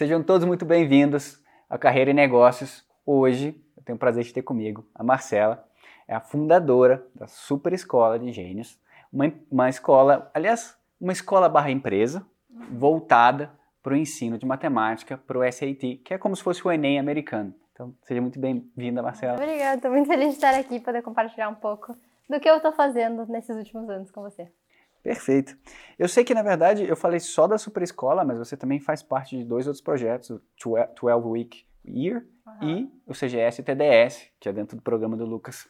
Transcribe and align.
Sejam 0.00 0.22
todos 0.22 0.46
muito 0.46 0.64
bem-vindos 0.64 1.38
à 1.68 1.76
Carreira 1.76 2.10
e 2.10 2.14
Negócios. 2.14 2.82
Hoje 3.04 3.54
eu 3.76 3.82
tenho 3.82 3.96
o 3.96 3.98
prazer 3.98 4.24
de 4.24 4.32
ter 4.32 4.40
comigo 4.40 4.88
a 4.94 5.04
Marcela, 5.04 5.68
é 6.08 6.14
a 6.14 6.20
fundadora 6.20 7.06
da 7.14 7.26
Super 7.26 7.74
Escola 7.74 8.18
de 8.18 8.32
Gênios, 8.32 8.80
uma, 9.12 9.30
uma 9.50 9.68
escola, 9.68 10.30
aliás, 10.32 10.74
uma 10.98 11.12
escola 11.12 11.50
barra 11.50 11.70
empresa 11.70 12.26
voltada 12.70 13.50
para 13.82 13.92
o 13.92 13.96
ensino 13.96 14.38
de 14.38 14.46
matemática, 14.46 15.18
para 15.18 15.38
o 15.38 15.52
SAT, 15.52 16.00
que 16.02 16.14
é 16.14 16.16
como 16.16 16.34
se 16.34 16.42
fosse 16.42 16.66
o 16.66 16.72
Enem 16.72 16.98
americano. 16.98 17.54
Então, 17.74 17.94
seja 18.04 18.22
muito 18.22 18.40
bem-vinda, 18.40 19.02
Marcela. 19.02 19.34
Obrigada, 19.34 19.76
estou 19.76 19.90
muito 19.90 20.06
feliz 20.06 20.28
de 20.28 20.34
estar 20.36 20.54
aqui 20.54 20.76
e 20.76 20.80
poder 20.80 21.02
compartilhar 21.02 21.50
um 21.50 21.56
pouco 21.56 21.94
do 22.26 22.40
que 22.40 22.48
eu 22.48 22.56
estou 22.56 22.72
fazendo 22.72 23.26
nesses 23.26 23.54
últimos 23.54 23.90
anos 23.90 24.10
com 24.10 24.22
você. 24.22 24.50
Perfeito. 25.02 25.56
Eu 25.98 26.08
sei 26.08 26.24
que, 26.24 26.34
na 26.34 26.42
verdade, 26.42 26.86
eu 26.86 26.96
falei 26.96 27.20
só 27.20 27.46
da 27.46 27.56
Super 27.56 27.82
Escola, 27.82 28.24
mas 28.24 28.38
você 28.38 28.56
também 28.56 28.78
faz 28.78 29.02
parte 29.02 29.36
de 29.36 29.44
dois 29.44 29.66
outros 29.66 29.82
projetos, 29.82 30.30
o 30.30 30.40
12 30.62 31.26
Week 31.26 31.64
Year 31.86 32.26
uhum. 32.46 32.68
e 32.70 32.90
o 33.06 33.14
CGS 33.14 33.60
e 33.60 33.64
TDS, 33.64 34.30
que 34.38 34.48
é 34.48 34.52
dentro 34.52 34.76
do 34.76 34.82
programa 34.82 35.16
do 35.16 35.24
Lucas. 35.24 35.68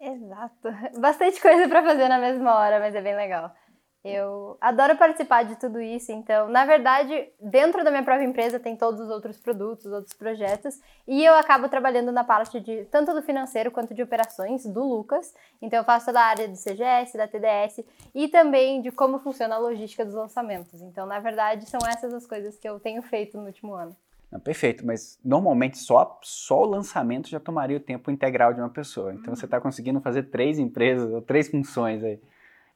Exato. 0.00 0.68
Bastante 1.00 1.40
coisa 1.40 1.68
para 1.68 1.82
fazer 1.82 2.08
na 2.08 2.18
mesma 2.18 2.54
hora, 2.56 2.78
mas 2.78 2.94
é 2.94 3.02
bem 3.02 3.16
legal. 3.16 3.54
Eu 4.02 4.56
adoro 4.62 4.96
participar 4.96 5.42
de 5.42 5.56
tudo 5.56 5.78
isso, 5.78 6.10
então, 6.10 6.48
na 6.48 6.64
verdade, 6.64 7.28
dentro 7.38 7.84
da 7.84 7.90
minha 7.90 8.02
própria 8.02 8.24
empresa 8.24 8.58
tem 8.58 8.74
todos 8.74 8.98
os 8.98 9.10
outros 9.10 9.36
produtos, 9.36 9.84
os 9.84 9.92
outros 9.92 10.14
projetos, 10.14 10.80
e 11.06 11.22
eu 11.22 11.34
acabo 11.34 11.68
trabalhando 11.68 12.10
na 12.10 12.24
parte 12.24 12.58
de 12.60 12.86
tanto 12.86 13.12
do 13.12 13.20
financeiro 13.20 13.70
quanto 13.70 13.92
de 13.92 14.02
operações 14.02 14.64
do 14.64 14.82
Lucas. 14.82 15.34
Então, 15.60 15.80
eu 15.80 15.84
faço 15.84 16.06
toda 16.06 16.18
a 16.18 16.24
área 16.24 16.48
do 16.48 16.56
CGS, 16.56 17.18
da 17.18 17.28
TDS 17.28 17.84
e 18.14 18.26
também 18.28 18.80
de 18.80 18.90
como 18.90 19.18
funciona 19.18 19.56
a 19.56 19.58
logística 19.58 20.02
dos 20.02 20.14
lançamentos. 20.14 20.80
Então, 20.80 21.04
na 21.04 21.18
verdade, 21.18 21.68
são 21.68 21.80
essas 21.86 22.14
as 22.14 22.26
coisas 22.26 22.56
que 22.56 22.66
eu 22.66 22.80
tenho 22.80 23.02
feito 23.02 23.36
no 23.36 23.44
último 23.44 23.74
ano. 23.74 23.94
Não, 24.32 24.40
perfeito, 24.40 24.86
mas 24.86 25.18
normalmente 25.22 25.76
só, 25.76 26.18
só 26.22 26.62
o 26.62 26.66
lançamento 26.66 27.28
já 27.28 27.40
tomaria 27.40 27.76
o 27.76 27.80
tempo 27.80 28.10
integral 28.10 28.54
de 28.54 28.60
uma 28.60 28.70
pessoa. 28.70 29.12
Então, 29.12 29.34
você 29.34 29.44
está 29.44 29.60
conseguindo 29.60 30.00
fazer 30.00 30.30
três 30.30 30.58
empresas 30.58 31.12
ou 31.12 31.20
três 31.20 31.48
funções 31.48 32.02
aí. 32.02 32.18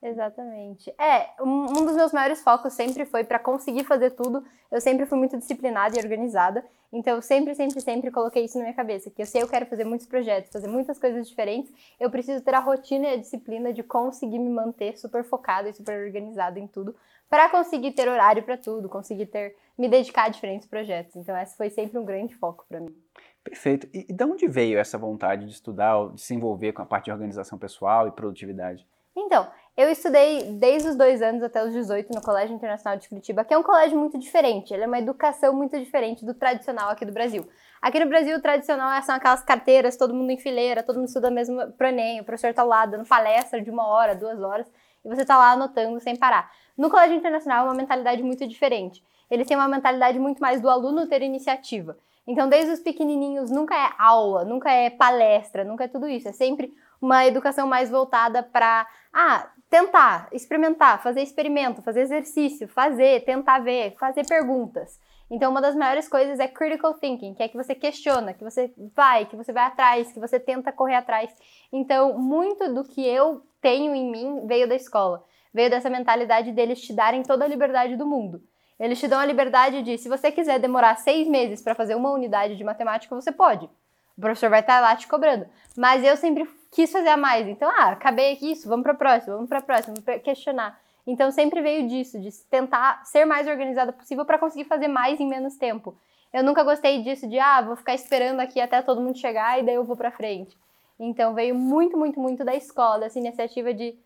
Exatamente. 0.05 0.95
É, 1.01 1.31
um, 1.41 1.65
dos 1.65 1.97
meus 1.97 2.13
maiores 2.13 2.43
focos 2.43 2.75
sempre 2.75 3.07
foi 3.07 3.25
para 3.25 3.39
conseguir 3.39 3.85
fazer 3.85 4.11
tudo. 4.11 4.45
Eu 4.71 4.79
sempre 4.79 5.07
fui 5.07 5.17
muito 5.17 5.39
disciplinada 5.39 5.97
e 5.97 6.03
organizada. 6.03 6.63
Então, 6.93 7.17
eu 7.17 7.23
sempre, 7.23 7.55
sempre, 7.55 7.81
sempre 7.81 8.11
coloquei 8.11 8.45
isso 8.45 8.59
na 8.59 8.65
minha 8.65 8.77
cabeça. 8.77 9.11
Que 9.11 9.23
eu 9.23 9.27
sei 9.27 9.43
eu 9.43 9.49
quero 9.49 9.65
fazer 9.65 9.85
muitos 9.85 10.07
projetos, 10.07 10.53
fazer 10.53 10.69
muitas 10.69 10.99
coisas 10.99 11.27
diferentes. 11.27 11.73
Eu 11.99 12.11
preciso 12.11 12.45
ter 12.45 12.55
a 12.55 12.61
rotina 12.61 13.07
e 13.07 13.15
a 13.15 13.17
disciplina 13.17 13.73
de 13.73 13.83
conseguir 13.83 14.39
me 14.39 14.51
manter 14.51 14.99
super 14.99 15.25
focada 15.25 15.71
e 15.71 15.73
super 15.73 15.99
organizada 16.05 16.61
em 16.61 16.67
tudo. 16.67 16.95
para 17.31 17.49
conseguir 17.49 17.93
ter 17.93 18.07
horário 18.07 18.43
para 18.43 18.59
tudo, 18.59 18.91
conseguir 18.91 19.27
ter, 19.27 19.57
me 19.77 19.89
dedicar 19.89 20.25
a 20.25 20.29
diferentes 20.29 20.69
projetos. 20.69 21.17
Então, 21.17 21.35
esse 21.39 21.57
foi 21.57 21.71
sempre 21.71 21.99
um 21.99 22.05
grande 22.05 22.35
foco 22.35 22.67
para 22.69 22.79
mim. 22.79 22.95
Perfeito. 23.43 23.89
E, 23.93 24.07
e 24.09 24.13
de 24.13 24.25
onde 24.25 24.47
veio 24.47 24.79
essa 24.79 24.99
vontade 24.99 25.47
de 25.47 25.53
estudar, 25.53 26.11
de 26.11 26.21
se 26.21 26.35
envolver 26.35 26.73
com 26.73 26.83
a 26.83 26.87
parte 26.87 27.07
de 27.07 27.13
organização 27.13 27.59
pessoal 27.59 28.07
e 28.07 28.13
produtividade? 28.13 28.87
Então, 29.17 29.49
eu 29.77 29.91
estudei 29.91 30.45
desde 30.53 30.89
os 30.89 30.97
dois 30.97 31.21
anos 31.21 31.43
até 31.43 31.65
os 31.65 31.73
18 31.73 32.13
no 32.15 32.23
Colégio 32.23 32.55
Internacional 32.55 32.97
de 32.97 33.09
Curitiba, 33.09 33.45
que 33.45 33.53
é 33.53 33.59
um 33.59 33.63
colégio 33.63 33.99
muito 33.99 34.17
diferente. 34.17 34.73
Ele 34.73 34.85
é 34.85 34.87
uma 34.87 34.99
educação 34.99 35.53
muito 35.53 35.77
diferente 35.79 36.25
do 36.25 36.33
tradicional 36.33 36.91
aqui 36.91 37.05
do 37.05 37.13
Brasil. 37.13 37.49
Aqui 37.83 37.99
no 37.99 38.07
Brasil, 38.07 38.37
o 38.37 38.41
tradicional 38.41 39.03
são 39.03 39.15
aquelas 39.17 39.43
carteiras, 39.43 39.97
todo 39.97 40.15
mundo 40.15 40.31
em 40.31 40.39
fileira, 40.39 40.83
todo 40.83 40.97
mundo 40.97 41.09
estuda 41.09 41.31
mesmo 41.31 41.73
pro 41.73 41.89
Enem, 41.89 42.21
o 42.21 42.25
professor 42.25 42.55
tá 42.55 42.63
lá 42.63 42.87
dando 42.87 43.05
palestra 43.05 43.61
de 43.61 43.69
uma 43.69 43.87
hora, 43.87 44.15
duas 44.15 44.41
horas, 44.41 44.67
e 45.05 45.09
você 45.09 45.25
tá 45.25 45.37
lá 45.37 45.51
anotando 45.53 46.01
sem 46.01 46.17
parar. 46.17 46.51
No 46.79 46.89
Colégio 46.89 47.17
Internacional 47.17 47.67
é 47.67 47.69
uma 47.69 47.75
mentalidade 47.75 48.23
muito 48.23 48.47
diferente. 48.47 49.05
Eles 49.31 49.47
têm 49.47 49.57
uma 49.57 49.69
mentalidade 49.69 50.19
muito 50.19 50.41
mais 50.41 50.61
do 50.61 50.71
aluno 50.71 51.09
ter 51.09 51.21
iniciativa. 51.23 51.99
Então, 52.27 52.49
desde 52.49 52.73
os 52.73 52.81
pequenininhos, 52.81 53.51
nunca 53.51 53.75
é 53.75 53.91
aula, 53.99 54.45
nunca 54.45 54.71
é 54.71 54.89
palestra, 54.89 55.65
nunca 55.65 55.85
é 55.85 55.89
tudo 55.89 56.09
isso. 56.09 56.29
É 56.29 56.33
sempre 56.33 56.73
uma 57.01 57.27
educação 57.27 57.67
mais 57.67 57.91
voltada 57.91 58.43
para, 58.43 58.87
ah, 59.13 59.51
tentar, 59.75 60.29
experimentar, 60.31 61.03
fazer 61.03 61.21
experimento, 61.21 61.83
fazer 61.83 62.03
exercício, 62.03 62.69
fazer, 62.69 63.25
tentar 63.25 63.59
ver, 63.59 63.97
fazer 63.99 64.25
perguntas. 64.25 65.01
Então, 65.29 65.51
uma 65.51 65.61
das 65.61 65.75
maiores 65.75 66.09
coisas 66.09 66.39
é 66.39 66.47
critical 66.47 66.95
thinking, 66.95 67.35
que 67.35 67.43
é 67.43 67.49
que 67.49 67.57
você 67.57 67.75
questiona, 67.75 68.33
que 68.33 68.45
você 68.45 68.73
vai, 68.95 69.27
que 69.27 69.35
você 69.35 69.53
vai 69.53 69.65
atrás, 69.65 70.13
que 70.13 70.21
você 70.21 70.39
tenta 70.39 70.71
correr 70.71 70.95
atrás. 70.95 71.29
Então, 71.73 72.17
muito 72.17 72.73
do 72.73 72.85
que 72.85 73.05
eu 73.05 73.45
tenho 73.61 73.93
em 73.97 74.09
mim 74.09 74.47
veio 74.47 74.69
da 74.69 74.77
escola, 74.77 75.25
veio 75.53 75.69
dessa 75.69 75.91
mentalidade 75.91 76.53
deles 76.53 76.81
te 76.81 76.93
darem 76.93 77.25
toda 77.25 77.45
a 77.45 77.49
liberdade 77.49 77.97
do 77.97 78.07
mundo. 78.07 78.41
Eles 78.79 79.01
te 79.01 79.09
dão 79.09 79.19
a 79.19 79.27
liberdade 79.27 79.83
de, 79.83 79.99
se 79.99 80.09
você 80.09 80.31
quiser 80.31 80.61
demorar 80.61 80.95
seis 80.99 81.27
meses 81.27 81.61
para 81.61 81.75
fazer 81.75 81.97
uma 81.97 82.13
unidade 82.13 82.55
de 82.55 82.63
matemática, 82.63 83.13
você 83.13 83.33
pode. 83.33 83.69
O 84.17 84.21
professor 84.21 84.49
vai 84.51 84.61
estar 84.61 84.79
lá 84.81 84.95
te 84.95 85.09
cobrando. 85.09 85.47
Mas 85.77 86.05
eu 86.05 86.17
sempre 86.17 86.45
quis 86.75 86.91
fazer 86.91 87.09
a 87.09 87.17
mais. 87.17 87.47
Então, 87.47 87.71
ah, 87.71 87.93
acabei 87.93 88.33
aqui 88.33 88.51
isso, 88.53 88.69
vamos 88.69 88.83
para 88.83 88.95
próxima, 88.95 89.37
vamos 89.37 89.49
para 89.49 89.63
próxima, 89.63 89.95
vamos 89.95 90.23
questionar. 90.23 90.79
Então, 91.07 91.31
sempre 91.31 91.63
veio 91.63 91.87
disso, 91.89 92.21
de 92.21 92.31
tentar 92.51 93.05
ser 93.05 93.25
mais 93.25 93.47
organizada 93.47 93.93
possível 93.93 94.25
para 94.25 94.39
conseguir 94.39 94.65
fazer 94.65 94.89
mais 94.89 95.21
em 95.21 95.29
menos 95.29 95.57
tempo. 95.57 95.97
Eu 96.33 96.43
nunca 96.43 96.65
gostei 96.65 97.03
disso 97.03 97.29
de, 97.29 97.39
ah, 97.39 97.63
vou 97.63 97.77
ficar 97.77 97.95
esperando 97.95 98.41
aqui 98.41 98.61
até 98.61 98.83
todo 98.83 99.01
mundo 99.01 99.17
chegar 99.17 99.61
e 99.61 99.63
daí 99.65 99.77
eu 99.77 99.85
vou 99.85 99.97
para 99.97 100.11
frente. 100.11 100.57
Então, 100.99 101.33
veio 101.33 101.55
muito, 101.55 101.97
muito, 101.97 102.19
muito 102.19 102.45
da 102.45 102.55
escola, 102.55 103.01
dessa 103.01 103.19
iniciativa 103.19 103.73
de, 103.73 103.97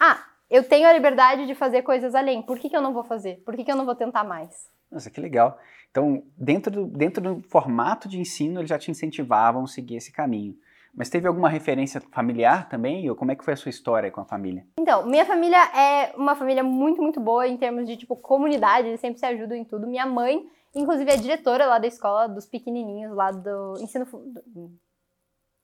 ah, 0.00 0.24
eu 0.50 0.64
tenho 0.64 0.88
a 0.88 0.92
liberdade 0.92 1.46
de 1.46 1.54
fazer 1.54 1.82
coisas 1.82 2.14
além, 2.14 2.40
por 2.40 2.58
que, 2.58 2.70
que 2.70 2.76
eu 2.76 2.82
não 2.82 2.94
vou 2.94 3.04
fazer? 3.04 3.42
Por 3.44 3.54
que, 3.54 3.64
que 3.64 3.70
eu 3.70 3.76
não 3.76 3.84
vou 3.84 3.94
tentar 3.94 4.24
mais? 4.24 4.68
Nossa, 4.90 5.10
que 5.10 5.20
legal. 5.20 5.58
Então, 5.90 6.22
dentro 6.36 6.70
do, 6.70 6.86
dentro 6.86 7.22
do 7.22 7.42
formato 7.48 8.08
de 8.08 8.18
ensino, 8.18 8.60
eles 8.60 8.70
já 8.70 8.78
te 8.78 8.90
incentivavam 8.90 9.64
a 9.64 9.66
seguir 9.66 9.96
esse 9.96 10.12
caminho. 10.12 10.56
Mas 10.96 11.10
teve 11.10 11.26
alguma 11.26 11.48
referência 11.48 12.00
familiar 12.12 12.68
também? 12.68 13.10
Ou 13.10 13.16
como 13.16 13.32
é 13.32 13.34
que 13.34 13.44
foi 13.44 13.54
a 13.54 13.56
sua 13.56 13.68
história 13.68 14.10
com 14.10 14.20
a 14.20 14.24
família? 14.24 14.64
Então, 14.78 15.04
minha 15.06 15.24
família 15.24 15.58
é 15.76 16.14
uma 16.16 16.36
família 16.36 16.62
muito, 16.62 17.02
muito 17.02 17.20
boa 17.20 17.48
em 17.48 17.56
termos 17.56 17.86
de, 17.86 17.96
tipo, 17.96 18.16
comunidade. 18.16 18.88
Eles 18.88 19.00
sempre 19.00 19.18
se 19.18 19.26
ajudam 19.26 19.56
em 19.56 19.64
tudo. 19.64 19.88
Minha 19.88 20.06
mãe, 20.06 20.46
inclusive, 20.74 21.10
é 21.10 21.16
diretora 21.16 21.66
lá 21.66 21.78
da 21.78 21.88
escola, 21.88 22.28
dos 22.28 22.46
pequenininhos 22.46 23.14
lá 23.14 23.32
do 23.32 23.74
ensino... 23.80 24.06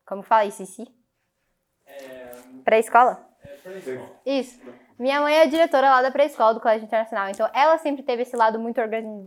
Como 0.04 0.22
fala 0.24 0.44
isso, 0.46 0.66
Cici? 0.66 0.88
É... 1.86 2.32
Pré-escola? 2.64 3.24
É, 3.44 3.48
pré-escola. 3.48 4.20
Isso. 4.26 4.60
Minha 5.00 5.18
mãe 5.22 5.34
é 5.34 5.46
diretora 5.46 5.88
lá 5.88 6.02
da 6.02 6.10
pré-escola 6.10 6.52
do 6.52 6.60
Colégio 6.60 6.84
Internacional, 6.84 7.30
então 7.30 7.48
ela 7.54 7.78
sempre 7.78 8.02
teve 8.02 8.20
esse 8.20 8.36
lado 8.36 8.58
muito 8.58 8.78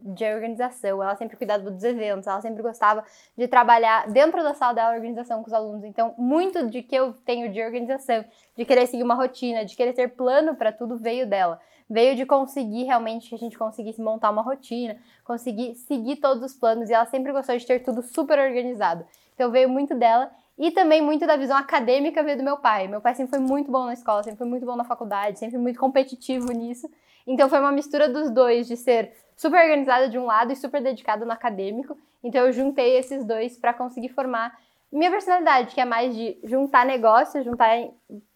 de 0.03 0.23
organização, 0.23 1.01
ela 1.01 1.15
sempre 1.15 1.35
cuidava 1.35 1.63
dos 1.71 1.83
eventos, 1.83 2.27
ela 2.27 2.39
sempre 2.41 2.61
gostava 2.61 3.03
de 3.35 3.47
trabalhar 3.47 4.07
dentro 4.07 4.43
da 4.43 4.53
sala 4.53 4.73
dela 4.73 4.93
organização 4.93 5.41
com 5.41 5.47
os 5.47 5.53
alunos. 5.53 5.83
Então, 5.83 6.13
muito 6.15 6.69
de 6.69 6.83
que 6.83 6.95
eu 6.95 7.13
tenho 7.25 7.51
de 7.51 7.59
organização, 7.59 8.23
de 8.55 8.63
querer 8.65 8.85
seguir 8.85 9.01
uma 9.01 9.15
rotina, 9.15 9.65
de 9.65 9.75
querer 9.75 9.93
ter 9.93 10.09
plano 10.09 10.55
para 10.55 10.71
tudo 10.71 10.95
veio 10.95 11.25
dela. 11.25 11.59
Veio 11.89 12.15
de 12.15 12.23
conseguir 12.23 12.83
realmente 12.83 13.29
que 13.29 13.33
a 13.33 13.39
gente 13.39 13.57
conseguisse 13.57 13.99
montar 13.99 14.29
uma 14.29 14.43
rotina, 14.43 14.95
conseguir 15.23 15.73
seguir 15.73 16.17
todos 16.17 16.43
os 16.43 16.53
planos 16.53 16.87
e 16.87 16.93
ela 16.93 17.07
sempre 17.07 17.31
gostou 17.31 17.57
de 17.57 17.65
ter 17.65 17.79
tudo 17.79 18.03
super 18.03 18.37
organizado. 18.37 19.07
Então 19.33 19.49
veio 19.49 19.67
muito 19.67 19.95
dela 19.95 20.29
e 20.57 20.71
também 20.71 21.01
muito 21.01 21.25
da 21.25 21.35
visão 21.35 21.57
acadêmica 21.57 22.23
veio 22.23 22.37
do 22.37 22.43
meu 22.43 22.57
pai. 22.57 22.87
Meu 22.87 23.01
pai 23.01 23.15
sempre 23.15 23.31
foi 23.31 23.39
muito 23.39 23.71
bom 23.71 23.85
na 23.85 23.93
escola, 23.93 24.23
sempre 24.23 24.37
foi 24.37 24.47
muito 24.47 24.65
bom 24.65 24.75
na 24.75 24.83
faculdade, 24.83 25.39
sempre 25.39 25.57
muito 25.57 25.79
competitivo 25.79 26.51
nisso. 26.51 26.89
Então 27.25 27.49
foi 27.49 27.59
uma 27.59 27.71
mistura 27.71 28.09
dos 28.09 28.29
dois, 28.29 28.67
de 28.67 28.77
ser 28.77 29.13
super 29.35 29.61
organizada 29.61 30.09
de 30.09 30.17
um 30.17 30.25
lado 30.25 30.51
e 30.51 30.55
super 30.55 30.81
dedicado 30.81 31.25
no 31.25 31.31
acadêmico. 31.31 31.97
Então 32.23 32.45
eu 32.45 32.51
juntei 32.53 32.97
esses 32.97 33.25
dois 33.25 33.57
para 33.57 33.73
conseguir 33.73 34.09
formar 34.09 34.57
minha 34.91 35.09
personalidade, 35.09 35.73
que 35.73 35.81
é 35.81 35.85
mais 35.85 36.15
de 36.15 36.39
juntar 36.43 36.85
negócio, 36.85 37.43
juntar 37.43 37.71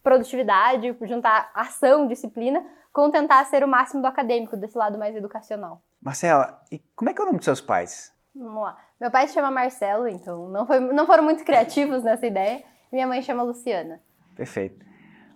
produtividade, 0.02 0.96
juntar 1.04 1.52
ação, 1.54 2.08
disciplina, 2.08 2.66
com 2.92 3.12
tentar 3.12 3.46
ser 3.46 3.64
o 3.64 3.68
máximo 3.68 4.02
do 4.02 4.08
acadêmico, 4.08 4.58
desse 4.58 4.76
lado 4.76 4.98
mais 4.98 5.16
educacional. 5.16 5.84
Marcela, 6.02 6.60
e 6.72 6.80
como 6.96 7.12
é 7.12 7.14
que 7.14 7.22
é 7.22 7.24
o 7.24 7.28
nome 7.28 7.38
dos 7.38 7.46
seus 7.46 7.62
pais? 7.62 8.12
Vamos 8.36 8.64
lá. 8.64 8.87
Meu 9.00 9.12
pai 9.12 9.28
se 9.28 9.36
chama 9.36 9.52
Marcelo, 9.52 10.08
então 10.08 10.50
não, 10.50 10.66
foi, 10.66 10.80
não 10.80 11.06
foram 11.06 11.24
muito 11.24 11.44
criativos 11.44 12.04
nessa 12.04 12.26
ideia. 12.26 12.64
Minha 12.92 13.06
mãe 13.06 13.22
chama 13.22 13.44
Luciana. 13.44 14.02
Perfeito. 14.36 14.86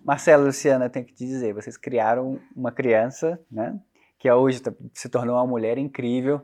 Marcelo 0.04 0.44
e 0.44 0.46
Luciana, 0.46 0.90
tenho 0.90 1.06
que 1.06 1.14
te 1.14 1.24
dizer, 1.24 1.54
vocês 1.54 1.76
criaram 1.76 2.40
uma 2.56 2.72
criança, 2.72 3.38
né? 3.50 3.78
Que 4.18 4.30
hoje 4.30 4.60
tá, 4.60 4.72
se 4.92 5.08
tornou 5.08 5.36
uma 5.36 5.46
mulher 5.46 5.78
incrível. 5.78 6.40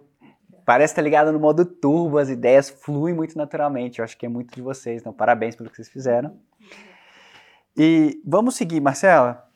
Parece 0.64 0.92
estar 0.92 1.02
ligada 1.02 1.32
no 1.32 1.40
modo 1.40 1.64
turbo, 1.64 2.18
as 2.18 2.28
ideias 2.28 2.68
fluem 2.68 3.14
muito 3.14 3.36
naturalmente. 3.36 3.98
Eu 3.98 4.04
acho 4.04 4.16
que 4.16 4.26
é 4.26 4.28
muito 4.28 4.54
de 4.54 4.62
vocês, 4.62 5.00
então 5.00 5.12
parabéns 5.12 5.56
pelo 5.56 5.70
que 5.70 5.76
vocês 5.76 5.88
fizeram. 5.88 6.38
E 7.76 8.20
vamos 8.24 8.54
seguir, 8.54 8.80
Marcela. 8.80 9.47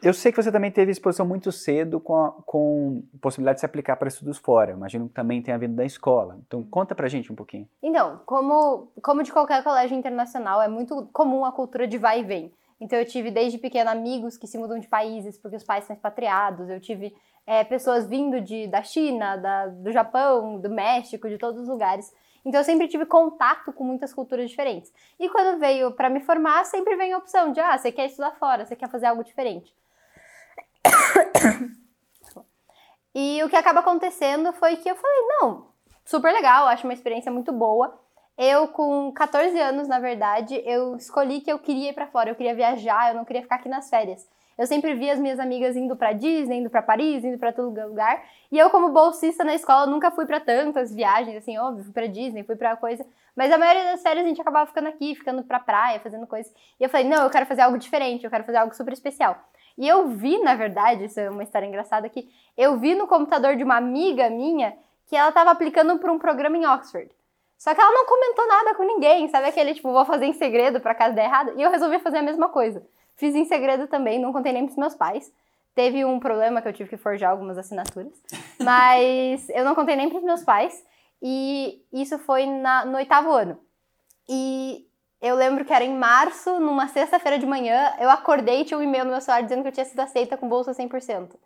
Eu 0.00 0.14
sei 0.14 0.30
que 0.30 0.40
você 0.40 0.52
também 0.52 0.70
teve 0.70 0.92
exposição 0.92 1.26
muito 1.26 1.50
cedo 1.50 1.98
com, 1.98 2.14
a, 2.14 2.30
com 2.46 3.02
possibilidade 3.20 3.56
de 3.56 3.60
se 3.60 3.66
aplicar 3.66 3.96
para 3.96 4.06
estudos 4.06 4.38
fora. 4.38 4.70
Imagino 4.70 5.08
que 5.08 5.14
também 5.14 5.42
tenha 5.42 5.58
vindo 5.58 5.74
da 5.74 5.84
escola. 5.84 6.38
Então, 6.46 6.62
conta 6.62 6.94
pra 6.94 7.08
gente 7.08 7.32
um 7.32 7.34
pouquinho. 7.34 7.68
Então, 7.82 8.20
como, 8.24 8.92
como 9.02 9.24
de 9.24 9.32
qualquer 9.32 9.64
colégio 9.64 9.96
internacional, 9.96 10.62
é 10.62 10.68
muito 10.68 11.08
comum 11.12 11.44
a 11.44 11.50
cultura 11.50 11.86
de 11.86 11.98
vai 11.98 12.20
e 12.20 12.24
vem. 12.24 12.52
Então 12.80 12.98
eu 12.98 13.04
tive 13.04 13.30
desde 13.30 13.58
pequena 13.58 13.90
amigos 13.90 14.36
que 14.36 14.46
se 14.46 14.56
mudam 14.56 14.78
de 14.78 14.86
países 14.86 15.36
porque 15.36 15.56
os 15.56 15.64
pais 15.64 15.84
são 15.84 15.94
expatriados. 15.94 16.68
Eu 16.68 16.80
tive 16.80 17.14
é, 17.46 17.64
pessoas 17.64 18.06
vindo 18.06 18.40
de, 18.40 18.68
da 18.68 18.82
China, 18.82 19.36
da, 19.36 19.66
do 19.66 19.90
Japão, 19.90 20.60
do 20.60 20.70
México, 20.70 21.28
de 21.28 21.38
todos 21.38 21.62
os 21.62 21.68
lugares. 21.68 22.14
Então 22.44 22.60
eu 22.60 22.64
sempre 22.64 22.86
tive 22.86 23.04
contato 23.04 23.72
com 23.72 23.82
muitas 23.82 24.14
culturas 24.14 24.48
diferentes. 24.48 24.92
E 25.18 25.28
quando 25.28 25.58
veio 25.58 25.90
para 25.92 26.08
me 26.08 26.20
formar, 26.20 26.64
sempre 26.64 26.94
vem 26.96 27.12
a 27.12 27.18
opção 27.18 27.52
de 27.52 27.60
ah, 27.60 27.76
você 27.76 27.90
quer 27.90 28.06
estudar 28.06 28.32
fora, 28.36 28.64
você 28.64 28.76
quer 28.76 28.88
fazer 28.88 29.06
algo 29.06 29.24
diferente. 29.24 29.74
E 33.14 33.42
o 33.42 33.48
que 33.48 33.56
acaba 33.56 33.80
acontecendo 33.80 34.52
foi 34.52 34.76
que 34.76 34.88
eu 34.88 34.94
falei, 34.94 35.20
não, 35.40 35.68
super 36.04 36.32
legal, 36.32 36.68
acho 36.68 36.84
uma 36.84 36.92
experiência 36.92 37.32
muito 37.32 37.52
boa. 37.52 37.98
Eu, 38.36 38.68
com 38.68 39.12
14 39.12 39.58
anos, 39.58 39.88
na 39.88 39.98
verdade, 39.98 40.62
eu 40.64 40.94
escolhi 40.94 41.40
que 41.40 41.50
eu 41.50 41.58
queria 41.58 41.90
ir 41.90 41.92
para 41.94 42.06
fora, 42.06 42.30
eu 42.30 42.36
queria 42.36 42.54
viajar, 42.54 43.10
eu 43.10 43.16
não 43.16 43.24
queria 43.24 43.42
ficar 43.42 43.56
aqui 43.56 43.68
nas 43.68 43.90
férias. 43.90 44.24
Eu 44.56 44.66
sempre 44.66 44.94
via 44.94 45.12
as 45.12 45.20
minhas 45.20 45.38
amigas 45.38 45.76
indo 45.76 45.96
para 45.96 46.12
Disney, 46.12 46.58
indo 46.58 46.70
para 46.70 46.82
Paris, 46.82 47.24
indo 47.24 47.38
para 47.38 47.52
todo 47.52 47.74
lugar. 47.88 48.24
E 48.50 48.58
eu, 48.58 48.70
como 48.70 48.90
bolsista 48.90 49.42
na 49.42 49.54
escola, 49.54 49.86
nunca 49.86 50.10
fui 50.10 50.26
para 50.26 50.40
tantas 50.40 50.94
viagens, 50.94 51.36
assim, 51.36 51.56
óbvio, 51.58 51.84
fui 51.84 51.92
para 51.92 52.06
Disney, 52.06 52.42
fui 52.42 52.56
para 52.56 52.76
coisa. 52.76 53.04
Mas 53.36 53.52
a 53.52 53.58
maioria 53.58 53.84
das 53.84 54.02
férias 54.02 54.24
a 54.24 54.28
gente 54.28 54.40
acabava 54.40 54.66
ficando 54.66 54.88
aqui, 54.88 55.14
ficando 55.14 55.44
pra 55.44 55.60
praia, 55.60 56.00
fazendo 56.00 56.26
coisas. 56.26 56.52
E 56.78 56.82
eu 56.82 56.88
falei, 56.88 57.06
não, 57.08 57.22
eu 57.22 57.30
quero 57.30 57.46
fazer 57.46 57.62
algo 57.62 57.78
diferente, 57.78 58.24
eu 58.24 58.30
quero 58.30 58.42
fazer 58.42 58.58
algo 58.58 58.74
super 58.74 58.92
especial. 58.92 59.36
E 59.78 59.86
eu 59.86 60.08
vi, 60.08 60.38
na 60.42 60.56
verdade, 60.56 61.04
isso 61.04 61.20
é 61.20 61.30
uma 61.30 61.44
história 61.44 61.64
engraçada 61.64 62.04
aqui, 62.04 62.28
eu 62.56 62.76
vi 62.76 62.96
no 62.96 63.06
computador 63.06 63.54
de 63.54 63.62
uma 63.62 63.76
amiga 63.76 64.28
minha 64.28 64.76
que 65.06 65.16
ela 65.16 65.28
estava 65.28 65.52
aplicando 65.52 65.96
para 66.00 66.12
um 66.12 66.18
programa 66.18 66.56
em 66.56 66.66
Oxford. 66.66 67.08
Só 67.56 67.72
que 67.74 67.80
ela 67.80 67.92
não 67.92 68.04
comentou 68.04 68.46
nada 68.46 68.74
com 68.74 68.82
ninguém, 68.82 69.28
sabe 69.28 69.46
aquele 69.46 69.74
tipo, 69.74 69.92
vou 69.92 70.04
fazer 70.04 70.26
em 70.26 70.32
segredo 70.32 70.80
para 70.80 70.96
caso 70.96 71.14
der 71.14 71.26
errado? 71.26 71.52
E 71.56 71.62
eu 71.62 71.70
resolvi 71.70 72.00
fazer 72.00 72.18
a 72.18 72.22
mesma 72.22 72.48
coisa. 72.48 72.84
Fiz 73.14 73.36
em 73.36 73.44
segredo 73.44 73.86
também, 73.86 74.18
não 74.18 74.32
contei 74.32 74.52
nem 74.52 74.64
pros 74.64 74.76
meus 74.76 74.94
pais. 74.94 75.32
Teve 75.76 76.04
um 76.04 76.18
problema 76.18 76.60
que 76.60 76.66
eu 76.66 76.72
tive 76.72 76.90
que 76.90 76.96
forjar 76.96 77.30
algumas 77.30 77.56
assinaturas, 77.56 78.12
mas 78.58 79.48
eu 79.50 79.64
não 79.64 79.76
contei 79.76 79.94
nem 79.94 80.08
pros 80.08 80.24
meus 80.24 80.42
pais. 80.42 80.84
E 81.22 81.80
isso 81.92 82.18
foi 82.18 82.46
na, 82.46 82.84
no 82.84 82.96
oitavo 82.96 83.30
ano. 83.30 83.58
E 84.28 84.87
eu 85.20 85.34
lembro 85.34 85.64
que 85.64 85.72
era 85.72 85.84
em 85.84 85.96
março, 85.96 86.60
numa 86.60 86.86
sexta-feira 86.88 87.38
de 87.38 87.46
manhã, 87.46 87.92
eu 87.98 88.08
acordei 88.08 88.60
e 88.60 88.64
tinha 88.64 88.78
um 88.78 88.82
e-mail 88.82 89.04
no 89.04 89.10
meu 89.10 89.20
celular 89.20 89.42
dizendo 89.42 89.62
que 89.62 89.68
eu 89.68 89.72
tinha 89.72 89.86
sido 89.86 90.00
aceita 90.00 90.36
com 90.36 90.48
bolsa 90.48 90.72
100%. 90.72 91.36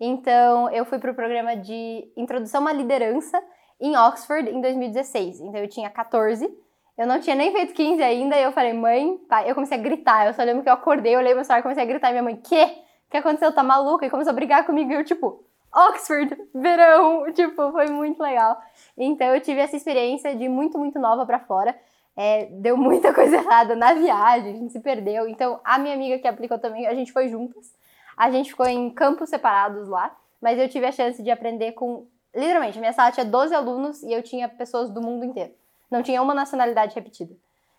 Então, 0.00 0.70
eu 0.70 0.84
fui 0.84 0.98
para 0.98 1.10
o 1.10 1.14
programa 1.14 1.56
de 1.56 2.12
Introdução 2.16 2.66
à 2.68 2.72
Liderança 2.72 3.42
em 3.80 3.96
Oxford 3.96 4.48
em 4.48 4.60
2016. 4.60 5.40
Então, 5.40 5.60
eu 5.60 5.68
tinha 5.68 5.90
14, 5.90 6.48
eu 6.96 7.06
não 7.06 7.20
tinha 7.20 7.34
nem 7.34 7.52
feito 7.52 7.74
15 7.74 8.02
ainda, 8.02 8.36
e 8.36 8.42
eu 8.42 8.52
falei, 8.52 8.72
mãe, 8.72 9.18
pai, 9.28 9.50
eu 9.50 9.54
comecei 9.54 9.76
a 9.76 9.80
gritar. 9.80 10.26
Eu 10.26 10.34
só 10.34 10.42
lembro 10.42 10.62
que 10.62 10.68
eu 10.68 10.72
acordei, 10.72 11.14
eu 11.14 11.18
olhei 11.18 11.34
meu 11.34 11.44
celular 11.44 11.60
e 11.60 11.62
comecei 11.62 11.82
a 11.82 11.86
gritar. 11.86 12.08
E 12.08 12.12
minha 12.12 12.22
mãe, 12.22 12.36
quê? 12.36 12.64
O 13.06 13.10
que 13.10 13.16
aconteceu? 13.16 13.52
Tá 13.52 13.62
maluca? 13.62 14.04
E 14.04 14.10
começou 14.10 14.30
a 14.30 14.34
brigar 14.34 14.66
comigo. 14.66 14.90
E 14.90 14.94
eu, 14.94 15.04
tipo, 15.04 15.44
Oxford, 15.74 16.36
verão, 16.54 17.24
tipo, 17.34 17.72
foi 17.72 17.86
muito 17.86 18.20
legal. 18.22 18.60
Então, 18.96 19.28
eu 19.34 19.40
tive 19.40 19.60
essa 19.60 19.76
experiência 19.76 20.34
de 20.34 20.48
muito, 20.48 20.78
muito 20.78 20.98
nova 20.98 21.24
para 21.24 21.38
fora. 21.38 21.74
É, 22.20 22.46
deu 22.46 22.76
muita 22.76 23.14
coisa 23.14 23.36
errada 23.36 23.76
na 23.76 23.94
viagem, 23.94 24.52
a 24.52 24.56
gente 24.56 24.72
se 24.72 24.80
perdeu. 24.80 25.28
Então, 25.28 25.60
a 25.62 25.78
minha 25.78 25.94
amiga 25.94 26.18
que 26.18 26.26
aplicou 26.26 26.58
também, 26.58 26.84
a 26.84 26.92
gente 26.92 27.12
foi 27.12 27.28
juntas. 27.28 27.72
A 28.16 28.28
gente 28.28 28.50
ficou 28.50 28.66
em 28.66 28.90
campos 28.90 29.30
separados 29.30 29.86
lá, 29.88 30.16
mas 30.40 30.58
eu 30.58 30.68
tive 30.68 30.84
a 30.84 30.90
chance 30.90 31.22
de 31.22 31.30
aprender 31.30 31.72
com. 31.72 32.08
Literalmente, 32.34 32.76
minha 32.80 32.92
sala 32.92 33.12
tinha 33.12 33.24
12 33.24 33.54
alunos 33.54 34.02
e 34.02 34.12
eu 34.12 34.20
tinha 34.20 34.48
pessoas 34.48 34.90
do 34.90 35.00
mundo 35.00 35.24
inteiro. 35.24 35.52
Não 35.88 36.02
tinha 36.02 36.20
uma 36.20 36.34
nacionalidade 36.34 36.92
repetida. 36.92 37.34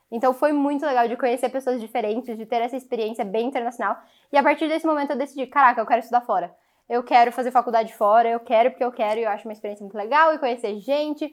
Então 0.10 0.34
foi 0.34 0.54
muito 0.54 0.86
legal 0.86 1.08
de 1.08 1.18
conhecer 1.18 1.50
pessoas 1.50 1.80
diferentes, 1.80 2.38
de 2.38 2.46
ter 2.46 2.62
essa 2.62 2.78
experiência 2.78 3.26
bem 3.26 3.48
internacional. 3.48 3.98
E 4.32 4.38
a 4.38 4.42
partir 4.42 4.70
desse 4.70 4.88
momento 4.88 5.12
eu 5.12 5.18
decidi, 5.18 5.46
caraca, 5.48 5.82
eu 5.82 5.86
quero 5.86 6.00
estudar 6.00 6.22
fora. 6.22 6.56
Eu 6.90 7.04
quero 7.04 7.32
fazer 7.32 7.52
faculdade 7.52 7.94
fora, 7.94 8.30
eu 8.30 8.40
quero 8.40 8.72
porque 8.72 8.84
eu 8.84 8.92
quero, 8.92 9.20
e 9.20 9.24
eu 9.24 9.30
acho 9.30 9.48
uma 9.48 9.54
experiência 9.54 9.84
muito 9.84 9.98
legal, 9.98 10.34
e 10.34 10.40
conhecer 10.40 10.80
gente, 10.80 11.32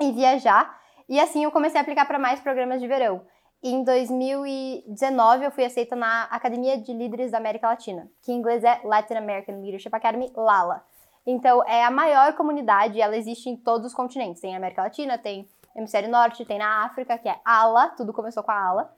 e 0.00 0.12
viajar. 0.12 0.80
E 1.08 1.20
assim 1.20 1.44
eu 1.44 1.52
comecei 1.52 1.78
a 1.78 1.82
aplicar 1.82 2.04
para 2.04 2.18
mais 2.18 2.40
programas 2.40 2.80
de 2.80 2.88
verão. 2.88 3.22
Em 3.62 3.82
2019 3.84 5.44
eu 5.44 5.50
fui 5.50 5.64
aceita 5.64 5.96
na 5.96 6.24
Academia 6.24 6.78
de 6.78 6.92
Líderes 6.92 7.30
da 7.30 7.38
América 7.38 7.68
Latina, 7.68 8.10
que 8.22 8.32
em 8.32 8.36
inglês 8.36 8.62
é 8.64 8.80
Latin 8.84 9.14
American 9.14 9.60
Leadership 9.60 9.94
Academy, 9.94 10.30
LALA. 10.36 10.84
Então 11.26 11.64
é 11.66 11.84
a 11.84 11.90
maior 11.90 12.34
comunidade, 12.34 13.00
ela 13.00 13.16
existe 13.16 13.48
em 13.48 13.56
todos 13.56 13.88
os 13.88 13.94
continentes. 13.94 14.40
Tem 14.40 14.54
América 14.56 14.82
Latina, 14.82 15.16
tem 15.16 15.48
Hemisfério 15.74 16.10
Norte, 16.10 16.44
tem 16.44 16.58
na 16.58 16.84
África, 16.84 17.18
que 17.18 17.28
é 17.28 17.38
ALA, 17.44 17.88
tudo 17.90 18.12
começou 18.12 18.42
com 18.42 18.50
a 18.50 18.68
ALA. 18.68 18.92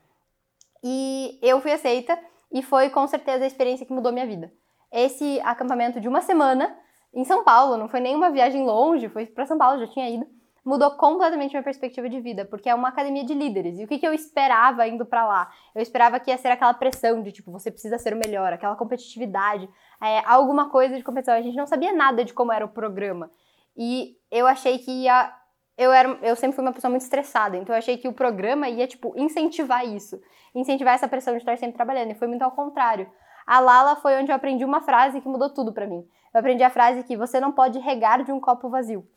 E 0.82 1.38
eu 1.42 1.60
fui 1.60 1.72
aceita 1.72 2.18
e 2.52 2.62
foi 2.62 2.88
com 2.90 3.06
certeza 3.06 3.44
a 3.44 3.46
experiência 3.46 3.84
que 3.84 3.92
mudou 3.92 4.12
minha 4.12 4.26
vida. 4.26 4.52
Esse 4.90 5.40
acampamento 5.40 6.00
de 6.00 6.08
uma 6.08 6.22
semana 6.22 6.74
em 7.12 7.24
São 7.24 7.44
Paulo, 7.44 7.76
não 7.76 7.88
foi 7.88 8.00
nem 8.00 8.14
uma 8.14 8.30
viagem 8.30 8.64
longe, 8.64 9.08
foi 9.08 9.26
para 9.26 9.46
São 9.46 9.58
Paulo, 9.58 9.78
já 9.78 9.86
tinha 9.86 10.08
ido 10.08 10.37
mudou 10.68 10.90
completamente 10.90 11.52
minha 11.52 11.62
perspectiva 11.62 12.10
de 12.10 12.20
vida, 12.20 12.44
porque 12.44 12.68
é 12.68 12.74
uma 12.74 12.88
academia 12.88 13.24
de 13.24 13.32
líderes. 13.32 13.78
E 13.78 13.84
o 13.84 13.88
que, 13.88 13.98
que 13.98 14.06
eu 14.06 14.12
esperava 14.12 14.86
indo 14.86 15.06
para 15.06 15.26
lá? 15.26 15.50
Eu 15.74 15.80
esperava 15.80 16.20
que 16.20 16.30
ia 16.30 16.36
ser 16.36 16.48
aquela 16.48 16.74
pressão 16.74 17.22
de, 17.22 17.32
tipo, 17.32 17.50
você 17.50 17.70
precisa 17.70 17.96
ser 17.96 18.12
o 18.12 18.18
melhor, 18.18 18.52
aquela 18.52 18.76
competitividade, 18.76 19.66
é, 19.98 20.22
alguma 20.26 20.68
coisa 20.68 20.94
de 20.94 21.02
competição. 21.02 21.34
A 21.34 21.40
gente 21.40 21.56
não 21.56 21.66
sabia 21.66 21.94
nada 21.94 22.22
de 22.22 22.34
como 22.34 22.52
era 22.52 22.66
o 22.66 22.68
programa. 22.68 23.30
E 23.74 24.18
eu 24.30 24.46
achei 24.46 24.78
que 24.78 24.90
ia. 24.90 25.32
Eu, 25.78 25.90
era, 25.90 26.18
eu 26.20 26.36
sempre 26.36 26.56
fui 26.56 26.64
uma 26.64 26.72
pessoa 26.72 26.90
muito 26.90 27.02
estressada, 27.02 27.56
então 27.56 27.74
eu 27.74 27.78
achei 27.78 27.96
que 27.96 28.08
o 28.08 28.12
programa 28.12 28.68
ia, 28.68 28.86
tipo, 28.86 29.14
incentivar 29.16 29.86
isso. 29.86 30.20
Incentivar 30.54 30.94
essa 30.94 31.08
pressão 31.08 31.32
de 31.32 31.38
estar 31.38 31.56
sempre 31.56 31.76
trabalhando. 31.76 32.10
E 32.10 32.14
foi 32.14 32.28
muito 32.28 32.42
ao 32.42 32.50
contrário. 32.50 33.10
A 33.46 33.58
Lala 33.58 33.96
foi 33.96 34.20
onde 34.20 34.30
eu 34.30 34.36
aprendi 34.36 34.66
uma 34.66 34.82
frase 34.82 35.22
que 35.22 35.28
mudou 35.28 35.48
tudo 35.48 35.72
para 35.72 35.86
mim. 35.86 36.06
Eu 36.34 36.40
aprendi 36.40 36.62
a 36.62 36.68
frase 36.68 37.04
que 37.04 37.16
você 37.16 37.40
não 37.40 37.52
pode 37.52 37.78
regar 37.78 38.22
de 38.22 38.30
um 38.30 38.38
copo 38.38 38.68
vazio. 38.68 39.08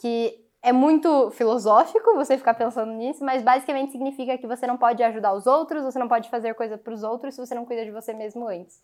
Que 0.00 0.42
é 0.62 0.72
muito 0.72 1.30
filosófico 1.32 2.14
você 2.14 2.38
ficar 2.38 2.54
pensando 2.54 2.92
nisso, 2.92 3.24
mas 3.24 3.42
basicamente 3.42 3.90
significa 3.90 4.38
que 4.38 4.46
você 4.46 4.64
não 4.66 4.76
pode 4.76 5.02
ajudar 5.02 5.34
os 5.34 5.46
outros, 5.46 5.82
você 5.82 5.98
não 5.98 6.06
pode 6.06 6.30
fazer 6.30 6.54
coisa 6.54 6.78
para 6.78 6.94
os 6.94 7.02
outros 7.02 7.34
se 7.34 7.44
você 7.44 7.54
não 7.54 7.64
cuida 7.64 7.84
de 7.84 7.90
você 7.90 8.12
mesmo 8.12 8.46
antes. 8.46 8.80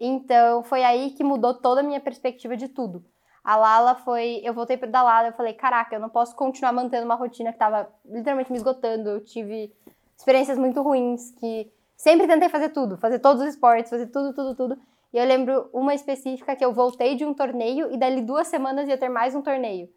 Então, 0.00 0.62
foi 0.62 0.82
aí 0.82 1.10
que 1.10 1.22
mudou 1.22 1.52
toda 1.52 1.82
a 1.82 1.84
minha 1.84 2.00
perspectiva 2.00 2.56
de 2.56 2.68
tudo. 2.68 3.04
A 3.44 3.54
Lala 3.54 3.94
foi. 3.96 4.40
Eu 4.42 4.54
voltei 4.54 4.78
da 4.78 5.02
Lala 5.02 5.28
e 5.28 5.32
falei: 5.32 5.52
caraca, 5.52 5.94
eu 5.94 6.00
não 6.00 6.08
posso 6.08 6.34
continuar 6.34 6.72
mantendo 6.72 7.04
uma 7.04 7.14
rotina 7.14 7.52
que 7.52 7.58
tava 7.58 7.90
literalmente 8.04 8.50
me 8.50 8.56
esgotando. 8.56 9.10
Eu 9.10 9.20
tive 9.22 9.74
experiências 10.16 10.56
muito 10.56 10.80
ruins, 10.80 11.30
que 11.32 11.70
sempre 11.96 12.26
tentei 12.26 12.48
fazer 12.48 12.70
tudo, 12.70 12.96
fazer 12.96 13.18
todos 13.18 13.42
os 13.42 13.48
esportes, 13.50 13.90
fazer 13.90 14.06
tudo, 14.06 14.34
tudo, 14.34 14.54
tudo. 14.54 14.78
E 15.12 15.18
eu 15.18 15.26
lembro 15.26 15.68
uma 15.72 15.94
específica 15.94 16.56
que 16.56 16.64
eu 16.64 16.72
voltei 16.72 17.14
de 17.14 17.26
um 17.26 17.34
torneio 17.34 17.92
e 17.92 17.98
dali 17.98 18.22
duas 18.22 18.48
semanas 18.48 18.88
ia 18.88 18.96
ter 18.96 19.08
mais 19.08 19.34
um 19.34 19.42
torneio. 19.42 19.88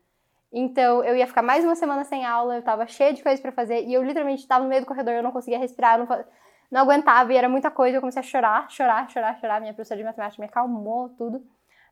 Então, 0.55 1.03
eu 1.03 1.15
ia 1.15 1.25
ficar 1.25 1.41
mais 1.41 1.65
uma 1.65 1.75
semana 1.75 2.03
sem 2.03 2.23
aula, 2.23 2.57
eu 2.57 2.61
tava 2.61 2.85
cheia 2.85 3.11
de 3.11 3.23
coisas 3.23 3.41
para 3.41 3.51
fazer, 3.51 3.85
e 3.85 3.93
eu 3.93 4.03
literalmente 4.03 4.47
tava 4.47 4.63
no 4.63 4.69
meio 4.69 4.81
do 4.81 4.87
corredor, 4.87 5.13
eu 5.15 5.23
não 5.23 5.31
conseguia 5.31 5.57
respirar, 5.57 5.99
eu 5.99 6.05
não, 6.05 6.25
não 6.69 6.81
aguentava, 6.81 7.33
e 7.33 7.35
era 7.35 7.49
muita 7.49 7.71
coisa, 7.71 7.97
eu 7.97 8.01
comecei 8.01 8.19
a 8.19 8.23
chorar, 8.23 8.69
chorar, 8.69 9.09
chorar, 9.09 9.39
chorar, 9.39 9.59
minha 9.59 9.73
professora 9.73 9.97
de 9.97 10.03
matemática 10.03 10.39
me 10.39 10.47
acalmou, 10.47 11.09
tudo. 11.17 11.43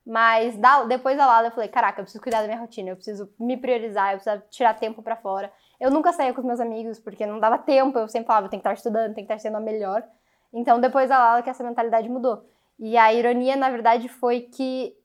Mas 0.05 0.55
da, 0.57 0.83
depois 0.83 1.17
da 1.17 1.25
aula 1.25 1.47
eu 1.47 1.51
falei, 1.51 1.69
caraca, 1.69 2.01
eu 2.01 2.03
preciso 2.03 2.21
cuidar 2.21 2.41
da 2.41 2.47
minha 2.47 2.59
rotina, 2.59 2.89
eu 2.89 2.95
preciso 2.95 3.31
me 3.39 3.57
priorizar, 3.57 4.13
eu 4.13 4.19
preciso 4.19 4.43
tirar 4.51 4.75
tempo 4.75 5.01
para 5.01 5.15
fora. 5.15 5.51
Eu 5.79 5.89
nunca 5.89 6.13
saía 6.13 6.31
com 6.33 6.41
os 6.41 6.45
meus 6.45 6.59
amigos, 6.59 6.99
porque 6.99 7.25
não 7.25 7.39
dava 7.39 7.57
tempo, 7.57 7.97
eu 7.97 8.07
sempre 8.07 8.27
falava, 8.27 8.47
tem 8.47 8.59
que 8.59 8.61
estar 8.61 8.73
estudando, 8.73 9.15
tem 9.15 9.25
que 9.25 9.33
estar 9.33 9.39
sendo 9.39 9.57
a 9.57 9.59
melhor. 9.59 10.03
Então, 10.53 10.79
depois 10.79 11.09
da 11.09 11.17
aula 11.17 11.41
que 11.41 11.49
essa 11.49 11.63
mentalidade 11.63 12.09
mudou. 12.09 12.45
E 12.79 12.97
a 12.97 13.13
ironia, 13.13 13.55
na 13.55 13.69
verdade, 13.69 14.07
foi 14.07 14.41
que 14.41 14.95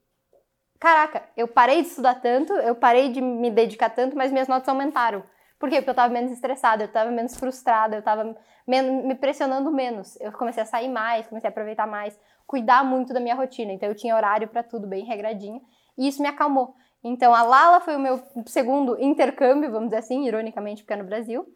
caraca, 0.79 1.23
eu 1.35 1.47
parei 1.47 1.81
de 1.81 1.87
estudar 1.87 2.15
tanto, 2.15 2.53
eu 2.53 2.75
parei 2.75 3.09
de 3.09 3.21
me 3.21 3.49
dedicar 3.51 3.89
tanto, 3.89 4.15
mas 4.15 4.31
minhas 4.31 4.47
notas 4.47 4.67
aumentaram. 4.69 5.23
Por 5.59 5.69
quê? 5.69 5.77
Porque 5.77 5.89
eu 5.89 5.95
tava 5.95 6.13
menos 6.13 6.31
estressada, 6.31 6.83
eu 6.83 6.87
tava 6.87 7.09
menos 7.09 7.35
frustrada, 7.35 7.95
eu 7.95 8.01
tava 8.01 8.35
me 8.67 9.15
pressionando 9.15 9.71
menos. 9.71 10.19
Eu 10.21 10.31
comecei 10.31 10.61
a 10.61 10.65
sair 10.65 10.89
mais, 10.89 11.25
comecei 11.27 11.47
a 11.47 11.51
aproveitar 11.51 11.87
mais, 11.87 12.19
cuidar 12.45 12.83
muito 12.83 13.13
da 13.13 13.19
minha 13.19 13.33
rotina. 13.33 13.71
Então 13.71 13.89
eu 13.89 13.95
tinha 13.95 14.15
horário 14.15 14.47
para 14.47 14.61
tudo 14.61 14.85
bem 14.85 15.03
regradinho, 15.03 15.61
e 15.97 16.07
isso 16.07 16.21
me 16.21 16.27
acalmou. 16.27 16.75
Então 17.03 17.33
a 17.33 17.41
Lala 17.41 17.79
foi 17.79 17.95
o 17.95 17.99
meu 17.99 18.21
segundo 18.45 19.01
intercâmbio, 19.01 19.71
vamos 19.71 19.89
dizer 19.89 19.99
assim, 19.99 20.25
ironicamente, 20.25 20.83
porque 20.83 20.93
é 20.93 20.97
no 20.97 21.03
Brasil. 21.03 21.47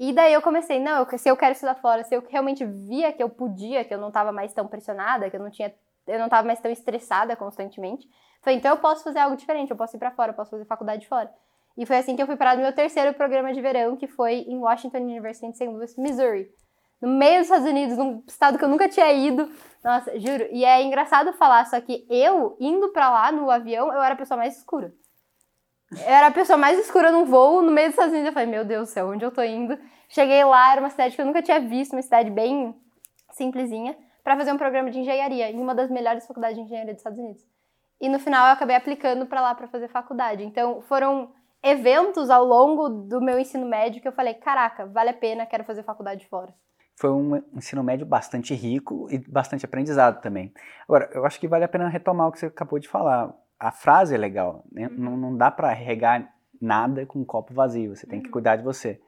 E 0.00 0.12
daí 0.12 0.32
eu 0.32 0.42
comecei, 0.42 0.80
não, 0.80 1.06
se 1.16 1.28
eu 1.28 1.36
quero 1.36 1.52
estudar 1.52 1.76
fora, 1.76 2.02
se 2.02 2.14
eu 2.14 2.24
realmente 2.28 2.64
via 2.64 3.12
que 3.12 3.22
eu 3.22 3.28
podia, 3.28 3.84
que 3.84 3.94
eu 3.94 3.98
não 3.98 4.08
estava 4.08 4.32
mais 4.32 4.52
tão 4.52 4.66
pressionada, 4.66 5.30
que 5.30 5.36
eu 5.36 5.40
não 5.40 5.50
tinha, 5.50 5.72
eu 6.06 6.18
não 6.18 6.24
estava 6.24 6.44
mais 6.44 6.58
tão 6.58 6.70
estressada 6.70 7.36
constantemente, 7.36 8.08
Falei, 8.44 8.58
então 8.58 8.70
eu 8.70 8.76
posso 8.76 9.02
fazer 9.02 9.20
algo 9.20 9.36
diferente, 9.36 9.70
eu 9.70 9.76
posso 9.76 9.96
ir 9.96 9.98
para 9.98 10.10
fora, 10.10 10.30
eu 10.30 10.36
posso 10.36 10.50
fazer 10.50 10.66
faculdade 10.66 11.08
fora. 11.08 11.32
E 11.78 11.86
foi 11.86 11.96
assim 11.96 12.14
que 12.14 12.22
eu 12.22 12.26
fui 12.26 12.36
parar 12.36 12.56
no 12.56 12.62
meu 12.62 12.72
terceiro 12.74 13.14
programa 13.14 13.54
de 13.54 13.60
verão, 13.60 13.96
que 13.96 14.06
foi 14.06 14.44
em 14.46 14.58
Washington 14.58 14.98
University 14.98 15.46
em 15.46 15.52
St. 15.52 15.66
Louis, 15.66 15.96
Missouri. 15.96 16.50
No 17.00 17.08
meio 17.08 17.38
dos 17.38 17.46
Estados 17.46 17.66
Unidos, 17.66 17.96
num 17.96 18.22
estado 18.28 18.58
que 18.58 18.64
eu 18.64 18.68
nunca 18.68 18.86
tinha 18.86 19.10
ido. 19.12 19.50
Nossa, 19.82 20.18
juro. 20.20 20.46
E 20.52 20.62
é 20.62 20.82
engraçado 20.82 21.32
falar, 21.32 21.64
só 21.66 21.80
que 21.80 22.06
eu, 22.10 22.54
indo 22.60 22.90
para 22.90 23.10
lá 23.10 23.32
no 23.32 23.50
avião, 23.50 23.92
eu 23.92 24.02
era 24.02 24.12
a 24.12 24.16
pessoa 24.16 24.36
mais 24.36 24.58
escura. 24.58 24.92
Eu 25.90 26.06
era 26.06 26.26
a 26.26 26.30
pessoa 26.30 26.58
mais 26.58 26.78
escura 26.78 27.10
num 27.10 27.24
voo 27.24 27.62
no 27.62 27.72
meio 27.72 27.88
dos 27.88 27.94
Estados 27.94 28.12
Unidos. 28.12 28.28
Eu 28.28 28.34
falei, 28.34 28.48
meu 28.48 28.64
Deus 28.64 28.88
do 28.88 28.92
céu, 28.92 29.08
onde 29.08 29.24
eu 29.24 29.30
tô 29.30 29.42
indo? 29.42 29.78
Cheguei 30.08 30.44
lá, 30.44 30.72
era 30.72 30.80
uma 30.80 30.90
cidade 30.90 31.16
que 31.16 31.20
eu 31.20 31.26
nunca 31.26 31.42
tinha 31.42 31.60
visto, 31.60 31.94
uma 31.94 32.02
cidade 32.02 32.30
bem 32.30 32.74
simplesinha, 33.30 33.96
para 34.22 34.36
fazer 34.36 34.52
um 34.52 34.58
programa 34.58 34.90
de 34.90 34.98
engenharia 34.98 35.50
em 35.50 35.58
uma 35.58 35.74
das 35.74 35.90
melhores 35.90 36.26
faculdades 36.26 36.56
de 36.56 36.62
engenharia 36.62 36.92
dos 36.92 37.00
Estados 37.00 37.18
Unidos. 37.18 37.53
E 38.00 38.08
no 38.08 38.18
final 38.18 38.46
eu 38.48 38.52
acabei 38.52 38.76
aplicando 38.76 39.26
para 39.26 39.40
lá 39.40 39.54
para 39.54 39.68
fazer 39.68 39.88
faculdade. 39.88 40.44
Então 40.44 40.82
foram 40.82 41.32
eventos 41.62 42.28
ao 42.28 42.44
longo 42.44 42.88
do 42.88 43.20
meu 43.20 43.38
ensino 43.38 43.66
médio 43.66 44.02
que 44.02 44.08
eu 44.08 44.12
falei, 44.12 44.34
caraca, 44.34 44.86
vale 44.86 45.10
a 45.10 45.14
pena, 45.14 45.46
quero 45.46 45.64
fazer 45.64 45.82
faculdade 45.82 46.26
fora. 46.28 46.52
Foi 46.96 47.10
um 47.10 47.42
ensino 47.56 47.82
médio 47.82 48.06
bastante 48.06 48.54
rico 48.54 49.08
e 49.10 49.18
bastante 49.18 49.64
aprendizado 49.64 50.20
também. 50.20 50.52
Agora, 50.86 51.10
eu 51.12 51.24
acho 51.26 51.40
que 51.40 51.48
vale 51.48 51.64
a 51.64 51.68
pena 51.68 51.88
retomar 51.88 52.28
o 52.28 52.32
que 52.32 52.38
você 52.38 52.46
acabou 52.46 52.78
de 52.78 52.88
falar. 52.88 53.34
A 53.58 53.72
frase 53.72 54.14
é 54.14 54.18
legal, 54.18 54.64
né? 54.70 54.86
uhum. 54.88 54.94
não, 54.96 55.16
não 55.16 55.36
dá 55.36 55.50
para 55.50 55.72
regar 55.72 56.32
nada 56.60 57.04
com 57.06 57.20
um 57.20 57.24
copo 57.24 57.52
vazio, 57.52 57.96
você 57.96 58.06
tem 58.06 58.20
que 58.20 58.26
uhum. 58.26 58.32
cuidar 58.32 58.56
de 58.56 58.62
você. 58.62 59.00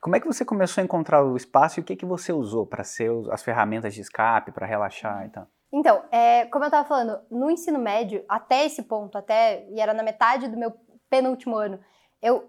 Como 0.00 0.14
é 0.14 0.20
que 0.20 0.26
você 0.26 0.44
começou 0.44 0.80
a 0.80 0.84
encontrar 0.84 1.24
o 1.24 1.36
espaço 1.36 1.80
e 1.80 1.82
o 1.82 1.84
que, 1.84 1.96
que 1.96 2.06
você 2.06 2.32
usou 2.32 2.64
para 2.64 2.84
ser 2.84 3.10
as 3.30 3.42
ferramentas 3.42 3.92
de 3.92 4.00
escape, 4.00 4.52
para 4.52 4.66
relaxar 4.66 5.26
e 5.26 5.30
tal? 5.30 5.46
Então, 5.72 6.02
é, 6.10 6.46
como 6.46 6.64
eu 6.64 6.68
estava 6.68 6.88
falando, 6.88 7.20
no 7.30 7.50
ensino 7.50 7.78
médio, 7.78 8.24
até 8.28 8.64
esse 8.64 8.82
ponto, 8.82 9.18
até 9.18 9.66
e 9.70 9.80
era 9.80 9.92
na 9.92 10.02
metade 10.02 10.48
do 10.48 10.56
meu 10.56 10.72
penúltimo 11.10 11.56
ano, 11.56 11.78
eu 12.22 12.48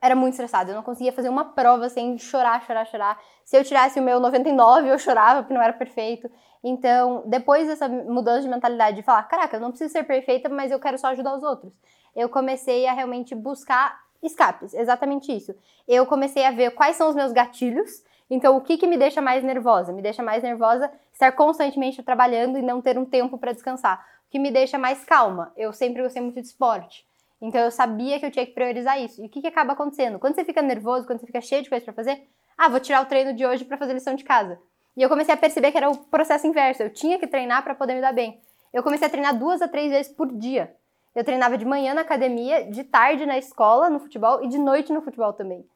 era 0.00 0.14
muito 0.14 0.34
estressada. 0.34 0.70
Eu 0.70 0.76
não 0.76 0.82
conseguia 0.82 1.12
fazer 1.12 1.28
uma 1.28 1.44
prova 1.44 1.88
sem 1.88 2.16
chorar, 2.18 2.62
chorar, 2.64 2.86
chorar. 2.86 3.20
Se 3.44 3.56
eu 3.56 3.64
tirasse 3.64 4.00
o 4.00 4.02
meu 4.02 4.18
99, 4.18 4.88
eu 4.88 4.98
chorava 4.98 5.42
porque 5.42 5.54
não 5.54 5.62
era 5.62 5.72
perfeito. 5.72 6.30
Então, 6.62 7.22
depois 7.26 7.66
dessa 7.66 7.88
mudança 7.88 8.42
de 8.42 8.48
mentalidade 8.48 8.96
de 8.96 9.02
falar, 9.02 9.22
caraca, 9.24 9.56
eu 9.56 9.60
não 9.60 9.70
preciso 9.70 9.92
ser 9.92 10.04
perfeita, 10.04 10.48
mas 10.48 10.70
eu 10.70 10.78
quero 10.78 10.98
só 10.98 11.08
ajudar 11.08 11.34
os 11.34 11.42
outros, 11.42 11.72
eu 12.14 12.28
comecei 12.28 12.86
a 12.86 12.92
realmente 12.92 13.34
buscar 13.34 13.98
escapes, 14.22 14.74
exatamente 14.74 15.34
isso. 15.34 15.54
Eu 15.88 16.04
comecei 16.04 16.44
a 16.44 16.50
ver 16.50 16.72
quais 16.72 16.96
são 16.96 17.08
os 17.08 17.14
meus 17.14 17.32
gatilhos. 17.32 18.04
Então, 18.28 18.56
o 18.56 18.60
que, 18.60 18.76
que 18.76 18.86
me 18.86 18.98
deixa 18.98 19.22
mais 19.22 19.42
nervosa? 19.42 19.92
Me 19.92 20.02
deixa 20.02 20.22
mais 20.22 20.42
nervosa 20.42 20.92
estar 21.20 21.32
constantemente 21.32 22.02
trabalhando 22.02 22.58
e 22.58 22.62
não 22.62 22.80
ter 22.80 22.98
um 22.98 23.04
tempo 23.04 23.36
para 23.36 23.52
descansar. 23.52 24.04
O 24.26 24.30
que 24.30 24.38
me 24.38 24.50
deixa 24.50 24.78
mais 24.78 25.04
calma? 25.04 25.52
Eu 25.56 25.72
sempre 25.72 26.02
gostei 26.02 26.22
muito 26.22 26.40
de 26.40 26.46
esporte. 26.46 27.06
Então, 27.42 27.60
eu 27.60 27.70
sabia 27.70 28.18
que 28.18 28.26
eu 28.26 28.30
tinha 28.30 28.46
que 28.46 28.52
priorizar 28.52 29.00
isso. 29.00 29.22
E 29.22 29.26
o 29.26 29.28
que, 29.28 29.40
que 29.40 29.46
acaba 29.46 29.72
acontecendo? 29.72 30.18
Quando 30.18 30.34
você 30.34 30.44
fica 30.44 30.62
nervoso, 30.62 31.06
quando 31.06 31.20
você 31.20 31.26
fica 31.26 31.40
cheio 31.40 31.62
de 31.62 31.68
coisa 31.68 31.84
para 31.84 31.94
fazer, 31.94 32.26
ah, 32.56 32.68
vou 32.68 32.80
tirar 32.80 33.02
o 33.02 33.06
treino 33.06 33.34
de 33.34 33.46
hoje 33.46 33.64
para 33.64 33.76
fazer 33.76 33.92
lição 33.92 34.14
de 34.14 34.24
casa. 34.24 34.58
E 34.96 35.02
eu 35.02 35.08
comecei 35.08 35.32
a 35.32 35.36
perceber 35.36 35.72
que 35.72 35.78
era 35.78 35.90
o 35.90 35.96
processo 35.96 36.46
inverso. 36.46 36.82
Eu 36.82 36.90
tinha 36.90 37.18
que 37.18 37.26
treinar 37.26 37.62
para 37.62 37.74
poder 37.74 37.94
me 37.94 38.00
dar 38.00 38.12
bem. 38.12 38.40
Eu 38.72 38.82
comecei 38.82 39.06
a 39.06 39.10
treinar 39.10 39.36
duas 39.36 39.62
a 39.62 39.68
três 39.68 39.90
vezes 39.90 40.12
por 40.12 40.30
dia. 40.30 40.74
Eu 41.14 41.24
treinava 41.24 41.58
de 41.58 41.64
manhã 41.64 41.92
na 41.92 42.02
academia, 42.02 42.64
de 42.64 42.84
tarde 42.84 43.26
na 43.26 43.36
escola, 43.36 43.90
no 43.90 43.98
futebol 43.98 44.44
e 44.44 44.48
de 44.48 44.58
noite 44.58 44.92
no 44.92 45.02
futebol 45.02 45.32
também. 45.32 45.66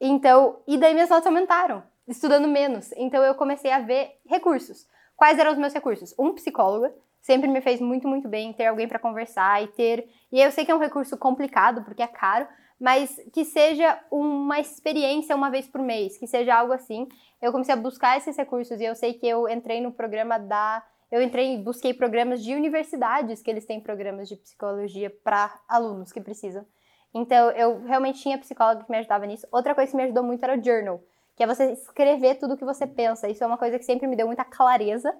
Então, 0.00 0.60
e 0.66 0.78
daí 0.78 0.94
minhas 0.94 1.10
notas 1.10 1.26
aumentaram, 1.26 1.82
estudando 2.08 2.48
menos. 2.48 2.90
Então 2.96 3.22
eu 3.22 3.34
comecei 3.34 3.70
a 3.70 3.80
ver 3.80 4.18
recursos. 4.26 4.86
Quais 5.16 5.38
eram 5.38 5.52
os 5.52 5.58
meus 5.58 5.74
recursos? 5.74 6.14
Um 6.18 6.32
psicóloga, 6.34 6.94
sempre 7.20 7.48
me 7.48 7.60
fez 7.60 7.80
muito, 7.80 8.08
muito 8.08 8.28
bem 8.28 8.52
ter 8.52 8.66
alguém 8.66 8.88
para 8.88 8.98
conversar 8.98 9.62
e 9.62 9.68
ter. 9.68 10.08
E 10.32 10.40
eu 10.40 10.50
sei 10.50 10.64
que 10.64 10.70
é 10.70 10.74
um 10.74 10.80
recurso 10.80 11.16
complicado, 11.16 11.82
porque 11.84 12.02
é 12.02 12.06
caro, 12.06 12.46
mas 12.80 13.20
que 13.32 13.44
seja 13.44 14.00
uma 14.10 14.60
experiência 14.60 15.34
uma 15.34 15.50
vez 15.50 15.66
por 15.66 15.80
mês, 15.80 16.16
que 16.16 16.26
seja 16.26 16.54
algo 16.54 16.72
assim. 16.72 17.08
Eu 17.42 17.52
comecei 17.52 17.74
a 17.74 17.76
buscar 17.76 18.16
esses 18.16 18.36
recursos 18.36 18.80
e 18.80 18.84
eu 18.84 18.94
sei 18.94 19.14
que 19.14 19.26
eu 19.26 19.48
entrei 19.48 19.80
no 19.80 19.92
programa 19.92 20.38
da 20.38 20.82
eu 21.10 21.22
entrei 21.22 21.54
e 21.54 21.62
busquei 21.62 21.94
programas 21.94 22.44
de 22.44 22.54
universidades 22.54 23.40
que 23.40 23.50
eles 23.50 23.64
têm 23.64 23.80
programas 23.80 24.28
de 24.28 24.36
psicologia 24.36 25.10
para 25.24 25.58
alunos 25.66 26.12
que 26.12 26.20
precisam. 26.20 26.66
Então, 27.14 27.50
eu 27.52 27.82
realmente 27.84 28.20
tinha 28.20 28.36
psicóloga 28.36 28.84
que 28.84 28.90
me 28.90 28.98
ajudava 28.98 29.24
nisso. 29.24 29.46
Outra 29.50 29.74
coisa 29.74 29.90
que 29.90 29.96
me 29.96 30.02
ajudou 30.02 30.22
muito 30.22 30.44
era 30.44 30.58
o 30.58 30.62
journal, 30.62 31.02
que 31.38 31.44
é 31.44 31.46
você 31.46 31.70
escrever 31.70 32.34
tudo 32.34 32.54
o 32.54 32.56
que 32.56 32.64
você 32.64 32.84
pensa. 32.84 33.28
Isso 33.28 33.44
é 33.44 33.46
uma 33.46 33.56
coisa 33.56 33.78
que 33.78 33.84
sempre 33.84 34.08
me 34.08 34.16
deu 34.16 34.26
muita 34.26 34.44
clareza. 34.44 35.16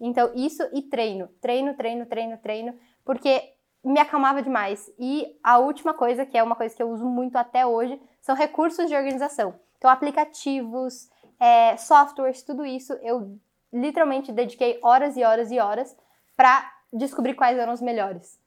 Então, 0.00 0.32
isso 0.34 0.68
e 0.72 0.82
treino. 0.82 1.28
Treino, 1.40 1.74
treino, 1.74 2.04
treino, 2.06 2.36
treino, 2.38 2.74
porque 3.04 3.54
me 3.84 4.00
acalmava 4.00 4.42
demais. 4.42 4.92
E 4.98 5.38
a 5.44 5.58
última 5.58 5.94
coisa, 5.94 6.26
que 6.26 6.36
é 6.36 6.42
uma 6.42 6.56
coisa 6.56 6.74
que 6.74 6.82
eu 6.82 6.90
uso 6.90 7.06
muito 7.06 7.36
até 7.36 7.64
hoje, 7.64 8.02
são 8.20 8.34
recursos 8.34 8.88
de 8.88 8.96
organização. 8.96 9.54
Então, 9.78 9.88
aplicativos, 9.88 11.08
é, 11.38 11.76
softwares, 11.76 12.42
tudo 12.42 12.66
isso 12.66 12.92
eu 12.94 13.38
literalmente 13.72 14.32
dediquei 14.32 14.80
horas 14.82 15.16
e 15.16 15.22
horas 15.22 15.52
e 15.52 15.60
horas 15.60 15.96
para 16.36 16.68
descobrir 16.92 17.34
quais 17.34 17.56
eram 17.56 17.72
os 17.72 17.80
melhores. 17.80 18.40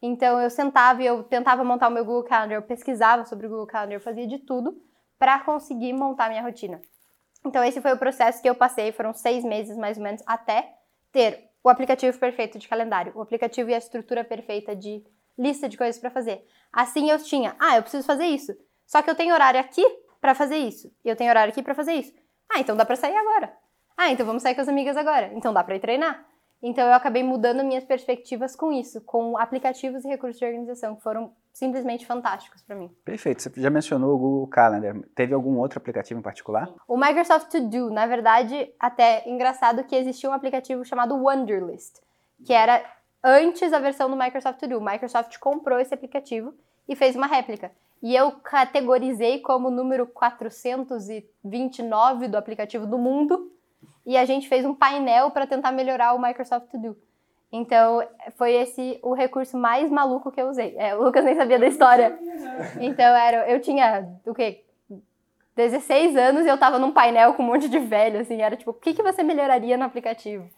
Então 0.00 0.40
eu 0.40 0.48
sentava 0.48 1.02
e 1.02 1.06
eu 1.06 1.24
tentava 1.24 1.64
montar 1.64 1.88
o 1.88 1.90
meu 1.90 2.04
Google 2.04 2.22
Calendar, 2.22 2.56
eu 2.56 2.62
pesquisava 2.62 3.24
sobre 3.24 3.48
o 3.48 3.50
Google 3.50 3.66
Calendar, 3.66 3.96
eu 3.96 4.00
fazia 4.00 4.28
de 4.28 4.38
tudo 4.38 4.80
para 5.18 5.38
conseguir 5.40 5.92
montar 5.92 6.28
minha 6.28 6.42
rotina. 6.42 6.80
Então 7.44 7.62
esse 7.64 7.80
foi 7.80 7.92
o 7.92 7.98
processo 7.98 8.42
que 8.42 8.48
eu 8.48 8.54
passei, 8.54 8.92
foram 8.92 9.12
seis 9.12 9.44
meses 9.44 9.76
mais 9.76 9.96
ou 9.96 10.02
menos 10.02 10.22
até 10.26 10.74
ter 11.12 11.48
o 11.62 11.68
aplicativo 11.68 12.18
perfeito 12.18 12.58
de 12.58 12.68
calendário, 12.68 13.12
o 13.14 13.20
aplicativo 13.20 13.70
e 13.70 13.74
a 13.74 13.78
estrutura 13.78 14.24
perfeita 14.24 14.74
de 14.74 15.04
lista 15.38 15.68
de 15.68 15.76
coisas 15.76 16.00
para 16.00 16.10
fazer. 16.10 16.44
Assim 16.72 17.10
eu 17.10 17.18
tinha, 17.18 17.54
ah, 17.58 17.76
eu 17.76 17.82
preciso 17.82 18.06
fazer 18.06 18.26
isso. 18.26 18.52
Só 18.86 19.02
que 19.02 19.10
eu 19.10 19.14
tenho 19.14 19.34
horário 19.34 19.60
aqui 19.60 19.84
para 20.20 20.34
fazer 20.34 20.56
isso, 20.56 20.92
eu 21.04 21.16
tenho 21.16 21.30
horário 21.30 21.52
aqui 21.52 21.62
para 21.62 21.74
fazer 21.74 21.92
isso. 21.94 22.12
Ah, 22.50 22.60
então 22.60 22.76
dá 22.76 22.84
para 22.84 22.96
sair 22.96 23.16
agora. 23.16 23.54
Ah, 23.96 24.10
então 24.10 24.24
vamos 24.24 24.42
sair 24.42 24.54
com 24.54 24.60
as 24.60 24.68
amigas 24.68 24.96
agora. 24.96 25.30
Então 25.34 25.52
dá 25.52 25.62
para 25.62 25.76
ir 25.76 25.80
treinar. 25.80 26.24
Então 26.62 26.86
eu 26.86 26.92
acabei 26.92 27.22
mudando 27.22 27.64
minhas 27.64 27.84
perspectivas 27.84 28.56
com 28.56 28.72
isso, 28.72 29.00
com 29.02 29.38
aplicativos 29.38 30.04
e 30.04 30.08
recursos 30.08 30.38
de 30.38 30.44
organização 30.44 30.96
que 30.96 31.02
foram 31.02 31.32
simplesmente 31.52 32.06
fantásticos 32.06 32.62
para 32.62 32.76
mim. 32.76 32.90
Perfeito. 33.04 33.42
Você 33.42 33.50
já 33.56 33.70
mencionou 33.70 34.14
o 34.14 34.18
Google 34.18 34.46
Calendar. 34.48 34.96
Teve 35.14 35.34
algum 35.34 35.58
outro 35.58 35.78
aplicativo 35.78 36.18
em 36.18 36.22
particular? 36.22 36.72
O 36.86 36.96
Microsoft 36.96 37.50
To 37.50 37.60
Do, 37.60 37.90
na 37.90 38.06
verdade, 38.06 38.72
até 38.78 39.28
engraçado 39.28 39.84
que 39.84 39.96
existia 39.96 40.30
um 40.30 40.32
aplicativo 40.32 40.84
chamado 40.84 41.16
Wunderlist, 41.16 42.00
que 42.44 42.52
era 42.52 42.84
antes 43.22 43.70
da 43.70 43.78
versão 43.78 44.10
do 44.10 44.16
Microsoft 44.16 44.58
To 44.60 44.68
Do. 44.68 44.78
O 44.78 44.84
Microsoft 44.84 45.38
comprou 45.38 45.78
esse 45.78 45.94
aplicativo 45.94 46.54
e 46.88 46.96
fez 46.96 47.14
uma 47.16 47.26
réplica. 47.26 47.70
E 48.00 48.14
eu 48.14 48.30
categorizei 48.32 49.40
como 49.40 49.70
número 49.70 50.06
429 50.06 52.28
do 52.28 52.36
aplicativo 52.36 52.86
do 52.86 52.96
mundo 52.96 53.50
e 54.08 54.16
a 54.16 54.24
gente 54.24 54.48
fez 54.48 54.64
um 54.64 54.74
painel 54.74 55.30
para 55.30 55.46
tentar 55.46 55.70
melhorar 55.70 56.14
o 56.14 56.18
Microsoft 56.18 56.70
To 56.70 56.78
Do. 56.78 56.96
Então, 57.52 58.02
foi 58.38 58.54
esse 58.54 58.98
o 59.02 59.12
recurso 59.12 59.58
mais 59.58 59.90
maluco 59.90 60.32
que 60.32 60.40
eu 60.40 60.48
usei. 60.48 60.74
É, 60.78 60.96
o 60.96 61.02
Lucas 61.02 61.22
nem 61.22 61.36
sabia 61.36 61.58
da 61.58 61.66
história. 61.66 62.18
Então, 62.80 63.04
era, 63.04 63.50
eu 63.50 63.60
tinha, 63.60 64.08
o 64.24 64.32
quê? 64.32 64.64
16 65.54 66.16
anos 66.16 66.46
e 66.46 66.48
eu 66.48 66.56
tava 66.56 66.78
num 66.78 66.90
painel 66.90 67.34
com 67.34 67.42
um 67.42 67.46
monte 67.46 67.68
de 67.68 67.78
velho, 67.78 68.20
assim. 68.20 68.40
Era 68.40 68.56
tipo, 68.56 68.70
o 68.70 68.74
que, 68.74 68.94
que 68.94 69.02
você 69.02 69.22
melhoraria 69.22 69.76
no 69.76 69.84
aplicativo? 69.84 70.48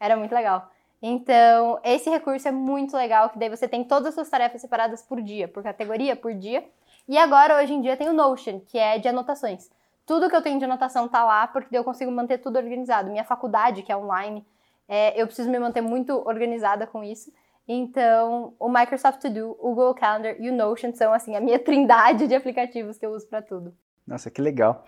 Era 0.00 0.16
muito 0.16 0.34
legal. 0.34 0.70
Então, 1.02 1.78
esse 1.84 2.08
recurso 2.08 2.48
é 2.48 2.52
muito 2.52 2.96
legal, 2.96 3.28
que 3.28 3.38
daí 3.38 3.50
você 3.50 3.68
tem 3.68 3.84
todas 3.84 4.08
as 4.08 4.14
suas 4.14 4.30
tarefas 4.30 4.62
separadas 4.62 5.02
por 5.02 5.20
dia, 5.20 5.46
por 5.46 5.62
categoria, 5.62 6.16
por 6.16 6.32
dia. 6.32 6.64
E 7.06 7.18
agora, 7.18 7.60
hoje 7.60 7.74
em 7.74 7.82
dia, 7.82 7.98
tem 7.98 8.08
o 8.08 8.14
Notion, 8.14 8.60
que 8.60 8.78
é 8.78 8.98
de 8.98 9.08
anotações. 9.08 9.68
Tudo 10.06 10.28
que 10.28 10.36
eu 10.36 10.42
tenho 10.42 10.58
de 10.58 10.64
anotação 10.64 11.08
tá 11.08 11.24
lá, 11.24 11.46
porque 11.46 11.76
eu 11.76 11.84
consigo 11.84 12.10
manter 12.10 12.38
tudo 12.38 12.58
organizado. 12.58 13.10
Minha 13.10 13.24
faculdade, 13.24 13.82
que 13.82 13.90
é 13.90 13.96
online, 13.96 14.46
é, 14.88 15.20
eu 15.20 15.26
preciso 15.26 15.50
me 15.50 15.58
manter 15.58 15.80
muito 15.80 16.12
organizada 16.26 16.86
com 16.86 17.02
isso. 17.02 17.32
Então, 17.66 18.54
o 18.58 18.68
Microsoft 18.68 19.20
To 19.20 19.30
Do, 19.30 19.50
o 19.58 19.70
Google 19.70 19.94
Calendar 19.94 20.36
e 20.38 20.50
o 20.50 20.54
Notion 20.54 20.92
são, 20.92 21.12
assim, 21.12 21.34
a 21.34 21.40
minha 21.40 21.58
trindade 21.62 22.26
de 22.26 22.34
aplicativos 22.34 22.98
que 22.98 23.06
eu 23.06 23.10
uso 23.10 23.26
para 23.26 23.40
tudo. 23.40 23.74
Nossa, 24.06 24.30
que 24.30 24.42
legal. 24.42 24.84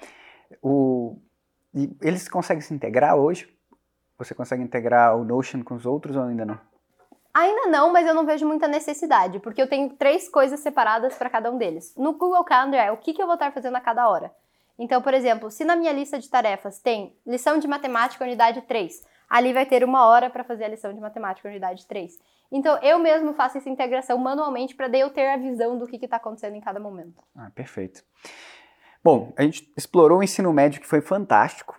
O... 0.62 1.18
Eles 2.02 2.28
conseguem 2.28 2.60
se 2.60 2.72
integrar 2.72 3.16
hoje? 3.16 3.54
Você 4.18 4.34
consegue 4.34 4.62
integrar 4.62 5.16
o 5.16 5.24
Notion 5.24 5.62
com 5.62 5.74
os 5.74 5.86
outros 5.86 6.16
ou 6.16 6.24
ainda 6.24 6.44
não? 6.44 6.58
Ainda 7.32 7.66
não, 7.68 7.92
mas 7.92 8.06
eu 8.06 8.14
não 8.14 8.24
vejo 8.24 8.46
muita 8.46 8.66
necessidade, 8.66 9.38
porque 9.40 9.60
eu 9.60 9.68
tenho 9.68 9.90
três 9.90 10.26
coisas 10.26 10.60
separadas 10.60 11.16
para 11.16 11.28
cada 11.28 11.50
um 11.50 11.58
deles. 11.58 11.94
No 11.94 12.14
Google 12.14 12.42
Calendar 12.44 12.86
é 12.86 12.90
o 12.90 12.96
que, 12.96 13.12
que 13.12 13.20
eu 13.20 13.26
vou 13.26 13.34
estar 13.34 13.52
fazendo 13.52 13.76
a 13.76 13.80
cada 13.80 14.08
hora. 14.08 14.32
Então, 14.78 15.00
por 15.00 15.14
exemplo, 15.14 15.50
se 15.50 15.64
na 15.64 15.74
minha 15.74 15.92
lista 15.92 16.18
de 16.18 16.28
tarefas 16.28 16.78
tem 16.78 17.16
lição 17.26 17.58
de 17.58 17.66
matemática 17.66 18.24
unidade 18.24 18.62
3, 18.62 19.02
ali 19.28 19.52
vai 19.52 19.66
ter 19.66 19.82
uma 19.82 20.06
hora 20.06 20.28
para 20.28 20.44
fazer 20.44 20.64
a 20.64 20.68
lição 20.68 20.92
de 20.92 21.00
matemática 21.00 21.48
unidade 21.48 21.86
3. 21.86 22.18
Então, 22.50 22.78
eu 22.82 22.98
mesmo 22.98 23.32
faço 23.34 23.58
essa 23.58 23.68
integração 23.68 24.18
manualmente 24.18 24.74
para 24.74 24.88
daí 24.88 25.00
eu 25.00 25.10
ter 25.10 25.28
a 25.28 25.36
visão 25.36 25.78
do 25.78 25.86
que 25.86 25.96
está 25.96 26.16
acontecendo 26.16 26.54
em 26.54 26.60
cada 26.60 26.78
momento. 26.78 27.22
Ah, 27.34 27.50
perfeito. 27.54 28.04
Bom, 29.02 29.32
a 29.36 29.42
gente 29.42 29.72
explorou 29.76 30.18
o 30.18 30.22
ensino 30.22 30.52
médio 30.52 30.80
que 30.80 30.86
foi 30.86 31.00
fantástico. 31.00 31.78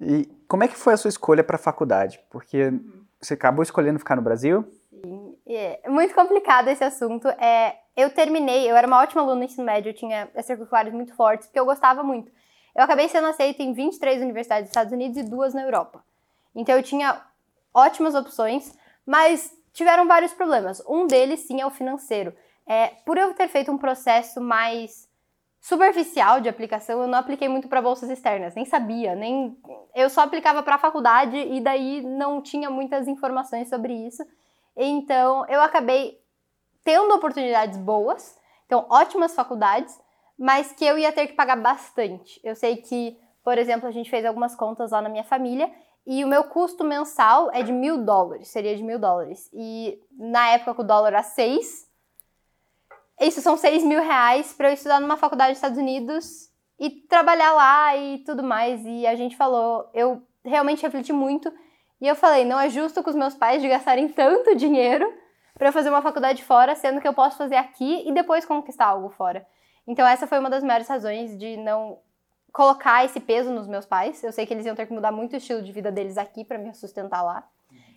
E 0.00 0.26
como 0.46 0.64
é 0.64 0.68
que 0.68 0.76
foi 0.76 0.94
a 0.94 0.96
sua 0.96 1.08
escolha 1.08 1.42
para 1.42 1.56
a 1.56 1.58
faculdade? 1.58 2.20
Porque 2.30 2.64
uhum. 2.64 3.04
você 3.20 3.34
acabou 3.34 3.62
escolhendo 3.62 3.98
ficar 3.98 4.16
no 4.16 4.22
Brasil? 4.22 4.64
Sim, 4.90 5.36
é 5.46 5.88
muito 5.88 6.14
complicado 6.14 6.68
esse 6.68 6.84
assunto. 6.84 7.28
É, 7.28 7.76
eu 7.98 8.10
terminei, 8.10 8.70
eu 8.70 8.76
era 8.76 8.86
uma 8.86 9.00
ótima 9.00 9.22
aluna 9.22 9.40
no 9.40 9.44
ensino 9.44 9.66
médio, 9.66 9.90
eu 9.90 9.94
tinha 9.94 10.30
extracurriculares 10.36 10.94
muito 10.94 11.12
fortes, 11.16 11.48
porque 11.48 11.58
eu 11.58 11.64
gostava 11.64 12.00
muito. 12.04 12.30
Eu 12.72 12.84
acabei 12.84 13.08
sendo 13.08 13.26
aceita 13.26 13.60
em 13.60 13.72
23 13.72 14.22
universidades 14.22 14.66
dos 14.66 14.70
Estados 14.70 14.92
Unidos 14.92 15.16
e 15.16 15.24
duas 15.24 15.52
na 15.52 15.62
Europa. 15.62 16.04
Então 16.54 16.76
eu 16.76 16.82
tinha 16.82 17.20
ótimas 17.74 18.14
opções, 18.14 18.72
mas 19.04 19.52
tiveram 19.72 20.06
vários 20.06 20.32
problemas. 20.32 20.80
Um 20.88 21.08
deles, 21.08 21.40
sim, 21.40 21.60
é 21.60 21.66
o 21.66 21.70
financeiro. 21.70 22.32
É, 22.64 22.86
por 23.04 23.18
eu 23.18 23.34
ter 23.34 23.48
feito 23.48 23.72
um 23.72 23.76
processo 23.76 24.40
mais 24.40 25.08
superficial 25.60 26.40
de 26.40 26.48
aplicação, 26.48 27.02
eu 27.02 27.08
não 27.08 27.18
apliquei 27.18 27.48
muito 27.48 27.66
para 27.66 27.82
bolsas 27.82 28.08
externas, 28.10 28.54
nem 28.54 28.64
sabia, 28.64 29.16
nem 29.16 29.58
eu 29.92 30.08
só 30.08 30.20
aplicava 30.20 30.62
para 30.62 30.76
a 30.76 30.78
faculdade 30.78 31.36
e 31.36 31.60
daí 31.60 32.00
não 32.00 32.40
tinha 32.40 32.70
muitas 32.70 33.08
informações 33.08 33.68
sobre 33.68 33.92
isso. 33.92 34.24
Então, 34.76 35.44
eu 35.48 35.60
acabei 35.60 36.20
tendo 36.84 37.14
oportunidades 37.14 37.78
boas, 37.78 38.36
então 38.66 38.86
ótimas 38.90 39.34
faculdades, 39.34 39.98
mas 40.38 40.72
que 40.72 40.84
eu 40.84 40.98
ia 40.98 41.12
ter 41.12 41.26
que 41.26 41.32
pagar 41.32 41.56
bastante. 41.56 42.40
Eu 42.44 42.54
sei 42.54 42.76
que, 42.76 43.18
por 43.42 43.58
exemplo, 43.58 43.88
a 43.88 43.90
gente 43.90 44.10
fez 44.10 44.24
algumas 44.24 44.54
contas 44.54 44.92
lá 44.92 45.02
na 45.02 45.08
minha 45.08 45.24
família 45.24 45.70
e 46.06 46.24
o 46.24 46.28
meu 46.28 46.44
custo 46.44 46.84
mensal 46.84 47.50
é 47.52 47.62
de 47.62 47.72
mil 47.72 48.04
dólares, 48.04 48.48
seria 48.48 48.74
de 48.76 48.82
mil 48.82 48.98
dólares. 48.98 49.50
E 49.52 50.00
na 50.12 50.48
época 50.50 50.74
que 50.74 50.80
o 50.80 50.84
dólar 50.84 51.08
era 51.08 51.22
seis, 51.22 51.86
isso 53.20 53.40
são 53.42 53.56
seis 53.56 53.82
mil 53.82 54.00
reais 54.00 54.52
para 54.52 54.68
eu 54.70 54.74
estudar 54.74 55.00
numa 55.00 55.16
faculdade 55.16 55.50
dos 55.50 55.58
Estados 55.58 55.78
Unidos 55.78 56.48
e 56.78 56.88
trabalhar 56.88 57.52
lá 57.52 57.96
e 57.96 58.18
tudo 58.18 58.42
mais. 58.42 58.84
E 58.86 59.06
a 59.06 59.16
gente 59.16 59.36
falou, 59.36 59.90
eu 59.92 60.22
realmente 60.44 60.82
refleti 60.82 61.12
muito 61.12 61.52
e 62.00 62.06
eu 62.06 62.14
falei, 62.14 62.44
não 62.44 62.60
é 62.60 62.70
justo 62.70 63.02
com 63.02 63.10
os 63.10 63.16
meus 63.16 63.34
pais 63.34 63.60
de 63.60 63.68
gastarem 63.68 64.08
tanto 64.08 64.54
dinheiro 64.54 65.12
para 65.58 65.72
fazer 65.72 65.88
uma 65.88 66.00
faculdade 66.00 66.44
fora, 66.44 66.76
sendo 66.76 67.00
que 67.00 67.08
eu 67.08 67.12
posso 67.12 67.36
fazer 67.36 67.56
aqui 67.56 68.08
e 68.08 68.12
depois 68.12 68.44
conquistar 68.44 68.86
algo 68.86 69.10
fora. 69.10 69.44
Então 69.86 70.06
essa 70.06 70.26
foi 70.26 70.38
uma 70.38 70.48
das 70.48 70.62
maiores 70.62 70.88
razões 70.88 71.36
de 71.36 71.56
não 71.56 71.98
colocar 72.52 73.04
esse 73.04 73.18
peso 73.18 73.50
nos 73.50 73.66
meus 73.66 73.84
pais. 73.84 74.22
Eu 74.22 74.32
sei 74.32 74.46
que 74.46 74.54
eles 74.54 74.64
iam 74.64 74.76
ter 74.76 74.86
que 74.86 74.92
mudar 74.92 75.10
muito 75.10 75.32
o 75.32 75.36
estilo 75.36 75.62
de 75.62 75.72
vida 75.72 75.90
deles 75.90 76.16
aqui 76.16 76.44
para 76.44 76.58
me 76.58 76.72
sustentar 76.74 77.22
lá. 77.22 77.46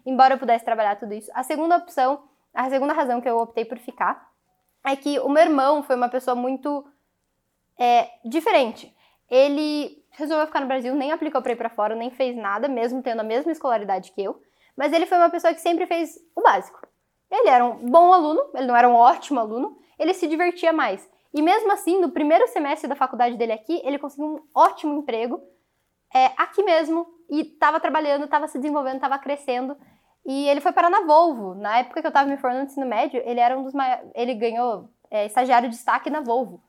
Embora 0.05 0.33
eu 0.33 0.39
pudesse 0.39 0.65
trabalhar 0.65 0.95
tudo 0.95 1.13
isso. 1.13 1.29
A 1.33 1.43
segunda 1.43 1.77
opção, 1.77 2.23
a 2.53 2.69
segunda 2.69 2.93
razão 2.93 3.21
que 3.21 3.29
eu 3.29 3.37
optei 3.37 3.63
por 3.63 3.77
ficar 3.77 4.31
é 4.83 4.95
que 4.95 5.19
o 5.19 5.29
meu 5.29 5.43
irmão 5.43 5.83
foi 5.83 5.95
uma 5.95 6.09
pessoa 6.09 6.35
muito 6.35 6.85
é, 7.77 8.09
diferente. 8.25 8.95
Ele 9.29 10.03
resolveu 10.11 10.47
ficar 10.47 10.61
no 10.61 10.67
Brasil, 10.67 10.95
nem 10.95 11.11
aplicou 11.11 11.41
para 11.41 11.53
ir 11.53 11.55
para 11.55 11.69
fora, 11.69 11.95
nem 11.95 12.09
fez 12.09 12.35
nada, 12.35 12.67
mesmo 12.67 13.01
tendo 13.01 13.19
a 13.19 13.23
mesma 13.23 13.51
escolaridade 13.51 14.11
que 14.11 14.23
eu. 14.23 14.41
Mas 14.75 14.91
ele 14.91 15.05
foi 15.05 15.17
uma 15.17 15.29
pessoa 15.29 15.53
que 15.53 15.61
sempre 15.61 15.85
fez 15.85 16.17
o 16.35 16.41
básico. 16.41 16.90
Ele 17.31 17.47
era 17.47 17.63
um 17.65 17.77
bom 17.89 18.13
aluno, 18.13 18.41
ele 18.53 18.67
não 18.67 18.75
era 18.75 18.89
um 18.89 18.93
ótimo 18.93 19.39
aluno, 19.39 19.77
ele 19.97 20.13
se 20.13 20.27
divertia 20.27 20.73
mais. 20.73 21.09
E 21.33 21.41
mesmo 21.41 21.71
assim, 21.71 21.99
no 21.99 22.09
primeiro 22.09 22.45
semestre 22.47 22.89
da 22.89 22.95
faculdade 22.95 23.37
dele 23.37 23.53
aqui, 23.53 23.81
ele 23.85 23.97
conseguiu 23.97 24.25
um 24.25 24.39
ótimo 24.53 24.93
emprego 24.93 25.41
é, 26.13 26.25
aqui 26.37 26.61
mesmo 26.61 27.07
e 27.29 27.41
estava 27.41 27.79
trabalhando, 27.79 28.25
estava 28.25 28.47
se 28.47 28.59
desenvolvendo, 28.59 28.95
estava 28.95 29.17
crescendo. 29.17 29.77
E 30.25 30.47
ele 30.49 30.59
foi 30.59 30.73
parar 30.73 30.89
na 30.89 31.01
Volvo. 31.01 31.55
Na 31.55 31.79
época 31.79 32.01
que 32.01 32.07
eu 32.07 32.09
estava 32.09 32.29
me 32.29 32.37
formando 32.37 32.59
no 32.59 32.65
ensino 32.65 32.85
médio, 32.85 33.21
ele 33.25 33.39
era 33.39 33.57
um 33.57 33.63
dos 33.63 33.73
maiores. 33.73 34.11
Ele 34.13 34.33
ganhou 34.35 34.89
é, 35.09 35.25
estagiário 35.25 35.69
de 35.69 35.75
destaque 35.75 36.09
na 36.09 36.19
Volvo. 36.19 36.61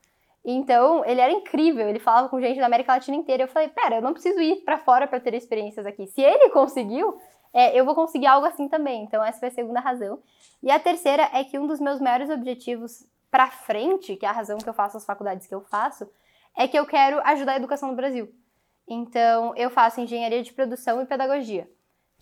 Então, 0.44 1.04
ele 1.04 1.20
era 1.20 1.32
incrível, 1.32 1.88
ele 1.88 2.00
falava 2.00 2.28
com 2.28 2.40
gente 2.40 2.58
da 2.58 2.66
América 2.66 2.94
Latina 2.94 3.16
inteira. 3.16 3.44
Eu 3.44 3.48
falei, 3.48 3.68
pera, 3.68 3.96
eu 3.96 4.02
não 4.02 4.12
preciso 4.12 4.40
ir 4.40 4.64
para 4.64 4.78
fora 4.78 5.06
para 5.06 5.20
ter 5.20 5.34
experiências 5.34 5.86
aqui. 5.86 6.06
Se 6.06 6.20
ele 6.20 6.50
conseguiu, 6.50 7.16
é, 7.52 7.78
eu 7.78 7.84
vou 7.84 7.94
conseguir 7.94 8.26
algo 8.26 8.46
assim 8.46 8.68
também. 8.68 9.04
Então, 9.04 9.22
essa 9.22 9.38
foi 9.38 9.48
a 9.48 9.52
segunda 9.52 9.80
razão. 9.80 10.20
E 10.62 10.70
a 10.70 10.78
terceira 10.78 11.28
é 11.32 11.44
que 11.44 11.58
um 11.58 11.66
dos 11.66 11.80
meus 11.80 12.00
maiores 12.00 12.30
objetivos 12.30 13.04
para 13.30 13.50
frente, 13.50 14.16
que 14.16 14.26
é 14.26 14.28
a 14.28 14.32
razão 14.32 14.58
que 14.58 14.68
eu 14.68 14.74
faço 14.74 14.96
as 14.96 15.04
faculdades 15.04 15.46
que 15.46 15.54
eu 15.54 15.60
faço, 15.62 16.08
é 16.56 16.68
que 16.68 16.78
eu 16.78 16.86
quero 16.86 17.20
ajudar 17.24 17.52
a 17.52 17.56
educação 17.56 17.88
no 17.88 17.96
Brasil. 17.96 18.32
Então, 18.88 19.54
eu 19.56 19.70
faço 19.70 20.00
engenharia 20.00 20.42
de 20.42 20.52
produção 20.52 21.00
e 21.02 21.06
pedagogia. 21.06 21.68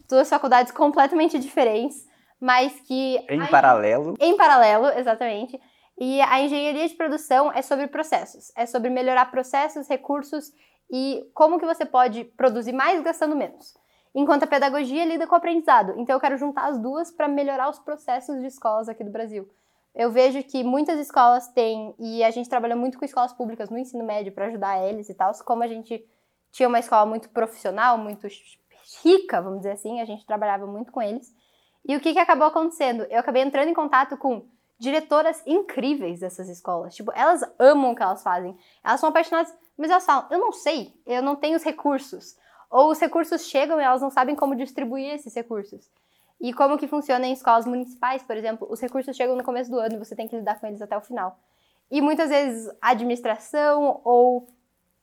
Duas 0.09 0.29
faculdades 0.29 0.73
completamente 0.73 1.39
diferentes, 1.39 2.07
mas 2.41 2.81
que. 2.81 3.19
Em 3.29 3.47
paralelo. 3.47 4.15
Em 4.21 4.37
paralelo, 4.37 4.87
exatamente. 4.99 5.61
E 5.99 6.21
a 6.23 6.41
engenharia 6.41 6.89
de 6.89 6.95
produção 6.95 7.53
é 7.53 7.61
sobre 7.61 7.87
processos, 7.87 8.51
é 8.57 8.65
sobre 8.65 8.89
melhorar 8.89 9.31
processos, 9.31 9.87
recursos 9.87 10.51
e 10.91 11.29
como 11.35 11.59
que 11.59 11.67
você 11.67 11.85
pode 11.85 12.25
produzir 12.25 12.73
mais 12.73 13.03
gastando 13.03 13.37
menos. 13.37 13.75
Enquanto 14.15 14.43
a 14.43 14.47
pedagogia 14.47 15.05
lida 15.05 15.27
com 15.27 15.35
o 15.35 15.39
aprendizado. 15.39 15.95
Então 15.97 16.17
eu 16.17 16.21
quero 16.21 16.37
juntar 16.37 16.67
as 16.67 16.79
duas 16.79 17.11
para 17.11 17.29
melhorar 17.29 17.69
os 17.69 17.79
processos 17.79 18.41
de 18.41 18.47
escolas 18.47 18.89
aqui 18.89 19.05
do 19.05 19.11
Brasil. 19.11 19.49
Eu 19.95 20.11
vejo 20.11 20.43
que 20.43 20.63
muitas 20.63 20.99
escolas 20.99 21.49
têm, 21.49 21.95
e 21.99 22.23
a 22.23 22.31
gente 22.31 22.49
trabalha 22.49 22.77
muito 22.77 22.99
com 22.99 23.05
escolas 23.05 23.33
públicas 23.33 23.71
no 23.71 23.79
ensino 23.79 24.05
médio 24.05 24.33
para 24.33 24.47
ajudar 24.47 24.83
eles 24.89 25.09
e 25.09 25.15
tal, 25.15 25.33
como 25.45 25.63
a 25.63 25.69
gente 25.69 26.05
tinha 26.53 26.69
uma 26.69 26.79
escola 26.79 27.07
muito 27.07 27.29
profissional, 27.31 27.99
muito 27.99 28.27
rica, 29.03 29.41
vamos 29.41 29.59
dizer 29.59 29.73
assim, 29.73 30.01
a 30.01 30.05
gente 30.05 30.27
trabalhava 30.27 30.67
muito 30.67 30.93
com 30.93 31.03
eles. 31.03 31.35
E 31.87 31.97
o 31.97 32.01
que, 32.01 32.13
que 32.13 32.19
acabou 32.19 32.47
acontecendo? 32.47 33.05
Eu 33.05 33.21
acabei 33.21 33.43
entrando 33.43 33.69
em 33.69 33.75
contato 33.75 34.17
com 34.17 34.47
diretoras 34.79 35.43
incríveis 35.47 36.21
dessas 36.21 36.49
escolas. 36.49 36.95
Tipo, 36.95 37.13
elas 37.15 37.43
amam 37.59 37.93
o 37.93 37.97
que 37.97 38.03
elas 38.03 38.23
fazem. 38.23 38.57
Elas 38.83 39.01
são 39.01 39.09
apaixonadas, 39.09 39.55
mas 39.77 39.91
elas 39.91 40.05
falam: 40.05 40.27
eu 40.31 40.39
não 40.39 40.53
sei, 40.53 40.95
eu 41.07 41.23
não 41.23 41.37
tenho 41.37 41.57
os 41.57 41.63
recursos. 41.63 42.37
Ou 42.71 42.91
os 42.91 43.01
recursos 43.01 43.47
chegam 43.47 43.81
e 43.81 43.85
elas 43.85 44.01
não 44.01 44.11
sabem 44.11 44.37
como 44.37 44.55
distribuir 44.55 45.15
esses 45.15 45.35
recursos. 45.35 45.91
E 46.41 46.53
como 46.55 46.79
que 46.79 46.87
funciona 46.87 47.27
em 47.27 47.33
escolas 47.33 47.67
municipais, 47.67 48.23
por 48.23 48.37
exemplo, 48.37 48.67
os 48.71 48.81
recursos 48.81 49.15
chegam 49.17 49.37
no 49.37 49.45
começo 49.45 49.71
do 49.71 49.79
ano 49.79 49.97
e 49.97 49.99
você 49.99 50.15
tem 50.15 50.29
que 50.29 50.37
lidar 50.37 50.59
com 50.59 50.67
eles 50.67 50.81
até 50.81 50.97
o 50.97 51.01
final. 51.01 51.39
E 51.91 52.01
muitas 52.01 52.31
vezes 52.31 52.69
a 52.81 52.91
administração 52.91 54.01
ou 54.05 54.47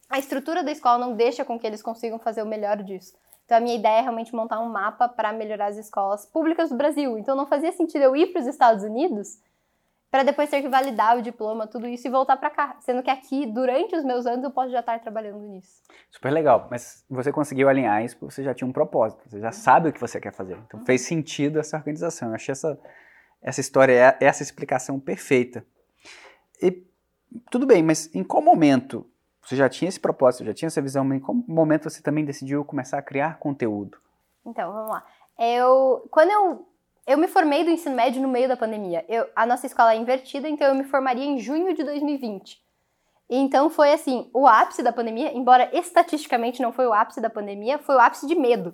a 0.09 0.17
estrutura 0.17 0.63
da 0.63 0.71
escola 0.71 0.97
não 0.97 1.15
deixa 1.15 1.43
com 1.43 1.59
que 1.59 1.67
eles 1.67 1.81
consigam 1.81 2.17
fazer 2.17 2.41
o 2.41 2.47
melhor 2.47 2.81
disso. 2.81 3.13
Então 3.45 3.57
a 3.57 3.61
minha 3.61 3.75
ideia 3.75 3.99
é 3.99 4.01
realmente 4.01 4.33
montar 4.33 4.59
um 4.59 4.69
mapa 4.69 5.07
para 5.07 5.31
melhorar 5.33 5.67
as 5.67 5.77
escolas 5.77 6.25
públicas 6.25 6.69
do 6.69 6.75
Brasil. 6.75 7.17
Então 7.17 7.35
não 7.35 7.45
fazia 7.45 7.71
sentido 7.71 8.01
eu 8.01 8.15
ir 8.15 8.27
para 8.27 8.41
os 8.41 8.47
Estados 8.47 8.83
Unidos 8.83 9.39
para 10.09 10.23
depois 10.23 10.49
ter 10.49 10.61
que 10.61 10.69
validar 10.69 11.17
o 11.17 11.21
diploma, 11.21 11.67
tudo 11.67 11.85
isso 11.87 12.07
e 12.07 12.11
voltar 12.11 12.37
para 12.37 12.49
cá. 12.49 12.77
Sendo 12.79 13.03
que 13.03 13.09
aqui, 13.09 13.45
durante 13.45 13.95
os 13.95 14.03
meus 14.03 14.25
anos, 14.25 14.43
eu 14.43 14.51
posso 14.51 14.71
já 14.71 14.79
estar 14.79 14.99
trabalhando 14.99 15.39
nisso. 15.39 15.81
Super 16.09 16.31
legal, 16.31 16.67
mas 16.71 17.03
você 17.09 17.31
conseguiu 17.31 17.67
alinhar 17.67 18.03
isso 18.03 18.17
porque 18.17 18.33
você 18.33 18.43
já 18.43 18.53
tinha 18.53 18.67
um 18.67 18.71
propósito, 18.71 19.29
você 19.29 19.39
já 19.39 19.51
sabe 19.51 19.89
o 19.89 19.93
que 19.93 19.99
você 19.99 20.19
quer 20.19 20.33
fazer. 20.33 20.57
Então 20.65 20.83
fez 20.85 21.01
sentido 21.01 21.59
essa 21.59 21.77
organização. 21.77 22.29
Eu 22.29 22.35
achei 22.35 22.53
essa, 22.53 22.79
essa 23.41 23.59
história, 23.59 24.17
essa 24.19 24.41
explicação 24.41 24.99
perfeita. 24.99 25.65
E 26.61 26.85
tudo 27.51 27.65
bem, 27.65 27.83
mas 27.83 28.13
em 28.15 28.23
qual 28.23 28.41
momento 28.41 29.05
você 29.43 29.55
já 29.55 29.69
tinha 29.69 29.87
esse 29.87 29.99
propósito, 29.99 30.45
já 30.45 30.53
tinha 30.53 30.67
essa 30.67 30.81
visão, 30.81 31.05
mas 31.05 31.17
em 31.17 31.21
qual 31.21 31.35
momento 31.47 31.89
você 31.89 32.01
também 32.01 32.25
decidiu 32.25 32.65
começar 32.65 32.97
a 32.97 33.01
criar 33.01 33.39
conteúdo? 33.39 33.97
Então, 34.45 34.71
vamos 34.73 34.89
lá. 34.89 35.05
Eu, 35.39 36.07
quando 36.09 36.31
eu 36.31 36.67
eu 37.07 37.17
me 37.17 37.27
formei 37.29 37.63
do 37.63 37.71
ensino 37.71 37.95
médio 37.95 38.21
no 38.21 38.27
meio 38.27 38.49
da 38.49 38.57
pandemia. 38.57 39.05
Eu, 39.07 39.25
a 39.33 39.45
nossa 39.45 39.65
escola 39.65 39.93
é 39.93 39.95
invertida, 39.95 40.49
então 40.49 40.67
eu 40.67 40.75
me 40.75 40.83
formaria 40.83 41.23
em 41.23 41.39
junho 41.39 41.73
de 41.73 41.81
2020. 41.81 42.61
Então 43.29 43.69
foi 43.69 43.93
assim, 43.93 44.29
o 44.33 44.45
ápice 44.45 44.83
da 44.83 44.91
pandemia, 44.91 45.33
embora 45.33 45.69
estatisticamente 45.71 46.61
não 46.61 46.73
foi 46.73 46.85
o 46.85 46.91
ápice 46.91 47.21
da 47.21 47.29
pandemia, 47.29 47.79
foi 47.79 47.95
o 47.95 47.99
ápice 47.99 48.27
de 48.27 48.35
medo. 48.35 48.73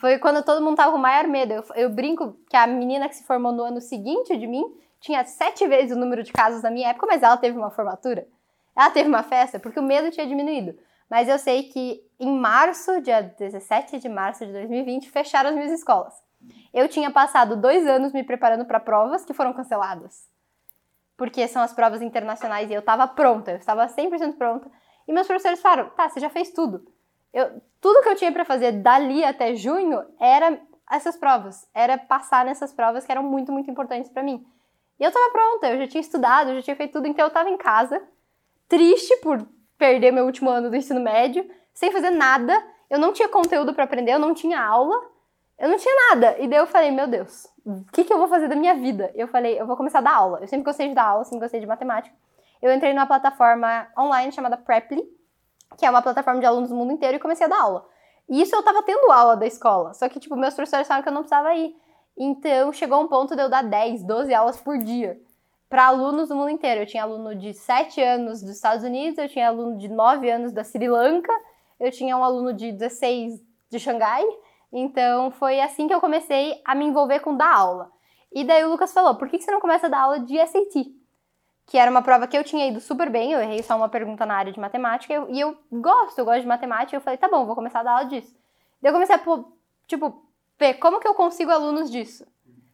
Foi 0.00 0.18
quando 0.18 0.44
todo 0.44 0.62
mundo 0.62 0.76
tava 0.76 0.90
com 0.90 0.98
maior 0.98 1.28
medo. 1.28 1.52
Eu, 1.52 1.64
eu 1.76 1.90
brinco 1.90 2.36
que 2.50 2.56
a 2.56 2.66
menina 2.66 3.08
que 3.08 3.14
se 3.14 3.24
formou 3.24 3.52
no 3.52 3.62
ano 3.62 3.80
seguinte 3.80 4.36
de 4.36 4.46
mim 4.46 4.64
tinha 5.00 5.24
sete 5.24 5.64
vezes 5.68 5.96
o 5.96 6.00
número 6.00 6.24
de 6.24 6.32
casos 6.32 6.62
na 6.62 6.72
minha 6.72 6.88
época, 6.88 7.06
mas 7.06 7.22
ela 7.22 7.36
teve 7.36 7.56
uma 7.56 7.70
formatura. 7.70 8.26
Ela 8.76 8.90
teve 8.90 9.08
uma 9.08 9.22
festa 9.22 9.60
porque 9.60 9.78
o 9.78 9.84
medo 9.84 10.10
tinha 10.10 10.26
diminuído. 10.26 10.76
Mas 11.08 11.28
eu 11.28 11.38
sei 11.38 11.64
que 11.64 12.02
em 12.18 12.36
março, 12.36 13.00
dia 13.00 13.22
17 13.22 14.00
de 14.00 14.08
março 14.08 14.44
de 14.44 14.52
2020, 14.52 15.10
fecharam 15.10 15.50
as 15.50 15.56
minhas 15.56 15.72
escolas. 15.72 16.27
Eu 16.72 16.88
tinha 16.88 17.10
passado 17.10 17.56
dois 17.56 17.86
anos 17.86 18.12
me 18.12 18.22
preparando 18.22 18.64
para 18.64 18.80
provas 18.80 19.24
que 19.24 19.34
foram 19.34 19.52
canceladas. 19.52 20.28
Porque 21.16 21.46
são 21.48 21.62
as 21.62 21.72
provas 21.72 22.00
internacionais 22.02 22.70
e 22.70 22.74
eu 22.74 22.80
estava 22.80 23.06
pronta, 23.08 23.50
eu 23.50 23.56
estava 23.56 23.86
100% 23.86 24.36
pronta. 24.36 24.70
E 25.06 25.12
meus 25.12 25.26
professores 25.26 25.60
falaram: 25.60 25.90
tá, 25.90 26.08
você 26.08 26.20
já 26.20 26.30
fez 26.30 26.50
tudo. 26.50 26.86
Eu, 27.32 27.60
tudo 27.80 28.02
que 28.02 28.08
eu 28.08 28.16
tinha 28.16 28.32
para 28.32 28.44
fazer 28.44 28.72
dali 28.72 29.24
até 29.24 29.54
junho 29.54 30.04
era 30.20 30.60
essas 30.90 31.16
provas, 31.16 31.68
era 31.74 31.98
passar 31.98 32.44
nessas 32.44 32.72
provas 32.72 33.04
que 33.04 33.12
eram 33.12 33.22
muito, 33.22 33.52
muito 33.52 33.70
importantes 33.70 34.10
para 34.10 34.22
mim. 34.22 34.46
E 34.98 35.04
eu 35.04 35.08
estava 35.08 35.30
pronta, 35.30 35.68
eu 35.68 35.78
já 35.78 35.86
tinha 35.86 36.00
estudado, 36.00 36.50
eu 36.50 36.56
já 36.56 36.62
tinha 36.62 36.76
feito 36.76 36.92
tudo, 36.92 37.06
então 37.06 37.24
eu 37.24 37.28
estava 37.28 37.48
em 37.48 37.56
casa, 37.56 38.02
triste 38.68 39.16
por 39.18 39.46
perder 39.76 40.10
meu 40.10 40.24
último 40.24 40.50
ano 40.50 40.68
do 40.68 40.76
ensino 40.76 41.00
médio, 41.00 41.48
sem 41.72 41.92
fazer 41.92 42.10
nada. 42.10 42.52
Eu 42.90 42.98
não 42.98 43.12
tinha 43.12 43.28
conteúdo 43.28 43.72
para 43.74 43.84
aprender, 43.84 44.12
eu 44.12 44.18
não 44.18 44.34
tinha 44.34 44.60
aula. 44.60 44.96
Eu 45.58 45.68
não 45.68 45.76
tinha 45.76 45.94
nada. 46.10 46.38
E 46.38 46.46
daí 46.46 46.58
eu 46.58 46.66
falei, 46.66 46.90
meu 46.90 47.08
Deus, 47.08 47.46
o 47.66 47.84
que, 47.92 48.04
que 48.04 48.12
eu 48.12 48.18
vou 48.18 48.28
fazer 48.28 48.48
da 48.48 48.54
minha 48.54 48.74
vida? 48.74 49.10
Eu 49.14 49.26
falei, 49.26 49.60
eu 49.60 49.66
vou 49.66 49.76
começar 49.76 49.98
a 49.98 50.02
dar 50.02 50.14
aula. 50.14 50.38
Eu 50.40 50.46
sempre 50.46 50.64
gostei 50.64 50.88
de 50.88 50.94
dar 50.94 51.04
aula, 51.04 51.24
sempre 51.24 51.40
gostei 51.40 51.60
de 51.60 51.66
matemática. 51.66 52.14
Eu 52.62 52.72
entrei 52.72 52.92
numa 52.92 53.06
plataforma 53.06 53.88
online 53.98 54.32
chamada 54.32 54.56
Preply, 54.56 55.02
que 55.76 55.84
é 55.84 55.90
uma 55.90 56.02
plataforma 56.02 56.40
de 56.40 56.46
alunos 56.46 56.70
do 56.70 56.76
mundo 56.76 56.92
inteiro, 56.92 57.16
e 57.16 57.20
comecei 57.20 57.46
a 57.46 57.48
dar 57.48 57.60
aula. 57.60 57.86
E 58.28 58.40
isso 58.40 58.54
eu 58.54 58.62
tava 58.62 58.82
tendo 58.82 59.10
aula 59.10 59.36
da 59.36 59.46
escola. 59.46 59.94
Só 59.94 60.08
que, 60.08 60.20
tipo, 60.20 60.36
meus 60.36 60.54
professores 60.54 60.86
falaram 60.86 61.02
que 61.02 61.08
eu 61.08 61.14
não 61.14 61.22
precisava 61.22 61.54
ir. 61.54 61.74
Então, 62.16 62.72
chegou 62.72 63.00
um 63.00 63.08
ponto 63.08 63.34
de 63.34 63.42
eu 63.42 63.48
dar 63.48 63.62
10, 63.62 64.04
12 64.04 64.34
aulas 64.34 64.60
por 64.60 64.78
dia 64.78 65.20
para 65.68 65.86
alunos 65.86 66.28
do 66.28 66.36
mundo 66.36 66.50
inteiro. 66.50 66.82
Eu 66.82 66.86
tinha 66.86 67.02
aluno 67.02 67.34
de 67.34 67.54
7 67.54 68.00
anos 68.02 68.40
dos 68.40 68.50
Estados 68.50 68.84
Unidos, 68.84 69.18
eu 69.18 69.28
tinha 69.28 69.48
aluno 69.48 69.76
de 69.76 69.88
9 69.88 70.30
anos 70.30 70.52
da 70.52 70.64
Sri 70.64 70.88
Lanka, 70.88 71.32
eu 71.78 71.90
tinha 71.90 72.16
um 72.16 72.24
aluno 72.24 72.52
de 72.52 72.72
16 72.72 73.40
de 73.70 73.78
Xangai, 73.78 74.24
então 74.72 75.30
foi 75.30 75.60
assim 75.60 75.86
que 75.86 75.94
eu 75.94 76.00
comecei 76.00 76.60
a 76.64 76.74
me 76.74 76.84
envolver 76.84 77.20
com 77.20 77.36
dar 77.36 77.54
aula. 77.54 77.90
E 78.32 78.44
daí 78.44 78.64
o 78.64 78.70
Lucas 78.70 78.92
falou: 78.92 79.14
por 79.14 79.28
que 79.28 79.40
você 79.40 79.50
não 79.50 79.60
começa 79.60 79.86
a 79.86 79.90
dar 79.90 80.00
aula 80.00 80.20
de 80.20 80.36
SAT? 80.46 80.98
que 81.68 81.76
era 81.76 81.90
uma 81.90 82.00
prova 82.00 82.26
que 82.26 82.36
eu 82.36 82.42
tinha 82.42 82.66
ido 82.66 82.80
super 82.80 83.10
bem, 83.10 83.32
eu 83.32 83.40
errei 83.40 83.62
só 83.62 83.76
uma 83.76 83.90
pergunta 83.90 84.24
na 84.24 84.34
área 84.34 84.50
de 84.50 84.58
matemática, 84.58 85.26
e 85.28 85.38
eu 85.38 85.56
gosto, 85.70 86.18
eu 86.18 86.24
gosto 86.24 86.40
de 86.40 86.46
matemática, 86.46 86.96
eu 86.96 87.00
falei, 87.00 87.18
tá 87.18 87.28
bom, 87.28 87.44
vou 87.44 87.54
começar 87.54 87.80
a 87.80 87.82
dar 87.82 87.92
aula 87.92 88.04
disso. 88.06 88.34
Daí 88.80 88.88
eu 88.88 88.94
comecei 88.94 89.14
a, 89.14 89.20
tipo, 89.86 90.26
ver 90.58 90.74
como 90.74 90.98
que 90.98 91.06
eu 91.06 91.14
consigo 91.14 91.50
alunos 91.50 91.90
disso. 91.90 92.26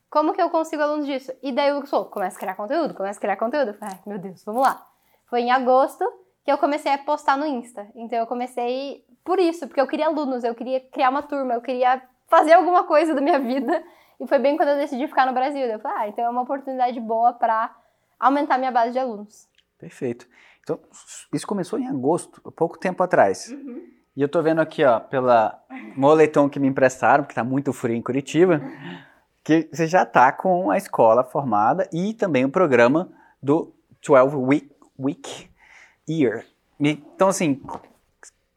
Como 0.09 0.33
que 0.33 0.40
eu 0.40 0.48
consigo 0.48 0.80
alunos 0.80 1.07
disso? 1.07 1.33
E 1.42 1.50
daí 1.50 1.72
o 1.72 1.74
Lucas 1.74 1.90
falou, 1.90 2.07
começa 2.07 2.37
a 2.37 2.40
criar 2.40 2.54
conteúdo, 2.54 2.94
começa 2.94 3.18
a 3.18 3.20
criar 3.20 3.37
conteúdo. 3.37 3.70
Eu 3.70 3.74
falei, 3.74 3.98
meu 4.07 4.18
Deus, 4.18 4.44
vamos 4.44 4.62
lá. 4.62 4.87
Foi 5.26 5.40
em 5.40 5.50
agosto 5.50 6.04
que 6.44 6.52
eu 6.52 6.59
comecei 6.59 6.92
a 6.92 6.98
postar 6.98 7.37
no 7.37 7.46
Insta. 7.46 7.88
Então 7.96 8.16
eu 8.16 8.26
comecei 8.28 9.04
por 9.24 9.38
isso, 9.38 9.66
porque 9.66 9.80
eu 9.80 9.87
queria 9.87 10.06
alunos, 10.06 10.44
eu 10.44 10.54
queria 10.54 10.80
criar 10.80 11.10
uma 11.10 11.22
turma, 11.22 11.54
eu 11.54 11.62
queria 11.62 12.02
fazer 12.28 12.52
alguma 12.52 12.84
coisa 12.84 13.14
da 13.14 13.20
minha 13.20 13.38
vida. 13.38 13.82
E 14.20 14.26
foi 14.26 14.38
bem 14.38 14.56
quando 14.56 14.68
eu 14.68 14.76
decidi 14.76 15.08
ficar 15.08 15.26
no 15.26 15.32
Brasil. 15.32 15.62
Eu 15.62 15.78
falei, 15.80 15.98
ah, 15.98 16.08
então 16.08 16.24
é 16.24 16.28
uma 16.28 16.42
oportunidade 16.42 17.00
boa 17.00 17.32
para 17.32 17.74
aumentar 18.18 18.58
minha 18.58 18.70
base 18.70 18.92
de 18.92 18.98
alunos. 18.98 19.48
Perfeito. 19.78 20.26
Então, 20.62 20.78
isso 21.32 21.46
começou 21.46 21.78
em 21.78 21.88
agosto, 21.88 22.40
pouco 22.52 22.78
tempo 22.78 23.02
atrás. 23.02 23.50
Uhum. 23.50 23.82
E 24.16 24.22
eu 24.22 24.28
tô 24.28 24.40
vendo 24.42 24.60
aqui, 24.60 24.84
ó, 24.84 25.00
pela 25.00 25.60
moletom 25.96 26.48
que 26.48 26.60
me 26.60 26.68
emprestaram, 26.68 27.24
porque 27.24 27.34
tá 27.34 27.44
muito 27.44 27.72
frio 27.72 27.96
em 27.96 28.02
Curitiba, 28.02 28.62
que 29.42 29.68
você 29.72 29.87
já 29.87 30.06
tá 30.06 30.32
com 30.32 30.70
a 30.70 30.76
escola 30.76 31.24
formada 31.24 31.88
e 31.92 32.14
também 32.14 32.44
o 32.44 32.50
programa 32.50 33.10
do 33.42 33.74
12 34.06 34.37
Week, 34.37 34.70
week 34.98 35.50
Year. 36.08 36.46
Então, 36.78 37.28
assim, 37.28 37.60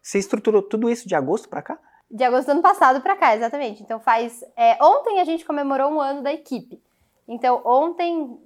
você 0.08 0.20
estruturou 0.20 0.62
tudo 0.62 0.89
isso 0.89 1.06
de 1.06 1.15
agosto 1.15 1.50
para 1.50 1.62
cá? 1.62 1.78
De 2.10 2.24
agosto 2.24 2.46
do 2.46 2.52
ano 2.52 2.62
passado 2.62 3.02
para 3.02 3.17
cá, 3.17 3.36
exatamente. 3.36 3.84
Então 3.84 4.00
faz. 4.00 4.41
É, 4.56 4.82
ontem 4.82 5.20
a 5.20 5.26
gente 5.26 5.43
comemorou 5.43 5.91
um 5.91 6.00
ano 6.00 6.24
da 6.24 6.32
equipe. 6.32 6.82
Então, 7.28 7.62
ontem, 7.65 8.39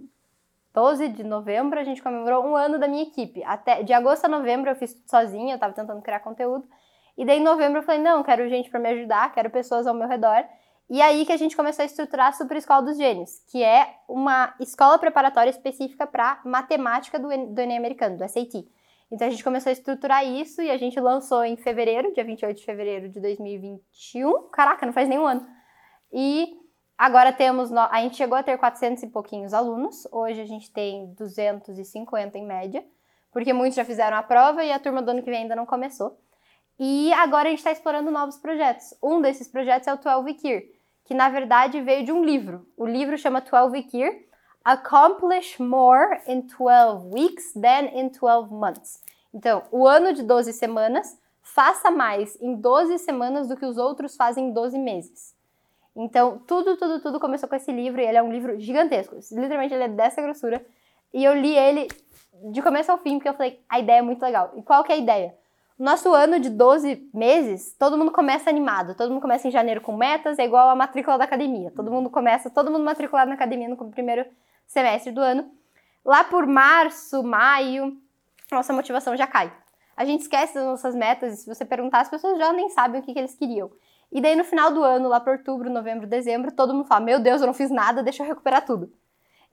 12 0.74 1.10
de 1.10 1.24
novembro, 1.24 1.80
a 1.80 1.84
gente 1.84 2.02
comemorou 2.02 2.44
um 2.44 2.56
ano 2.56 2.80
da 2.80 2.88
minha 2.88 3.04
equipe. 3.04 3.44
Até 3.44 3.84
de 3.84 3.94
agosto 3.94 4.26
a 4.26 4.28
novembro 4.28 4.72
eu 4.72 4.76
fiz 4.76 4.92
tudo 4.96 5.08
sozinha, 5.08 5.54
eu 5.54 5.60
tava 5.60 5.76
tentando 5.76 6.02
criar 6.02 6.22
conteúdo. 6.22 6.68
E 7.16 7.24
daí 7.24 7.38
em 7.38 7.44
novembro 7.44 7.78
eu 7.78 7.84
falei, 7.84 8.02
não, 8.02 8.24
quero 8.24 8.50
gente 8.50 8.72
para 8.72 8.80
me 8.80 8.90
ajudar, 8.90 9.32
quero 9.32 9.52
pessoas 9.52 9.86
ao 9.86 9.94
meu 9.94 10.08
redor. 10.08 10.44
E 10.90 11.00
aí 11.00 11.28
que 11.28 11.32
a 11.32 11.38
gente 11.38 11.56
começou 11.56 11.84
a 11.84 11.86
estruturar 11.86 12.30
a 12.30 12.32
Super 12.32 12.58
Escola 12.58 12.82
dos 12.82 12.98
Gênios, 12.98 13.40
que 13.52 13.64
é 13.64 13.98
uma 14.10 14.52
escola 14.60 14.98
preparatória 14.98 15.52
específica 15.52 16.08
para 16.08 16.42
matemática 16.44 17.20
do, 17.20 17.28
do 17.28 17.62
Enem 17.62 17.78
americano, 17.78 18.18
do 18.18 18.28
SAT. 18.28 18.66
Então 19.12 19.28
a 19.28 19.30
gente 19.30 19.44
começou 19.44 19.70
a 19.70 19.74
estruturar 19.74 20.26
isso 20.26 20.62
e 20.62 20.72
a 20.72 20.78
gente 20.78 20.98
lançou 21.00 21.44
em 21.44 21.58
fevereiro, 21.58 22.14
dia 22.14 22.24
28 22.24 22.58
de 22.58 22.66
fevereiro 22.66 23.10
de 23.10 23.20
2021. 23.20 24.50
Caraca, 24.50 24.86
não 24.86 24.94
faz 24.94 25.10
nem 25.10 25.20
um 25.20 25.26
ano. 25.26 25.46
E 26.14 26.48
agora 26.98 27.34
temos, 27.34 27.72
a 27.74 28.02
gente 28.02 28.16
chegou 28.16 28.38
a 28.38 28.44
ter 28.44 28.58
400 28.58 29.04
e 29.04 29.08
pouquinhos 29.08 29.54
alunos, 29.54 30.08
hoje 30.12 30.40
a 30.40 30.46
gente 30.46 30.72
tem 30.72 31.14
250 31.16 32.38
em 32.38 32.46
média, 32.46 32.86
porque 33.32 33.52
muitos 33.52 33.76
já 33.76 33.84
fizeram 33.84 34.16
a 34.16 34.24
prova 34.24 34.64
e 34.64 34.72
a 34.72 34.80
turma 34.80 35.02
do 35.02 35.12
ano 35.12 35.22
que 35.22 35.30
vem 35.30 35.44
ainda 35.44 35.56
não 35.56 35.66
começou. 35.66 36.18
E 36.80 37.12
agora 37.14 37.48
a 37.48 37.50
gente 37.50 37.60
está 37.60 37.72
explorando 37.72 38.10
novos 38.12 38.38
projetos. 38.38 38.94
Um 39.04 39.22
desses 39.22 39.48
projetos 39.48 39.88
é 39.88 39.94
o 39.94 39.98
12 39.98 40.40
Year, 40.44 40.64
que 41.04 41.14
na 41.14 41.30
verdade 41.30 41.82
veio 41.82 42.06
de 42.06 42.12
um 42.12 42.24
livro. 42.24 42.66
O 42.78 42.86
livro 42.86 43.18
chama 43.18 43.42
12 43.42 43.90
Year, 43.94 44.16
Accomplish 44.64 45.60
More 45.60 46.22
in 46.28 46.42
12 46.42 47.12
Weeks 47.12 47.54
than 47.54 47.90
in 47.94 48.10
12 48.10 48.54
Months. 48.54 49.02
Então, 49.34 49.64
o 49.72 49.88
ano 49.88 50.14
de 50.14 50.24
12 50.24 50.54
semanas, 50.54 51.18
faça 51.42 51.90
mais 51.90 52.40
em 52.42 52.56
12 52.56 53.00
semanas 53.00 53.48
do 53.48 53.58
que 53.58 53.66
os 53.66 53.78
outros 53.78 54.16
fazem 54.16 54.50
em 54.50 54.54
12 54.54 54.78
meses. 54.78 55.36
Então, 55.96 56.42
tudo, 56.48 56.78
tudo, 56.78 57.02
tudo 57.02 57.20
começou 57.20 57.50
com 57.50 57.56
esse 57.56 57.72
livro 57.72 58.00
e 58.00 58.06
ele 58.06 58.18
é 58.18 58.24
um 58.24 58.32
livro 58.32 58.60
gigantesco. 58.60 59.16
Literalmente, 59.16 59.74
ele 59.74 59.84
é 59.84 59.90
dessa 59.90 60.22
grossura. 60.22 60.66
E 61.14 61.24
eu 61.24 61.34
li 61.34 61.58
ele 61.58 61.88
de 62.52 62.62
começo 62.62 62.92
ao 62.92 62.98
fim 62.98 63.18
porque 63.18 63.30
eu 63.30 63.34
falei, 63.34 63.60
a 63.68 63.80
ideia 63.80 64.00
é 64.00 64.02
muito 64.02 64.22
legal. 64.22 64.54
E 64.56 64.62
qual 64.62 64.84
que 64.84 64.92
é 64.92 64.96
a 64.96 65.00
ideia? 65.00 65.36
Nosso 65.78 66.14
ano 66.14 66.40
de 66.40 66.50
12 66.50 67.10
meses, 67.14 67.76
todo 67.78 67.98
mundo 67.98 68.12
começa 68.12 68.50
animado, 68.50 68.94
todo 68.94 69.10
mundo 69.10 69.22
começa 69.22 69.48
em 69.48 69.52
janeiro 69.52 69.82
com 69.82 69.98
metas, 69.98 70.38
é 70.38 70.46
igual 70.46 70.70
a 70.70 70.76
matrícula 70.76 71.18
da 71.18 71.24
academia. 71.24 71.72
Todo 71.76 71.92
mundo 71.92 72.10
começa, 72.10 72.50
todo 72.52 72.70
mundo 72.70 72.86
matriculado 72.86 73.30
na 73.30 73.36
academia 73.36 73.68
no 73.68 73.76
primeiro 73.90 74.24
semestre 74.72 75.12
do 75.12 75.20
ano. 75.20 75.52
Lá 76.04 76.24
por 76.24 76.48
março, 76.48 77.22
maio, 77.22 77.98
nossa 78.52 78.74
motivação 78.74 79.16
já 79.16 79.28
cai. 79.28 79.54
A 79.96 80.06
gente 80.06 80.22
esquece 80.22 80.56
das 80.56 80.64
nossas 80.64 80.96
metas 80.96 81.34
e 81.34 81.38
se 81.38 81.48
você 81.48 81.66
perguntar, 81.66 82.00
as 82.00 82.10
pessoas 82.10 82.38
já 82.38 82.52
nem 82.54 82.70
sabem 82.70 83.02
o 83.02 83.04
que, 83.04 83.14
que 83.14 83.20
eles 83.20 83.36
queriam. 83.36 83.70
E 84.12 84.20
daí 84.20 84.36
no 84.36 84.44
final 84.44 84.74
do 84.74 84.82
ano, 84.84 85.08
lá 85.10 85.20
por 85.20 85.34
outubro, 85.34 85.70
novembro, 85.70 86.08
dezembro, 86.08 86.52
todo 86.52 86.74
mundo 86.74 86.86
fala: 86.86 87.06
Meu 87.06 87.20
Deus, 87.20 87.42
eu 87.42 87.48
não 87.48 87.54
fiz 87.54 87.70
nada, 87.70 88.02
deixa 88.02 88.24
eu 88.24 88.28
recuperar 88.28 88.66
tudo. 88.66 88.92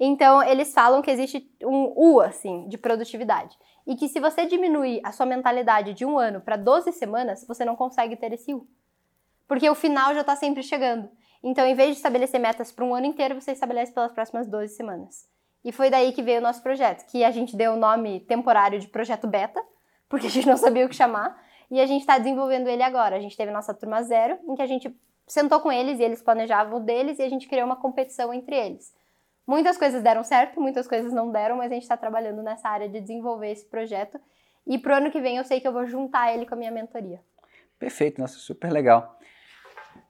Então, 0.01 0.41
eles 0.41 0.73
falam 0.73 1.03
que 1.03 1.11
existe 1.11 1.51
um 1.65 1.93
U, 1.97 2.21
assim, 2.21 2.69
de 2.69 2.79
produtividade. 2.79 3.59
E 3.85 3.97
que 3.97 4.09
se 4.09 4.21
você 4.21 4.47
diminuir 4.47 5.01
a 5.03 5.11
sua 5.11 5.27
mentalidade 5.27 5.93
de 5.93 6.05
um 6.07 6.17
ano 6.17 6.41
para 6.41 6.57
12 6.57 6.93
semanas, 6.93 7.45
você 7.47 7.65
não 7.65 7.75
consegue 7.75 8.15
ter 8.15 8.33
esse 8.33 8.55
U. 8.55 8.69
Porque 9.49 9.69
o 9.69 9.75
final 9.75 10.15
já 10.15 10.21
está 10.21 10.37
sempre 10.37 10.63
chegando. 10.63 11.11
Então, 11.43 11.67
em 11.67 11.75
vez 11.75 11.91
de 11.91 11.97
estabelecer 11.97 12.41
metas 12.41 12.73
para 12.73 12.85
um 12.85 12.95
ano 12.95 13.07
inteiro, 13.07 13.41
você 13.41 13.53
estabelece 13.53 13.93
pelas 13.93 14.13
próximas 14.13 14.47
12 14.47 14.75
semanas. 14.75 15.29
E 15.65 15.73
foi 15.73 15.91
daí 15.91 16.13
que 16.13 16.23
veio 16.23 16.39
o 16.39 16.43
nosso 16.43 16.63
projeto, 16.63 17.07
que 17.07 17.25
a 17.25 17.31
gente 17.31 17.57
deu 17.57 17.73
o 17.73 17.77
nome 17.77 18.21
temporário 18.21 18.79
de 18.79 18.89
Projeto 18.89 19.27
Beta, 19.27 19.63
porque 20.09 20.27
a 20.27 20.31
gente 20.31 20.47
não 20.47 20.57
sabia 20.57 20.87
o 20.87 20.89
que 20.89 20.97
chamar, 20.97 21.41
e 21.71 21.81
a 21.81 21.87
gente 21.87 22.01
está 22.01 22.19
desenvolvendo 22.19 22.69
ele 22.69 22.83
agora. 22.83 23.17
A 23.17 23.21
gente 23.21 23.37
teve 23.37 23.53
nossa 23.53 23.75
turma 23.75 24.03
zero, 24.03 24.39
em 24.49 24.55
que 24.55 24.63
a 24.63 24.67
gente 24.67 24.95
sentou 25.27 25.61
com 25.61 25.71
eles 25.71 26.01
e 26.01 26.03
eles 26.03 26.23
planejavam 26.23 26.79
o 26.79 26.81
deles 26.81 27.19
e 27.19 27.23
a 27.23 27.29
gente 27.29 27.47
criou 27.47 27.67
uma 27.67 27.77
competição 27.77 28.33
entre 28.33 28.57
eles. 28.57 28.95
Muitas 29.47 29.79
coisas 29.79 30.03
deram 30.03 30.25
certo, 30.25 30.61
muitas 30.61 30.87
coisas 30.87 31.13
não 31.13 31.31
deram, 31.31 31.57
mas 31.57 31.71
a 31.71 31.75
gente 31.75 31.83
está 31.83 31.97
trabalhando 31.97 32.43
nessa 32.43 32.69
área 32.69 32.89
de 32.89 33.01
desenvolver 33.01 33.51
esse 33.51 33.65
projeto. 33.65 34.21
E 34.67 34.79
pro 34.79 34.95
ano 34.95 35.11
que 35.11 35.21
vem 35.21 35.37
eu 35.37 35.45
sei 35.45 35.61
que 35.61 35.69
eu 35.69 35.73
vou 35.73 35.87
juntar 35.87 36.35
ele 36.35 36.47
com 36.47 36.55
a 36.55 36.59
minha 36.59 36.71
mentoria. 36.71 37.21
Perfeito, 37.79 38.21
nossa, 38.21 38.39
super 38.39 38.71
legal. 38.71 39.19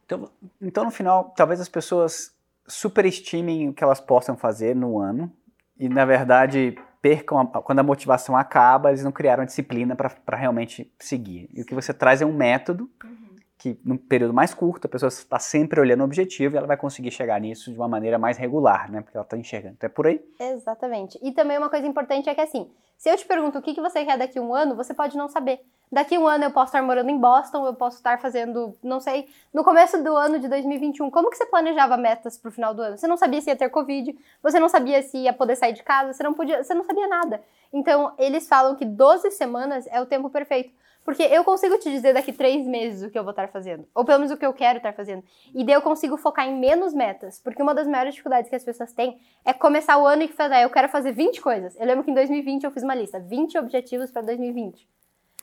Então, 0.09 0.31
então 0.61 0.85
no 0.85 0.91
final, 0.91 1.35
talvez 1.37 1.61
as 1.61 1.69
pessoas 1.69 2.35
superestimem 2.67 3.69
o 3.69 3.75
que 3.75 3.85
elas 3.85 4.01
possam 4.01 4.37
fazer 4.37 4.75
no 4.75 4.99
ano 4.99 5.31
e, 5.79 5.87
na 5.87 6.07
verdade, 6.07 6.79
percam, 7.03 7.39
a, 7.39 7.47
quando 7.63 7.81
a 7.81 7.83
motivação 7.83 8.35
acaba, 8.35 8.89
eles 8.89 9.05
não 9.05 9.13
criaram 9.13 9.43
a 9.43 9.47
disciplina 9.47 9.95
para 9.95 10.37
realmente 10.37 10.91
seguir. 10.99 11.51
E 11.53 11.61
o 11.61 11.65
que 11.65 11.75
você 11.75 11.93
traz 11.93 12.23
é 12.23 12.27
um 12.27 12.33
método. 12.33 12.91
Uhum 13.05 13.29
que 13.59 13.79
num 13.85 13.99
período 13.99 14.33
mais 14.33 14.55
curto 14.55 14.87
a 14.87 14.89
pessoa 14.89 15.09
está 15.09 15.39
sempre 15.41 15.81
olhando 15.81 16.01
o 16.01 16.05
objetivo 16.05 16.55
e 16.55 16.59
ela 16.59 16.67
vai 16.67 16.77
conseguir 16.77 17.11
chegar 17.11 17.41
nisso 17.41 17.73
de 17.73 17.77
uma 17.77 17.89
maneira 17.89 18.17
mais 18.17 18.39
regular, 18.39 18.91
né? 18.91 19.01
Porque 19.03 19.17
ela 19.17 19.25
está 19.25 19.37
enxergando. 19.37 19.75
Então 19.77 19.89
é 19.89 19.91
por 19.91 20.07
aí. 20.07 20.25
Exatamente. 20.39 21.19
E 21.21 21.33
também 21.33 21.59
uma 21.59 21.69
coisa 21.69 21.87
importante 21.87 22.31
é 22.31 22.35
que 22.35 22.41
assim, 22.41 22.71
se 22.97 23.11
eu 23.11 23.17
te 23.17 23.27
pergunto 23.27 23.59
o 23.59 23.63
que, 23.63 23.75
que 23.75 23.81
você 23.81 24.05
quer 24.05 24.17
daqui 24.17 24.39
a 24.39 24.43
um 24.43 24.55
ano, 24.55 24.77
você 24.77 24.95
pode 24.95 25.17
não 25.17 25.29
saber. 25.29 25.61
Daqui 25.91 26.19
um 26.19 26.27
ano 26.27 26.45
eu 26.45 26.51
posso 26.51 26.67
estar 26.67 26.83
morando 26.83 27.09
em 27.09 27.19
Boston, 27.19 27.67
eu 27.67 27.75
posso 27.75 27.97
estar 27.97 28.21
fazendo, 28.21 28.77
não 28.83 29.01
sei, 29.01 29.29
no 29.53 29.65
começo 29.65 30.03
do 30.03 30.15
ano 30.15 30.39
de 30.39 30.47
2021, 30.47 31.11
como 31.11 31.31
que 31.31 31.37
você 31.37 31.47
planejava 31.47 31.97
metas 31.97 32.37
para 32.37 32.51
o 32.51 32.53
final 32.53 32.75
do 32.75 32.83
ano? 32.83 32.99
Você 32.99 33.07
não 33.07 33.17
sabia 33.17 33.41
se 33.41 33.49
ia 33.49 33.57
ter 33.57 33.71
Covid, 33.71 34.17
você 34.43 34.61
não 34.61 34.69
sabia 34.69 35.03
se 35.03 35.17
ia 35.17 35.33
poder 35.33 35.57
sair 35.57 35.73
de 35.73 35.83
casa, 35.83 36.13
você 36.13 36.23
não 36.23 36.35
podia, 36.35 36.63
você 36.63 36.75
não 36.75 36.85
sabia 36.85 37.09
nada. 37.09 37.43
Então, 37.73 38.13
eles 38.19 38.47
falam 38.47 38.75
que 38.75 38.85
12 38.85 39.31
semanas 39.31 39.87
é 39.91 40.01
o 40.01 40.07
tempo 40.07 40.29
perfeito. 40.29 40.73
Porque 41.09 41.23
eu 41.23 41.43
consigo 41.43 41.79
te 41.79 41.91
dizer 41.91 42.13
daqui 42.13 42.35
três 42.35 42.67
meses 42.67 43.03
o 43.03 43.11
que 43.11 43.19
eu 43.19 43.23
vou 43.23 43.31
estar 43.31 43.49
fazendo. 43.49 43.89
Ou 43.95 44.05
pelo 44.05 44.19
menos 44.19 44.31
o 44.31 44.37
que 44.37 44.45
eu 44.45 44.53
quero 44.53 44.77
estar 44.77 44.93
fazendo. 44.93 45.25
E 45.55 45.65
daí 45.65 45.75
eu 45.75 45.81
consigo 45.81 46.19
focar 46.19 46.47
em 46.47 46.61
menos 46.61 46.93
metas. 46.93 47.41
Porque 47.41 47.63
uma 47.63 47.75
das 47.75 47.87
maiores 47.87 48.13
dificuldades 48.13 48.51
que 48.51 48.55
as 48.55 48.63
pessoas 48.63 48.93
têm 48.93 49.19
é 49.43 49.55
começar 49.55 49.97
o 49.97 50.07
ano 50.07 50.25
e 50.25 50.29
fazer, 50.29 50.57
ah, 50.57 50.63
eu 50.63 50.69
quero 50.69 50.87
fazer 50.87 51.13
20 51.13 51.41
coisas. 51.41 51.75
Eu 51.81 51.87
lembro 51.87 52.05
que 52.05 52.11
em 52.11 52.15
2020 52.15 52.65
eu 52.65 52.71
fiz 52.71 52.83
uma 52.83 52.95
lista, 52.95 53.19
20 53.19 53.57
objetivos 53.57 54.11
para 54.11 54.21
2020. 54.21 54.87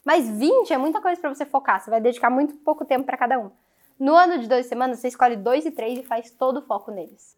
Mas 0.06 0.30
20 0.30 0.72
é 0.72 0.78
muita 0.78 1.02
coisa 1.02 1.20
para 1.20 1.34
você 1.34 1.46
focar. 1.46 1.82
Você 1.82 1.90
vai 1.90 2.00
dedicar 2.00 2.30
muito 2.30 2.54
pouco 2.58 2.86
tempo 2.86 3.04
para 3.04 3.18
cada 3.18 3.40
um. 3.40 3.50
No 4.00 4.14
ano 4.16 4.38
de 4.38 4.48
duas 4.48 4.68
semanas, 4.68 5.00
você 5.00 5.08
escolhe 5.08 5.36
dois 5.36 5.66
e 5.66 5.72
três 5.72 5.98
e 5.98 6.04
faz 6.04 6.30
todo 6.30 6.58
o 6.58 6.62
foco 6.62 6.92
neles. 6.92 7.36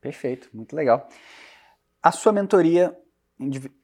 Perfeito, 0.00 0.48
muito 0.54 0.74
legal. 0.74 1.06
A 2.02 2.10
sua 2.10 2.32
mentoria 2.32 2.96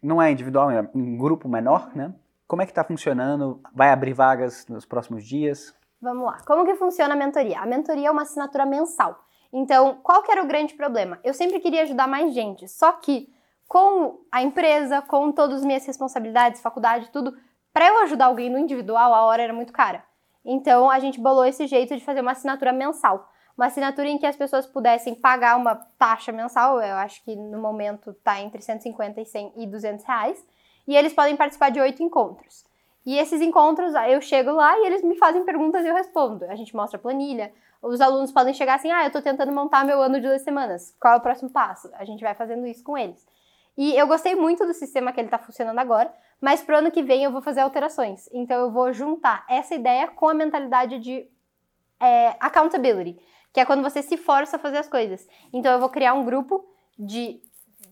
não 0.01 0.23
é 0.23 0.31
individual, 0.31 0.71
é 0.71 0.89
um 0.95 1.17
grupo 1.19 1.49
menor, 1.49 1.95
né? 1.95 2.15
Como 2.47 2.63
é 2.63 2.65
que 2.65 2.73
está 2.73 2.85
funcionando? 2.85 3.61
Vai 3.75 3.91
abrir 3.91 4.15
vagas 4.15 4.67
nos 4.67 4.87
próximos 4.87 5.25
dias? 5.25 5.75
Vamos 6.01 6.25
lá. 6.25 6.39
Como 6.47 6.65
que 6.65 6.75
funciona 6.75 7.15
a 7.15 7.17
mentoria? 7.17 7.59
A 7.61 7.67
mentoria 7.67 8.09
é 8.09 8.11
uma 8.11 8.23
assinatura 8.23 8.65
mensal. 8.65 9.25
Então, 9.53 9.99
qual 10.03 10.23
que 10.23 10.33
era 10.33 10.43
o 10.43 10.47
grande 10.47 10.75
problema? 10.75 11.19
Eu 11.23 11.35
sempre 11.35 11.61
queria 11.61 11.83
ajudar 11.83 12.07
mais 12.07 12.33
gente, 12.33 12.67
só 12.69 12.93
que 12.93 13.31
com 13.69 14.21
a 14.31 14.43
empresa, 14.43 15.03
com 15.03 15.33
todas 15.33 15.59
as 15.59 15.65
minhas 15.65 15.87
responsabilidades, 15.87 16.61
faculdade, 16.61 17.11
tudo, 17.11 17.37
para 17.73 17.89
eu 17.89 18.03
ajudar 18.03 18.27
alguém 18.27 18.51
no 18.51 18.59
individual, 18.59 19.15
a 19.15 19.25
hora 19.25 19.43
era 19.43 19.53
muito 19.53 19.73
cara. 19.73 20.05
Então, 20.45 20.91
a 20.91 20.99
gente 20.99 21.21
bolou 21.21 21.45
esse 21.45 21.67
jeito 21.67 21.97
de 21.97 22.05
fazer 22.05 22.21
uma 22.21 22.33
assinatura 22.33 22.73
mensal. 22.73 23.31
Uma 23.57 23.67
assinatura 23.67 24.09
em 24.09 24.19
que 24.19 24.27
as 24.27 24.37
pessoas 24.37 24.67
pudessem 24.67 25.15
pagar 25.15 25.57
uma 25.57 25.75
taxa 25.99 26.33
mensal, 26.33 26.81
eu 26.81 26.97
acho 26.97 27.23
que 27.23 27.37
no 27.37 27.61
momento 27.61 28.11
está 28.11 28.41
entre 28.41 28.63
150 28.63 29.21
e 29.21 29.27
100 29.27 29.53
e 29.57 29.67
200 29.67 30.05
reais, 30.05 30.47
e 30.87 30.97
eles 30.97 31.13
podem 31.13 31.37
participar 31.37 31.71
de 31.71 31.81
oito 31.81 32.03
encontros. 32.03 32.65
E 33.05 33.19
esses 33.19 33.41
encontros, 33.41 33.95
eu 34.09 34.21
chego 34.21 34.53
lá 34.53 34.79
e 34.79 34.87
eles 34.87 35.03
me 35.03 35.17
fazem 35.17 35.45
perguntas 35.45 35.85
e 35.85 35.89
eu 35.89 35.95
respondo. 35.95 36.45
A 36.47 36.55
gente 36.55 36.75
mostra 36.75 36.99
a 36.99 37.03
planilha. 37.03 37.53
Os 37.83 38.01
alunos 38.01 38.31
podem 38.31 38.55
chegar 38.55 38.75
assim: 38.75 38.91
ah, 38.91 39.03
eu 39.03 39.09
estou 39.09 39.21
tentando 39.21 39.53
montar 39.53 39.85
meu 39.85 40.01
ano 40.01 40.21
de 40.21 40.27
duas 40.27 40.43
semanas. 40.43 40.95
Qual 41.01 41.15
é 41.15 41.17
o 41.17 41.21
próximo 41.21 41.51
passo? 41.51 41.91
A 41.95 42.05
gente 42.05 42.23
vai 42.23 42.35
fazendo 42.35 42.67
isso 42.67 42.85
com 42.85 42.97
eles. 42.97 43.27
E 43.77 43.97
eu 43.97 44.07
gostei 44.07 44.35
muito 44.35 44.65
do 44.65 44.73
sistema 44.73 45.13
que 45.13 45.21
ele 45.21 45.27
está 45.27 45.39
funcionando 45.39 45.79
agora, 45.79 46.13
mas 46.43 46.61
pro 46.61 46.77
ano 46.77 46.91
que 46.91 47.05
vem 47.05 47.23
eu 47.23 47.31
vou 47.31 47.41
fazer 47.41 47.61
alterações. 47.61 48.29
Então 48.33 48.59
eu 48.59 48.71
vou 48.73 48.93
juntar 48.93 49.47
essa 49.49 49.77
ideia 49.77 50.09
com 50.09 50.29
a 50.29 50.35
mentalidade 50.35 50.99
de 50.99 51.25
é, 52.01 52.35
accountability, 52.41 53.17
que 53.53 53.61
é 53.61 53.65
quando 53.65 53.83
você 53.83 54.03
se 54.03 54.17
força 54.17 54.57
a 54.57 54.59
fazer 54.59 54.79
as 54.79 54.89
coisas. 54.89 55.25
Então 55.53 55.73
eu 55.73 55.79
vou 55.79 55.89
criar 55.89 56.15
um 56.15 56.25
grupo 56.25 56.69
de 56.99 57.41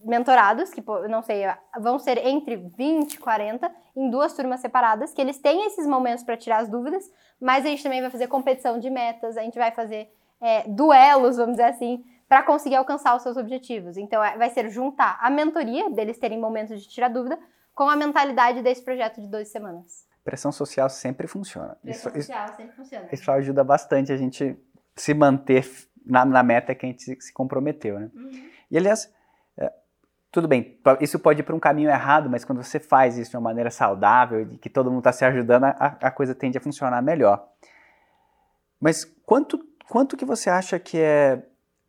mentorados, 0.02 0.70
que 0.70 0.82
não 1.08 1.22
sei, 1.22 1.44
vão 1.78 1.96
ser 1.98 2.18
entre 2.26 2.56
20 2.56 3.14
e 3.14 3.18
40, 3.18 3.70
em 3.94 4.10
duas 4.10 4.32
turmas 4.32 4.58
separadas, 4.60 5.12
que 5.12 5.20
eles 5.20 5.38
têm 5.38 5.66
esses 5.66 5.86
momentos 5.86 6.24
para 6.24 6.36
tirar 6.36 6.58
as 6.58 6.68
dúvidas, 6.68 7.08
mas 7.40 7.64
a 7.64 7.68
gente 7.68 7.82
também 7.84 8.00
vai 8.00 8.10
fazer 8.10 8.26
competição 8.26 8.80
de 8.80 8.90
metas, 8.90 9.36
a 9.36 9.42
gente 9.42 9.58
vai 9.58 9.70
fazer 9.70 10.12
é, 10.40 10.64
duelos, 10.66 11.36
vamos 11.36 11.52
dizer 11.52 11.68
assim, 11.68 12.02
para 12.28 12.42
conseguir 12.42 12.76
alcançar 12.76 13.14
os 13.14 13.22
seus 13.22 13.36
objetivos. 13.36 13.96
Então, 13.96 14.24
é, 14.24 14.36
vai 14.36 14.50
ser 14.50 14.70
juntar 14.70 15.18
a 15.20 15.30
mentoria, 15.30 15.90
deles 15.90 16.18
terem 16.18 16.38
momentos 16.38 16.82
de 16.82 16.88
tirar 16.88 17.08
dúvida, 17.08 17.38
com 17.74 17.88
a 17.88 17.96
mentalidade 17.96 18.62
desse 18.62 18.82
projeto 18.82 19.20
de 19.20 19.28
12 19.28 19.50
semanas. 19.50 20.06
Pressão 20.24 20.52
social 20.52 20.88
sempre 20.90 21.26
funciona. 21.26 21.76
Pressão 21.82 22.12
isso, 22.12 22.26
social 22.26 22.44
isso, 22.46 22.56
sempre 22.56 22.76
funciona. 22.76 23.08
Isso 23.10 23.30
ajuda 23.30 23.64
bastante 23.64 24.12
a 24.12 24.16
gente 24.16 24.56
se 24.94 25.14
manter 25.14 25.66
na, 26.04 26.24
na 26.24 26.42
meta 26.42 26.74
que 26.74 26.84
a 26.84 26.88
gente 26.88 27.02
se, 27.02 27.20
se 27.20 27.32
comprometeu, 27.32 27.98
né? 27.98 28.10
Uhum. 28.14 28.50
E, 28.70 28.76
aliás, 28.76 29.12
é, 29.56 29.72
tudo 30.30 30.46
bem, 30.46 30.78
isso 31.00 31.18
pode 31.18 31.40
ir 31.40 31.42
para 31.42 31.54
um 31.54 31.60
caminho 31.60 31.88
errado, 31.88 32.28
mas 32.28 32.44
quando 32.44 32.62
você 32.62 32.78
faz 32.78 33.16
isso 33.16 33.30
de 33.30 33.36
uma 33.36 33.42
maneira 33.42 33.70
saudável, 33.70 34.42
e 34.42 34.58
que 34.58 34.68
todo 34.68 34.90
mundo 34.90 35.00
está 35.00 35.12
se 35.12 35.24
ajudando, 35.24 35.64
a, 35.64 35.96
a 36.00 36.10
coisa 36.10 36.34
tende 36.34 36.58
a 36.58 36.60
funcionar 36.60 37.02
melhor. 37.02 37.48
Mas 38.78 39.04
quanto, 39.24 39.58
quanto 39.88 40.16
que 40.16 40.24
você 40.24 40.48
acha 40.48 40.78
que 40.78 40.98
é 40.98 41.42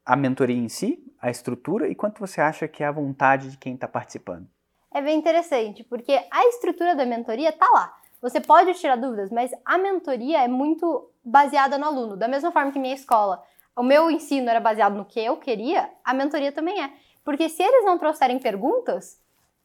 a 0.05 0.15
mentoria 0.15 0.57
em 0.57 0.69
si, 0.69 1.03
a 1.21 1.29
estrutura, 1.29 1.87
e 1.87 1.95
quanto 1.95 2.19
você 2.19 2.41
acha 2.41 2.67
que 2.67 2.83
é 2.83 2.87
a 2.87 2.91
vontade 2.91 3.51
de 3.51 3.57
quem 3.57 3.75
está 3.75 3.87
participando? 3.87 4.47
É 4.93 5.01
bem 5.01 5.17
interessante, 5.17 5.83
porque 5.83 6.21
a 6.29 6.45
estrutura 6.47 6.95
da 6.95 7.05
mentoria 7.05 7.49
está 7.49 7.69
lá. 7.69 7.95
Você 8.21 8.39
pode 8.39 8.73
tirar 8.75 8.97
dúvidas, 8.97 9.31
mas 9.31 9.51
a 9.65 9.77
mentoria 9.77 10.43
é 10.43 10.47
muito 10.47 11.09
baseada 11.23 11.77
no 11.77 11.85
aluno. 11.85 12.17
Da 12.17 12.27
mesma 12.27 12.51
forma 12.51 12.71
que 12.71 12.77
minha 12.77 12.93
escola, 12.93 13.41
o 13.75 13.81
meu 13.81 14.11
ensino 14.11 14.49
era 14.49 14.59
baseado 14.59 14.95
no 14.95 15.05
que 15.05 15.19
eu 15.19 15.37
queria, 15.37 15.89
a 16.03 16.13
mentoria 16.13 16.51
também 16.51 16.83
é. 16.83 16.91
Porque 17.23 17.47
se 17.47 17.63
eles 17.63 17.85
não 17.85 17.97
trouxerem 17.97 18.37
perguntas, 18.37 19.19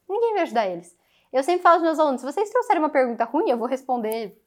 ninguém 0.07 0.33
vai 0.33 0.43
ajudar 0.43 0.67
eles. 0.67 0.97
Eu 1.31 1.43
sempre 1.43 1.61
falo 1.61 1.75
aos 1.75 1.83
meus 1.83 1.99
alunos: 1.99 2.21
se 2.21 2.25
vocês 2.25 2.49
trouxerem 2.49 2.81
uma 2.81 2.89
pergunta 2.89 3.25
ruim, 3.25 3.49
eu 3.49 3.57
vou 3.57 3.67
responder 3.67 4.41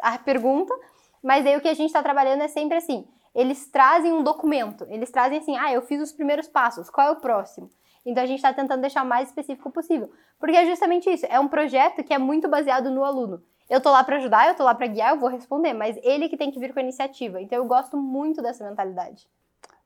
a 0.00 0.18
pergunta, 0.18 0.74
mas 1.22 1.46
aí 1.46 1.56
o 1.56 1.60
que 1.60 1.68
a 1.68 1.74
gente 1.74 1.86
está 1.86 2.02
trabalhando 2.02 2.42
é 2.42 2.48
sempre 2.48 2.76
assim: 2.76 3.06
eles 3.34 3.66
trazem 3.66 4.12
um 4.12 4.22
documento, 4.22 4.86
eles 4.88 5.10
trazem 5.10 5.38
assim, 5.38 5.56
ah, 5.56 5.72
eu 5.72 5.82
fiz 5.82 6.00
os 6.00 6.12
primeiros 6.12 6.46
passos, 6.46 6.88
qual 6.88 7.08
é 7.08 7.10
o 7.10 7.16
próximo? 7.16 7.70
Então 8.04 8.22
a 8.22 8.26
gente 8.26 8.38
está 8.38 8.52
tentando 8.52 8.80
deixar 8.80 9.02
o 9.02 9.06
mais 9.06 9.28
específico 9.28 9.70
possível. 9.70 10.12
Porque 10.38 10.56
é 10.56 10.66
justamente 10.66 11.08
isso, 11.08 11.26
é 11.28 11.38
um 11.40 11.48
projeto 11.48 12.02
que 12.04 12.12
é 12.12 12.18
muito 12.18 12.48
baseado 12.48 12.90
no 12.90 13.04
aluno. 13.04 13.42
Eu 13.68 13.80
tô 13.80 13.90
lá 13.90 14.04
para 14.04 14.16
ajudar, 14.16 14.48
eu 14.48 14.54
tô 14.54 14.62
lá 14.62 14.74
para 14.74 14.86
guiar, 14.86 15.14
eu 15.14 15.20
vou 15.20 15.28
responder, 15.28 15.72
mas 15.72 15.98
ele 16.02 16.28
que 16.28 16.36
tem 16.36 16.50
que 16.50 16.58
vir 16.60 16.72
com 16.72 16.78
a 16.78 16.82
iniciativa. 16.82 17.40
Então 17.40 17.56
eu 17.56 17.64
gosto 17.64 17.96
muito 17.96 18.42
dessa 18.42 18.68
mentalidade. 18.68 19.26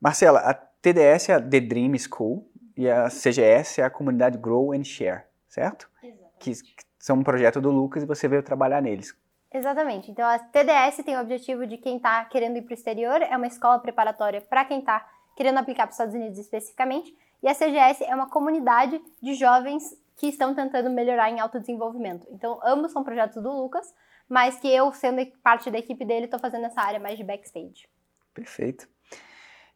Marcela, 0.00 0.40
a 0.40 0.54
TDS 0.54 1.28
é 1.28 1.34
a 1.34 1.40
The 1.40 1.60
Dream 1.60 1.92
School 1.98 2.48
e 2.76 2.88
a 2.88 3.08
CGS 3.08 3.80
é 3.80 3.84
a 3.84 3.90
comunidade 3.90 4.38
Grow 4.38 4.72
and 4.72 4.84
Share, 4.84 5.22
certo? 5.48 5.88
Exatamente. 6.02 6.38
Que 6.38 6.52
são 6.98 7.16
um 7.16 7.22
projeto 7.22 7.60
do 7.60 7.70
Lucas 7.70 8.02
e 8.02 8.06
você 8.06 8.28
veio 8.28 8.42
trabalhar 8.42 8.80
neles. 8.80 9.16
Exatamente. 9.52 10.10
Então, 10.10 10.26
a 10.28 10.38
TDS 10.38 11.02
tem 11.04 11.16
o 11.16 11.20
objetivo 11.20 11.66
de 11.66 11.78
quem 11.78 11.96
está 11.96 12.24
querendo 12.26 12.58
ir 12.58 12.62
para 12.62 12.72
o 12.72 12.74
exterior, 12.74 13.22
é 13.22 13.36
uma 13.36 13.46
escola 13.46 13.78
preparatória 13.78 14.40
para 14.40 14.64
quem 14.64 14.80
está 14.80 15.08
querendo 15.34 15.58
aplicar 15.58 15.84
para 15.84 15.90
os 15.90 15.94
Estados 15.94 16.14
Unidos 16.14 16.38
especificamente, 16.38 17.16
e 17.42 17.48
a 17.48 17.54
CGS 17.54 18.04
é 18.04 18.14
uma 18.14 18.28
comunidade 18.28 19.00
de 19.22 19.34
jovens 19.34 19.96
que 20.16 20.26
estão 20.26 20.54
tentando 20.54 20.90
melhorar 20.90 21.30
em 21.30 21.38
autodesenvolvimento. 21.38 22.26
Então, 22.30 22.58
ambos 22.64 22.92
são 22.92 23.04
projetos 23.04 23.40
do 23.42 23.50
Lucas, 23.50 23.94
mas 24.28 24.58
que 24.58 24.68
eu, 24.68 24.92
sendo 24.92 25.24
parte 25.42 25.70
da 25.70 25.78
equipe 25.78 26.04
dele, 26.04 26.24
estou 26.24 26.40
fazendo 26.40 26.66
essa 26.66 26.80
área 26.80 26.98
mais 26.98 27.16
de 27.16 27.24
backstage. 27.24 27.88
Perfeito. 28.34 28.88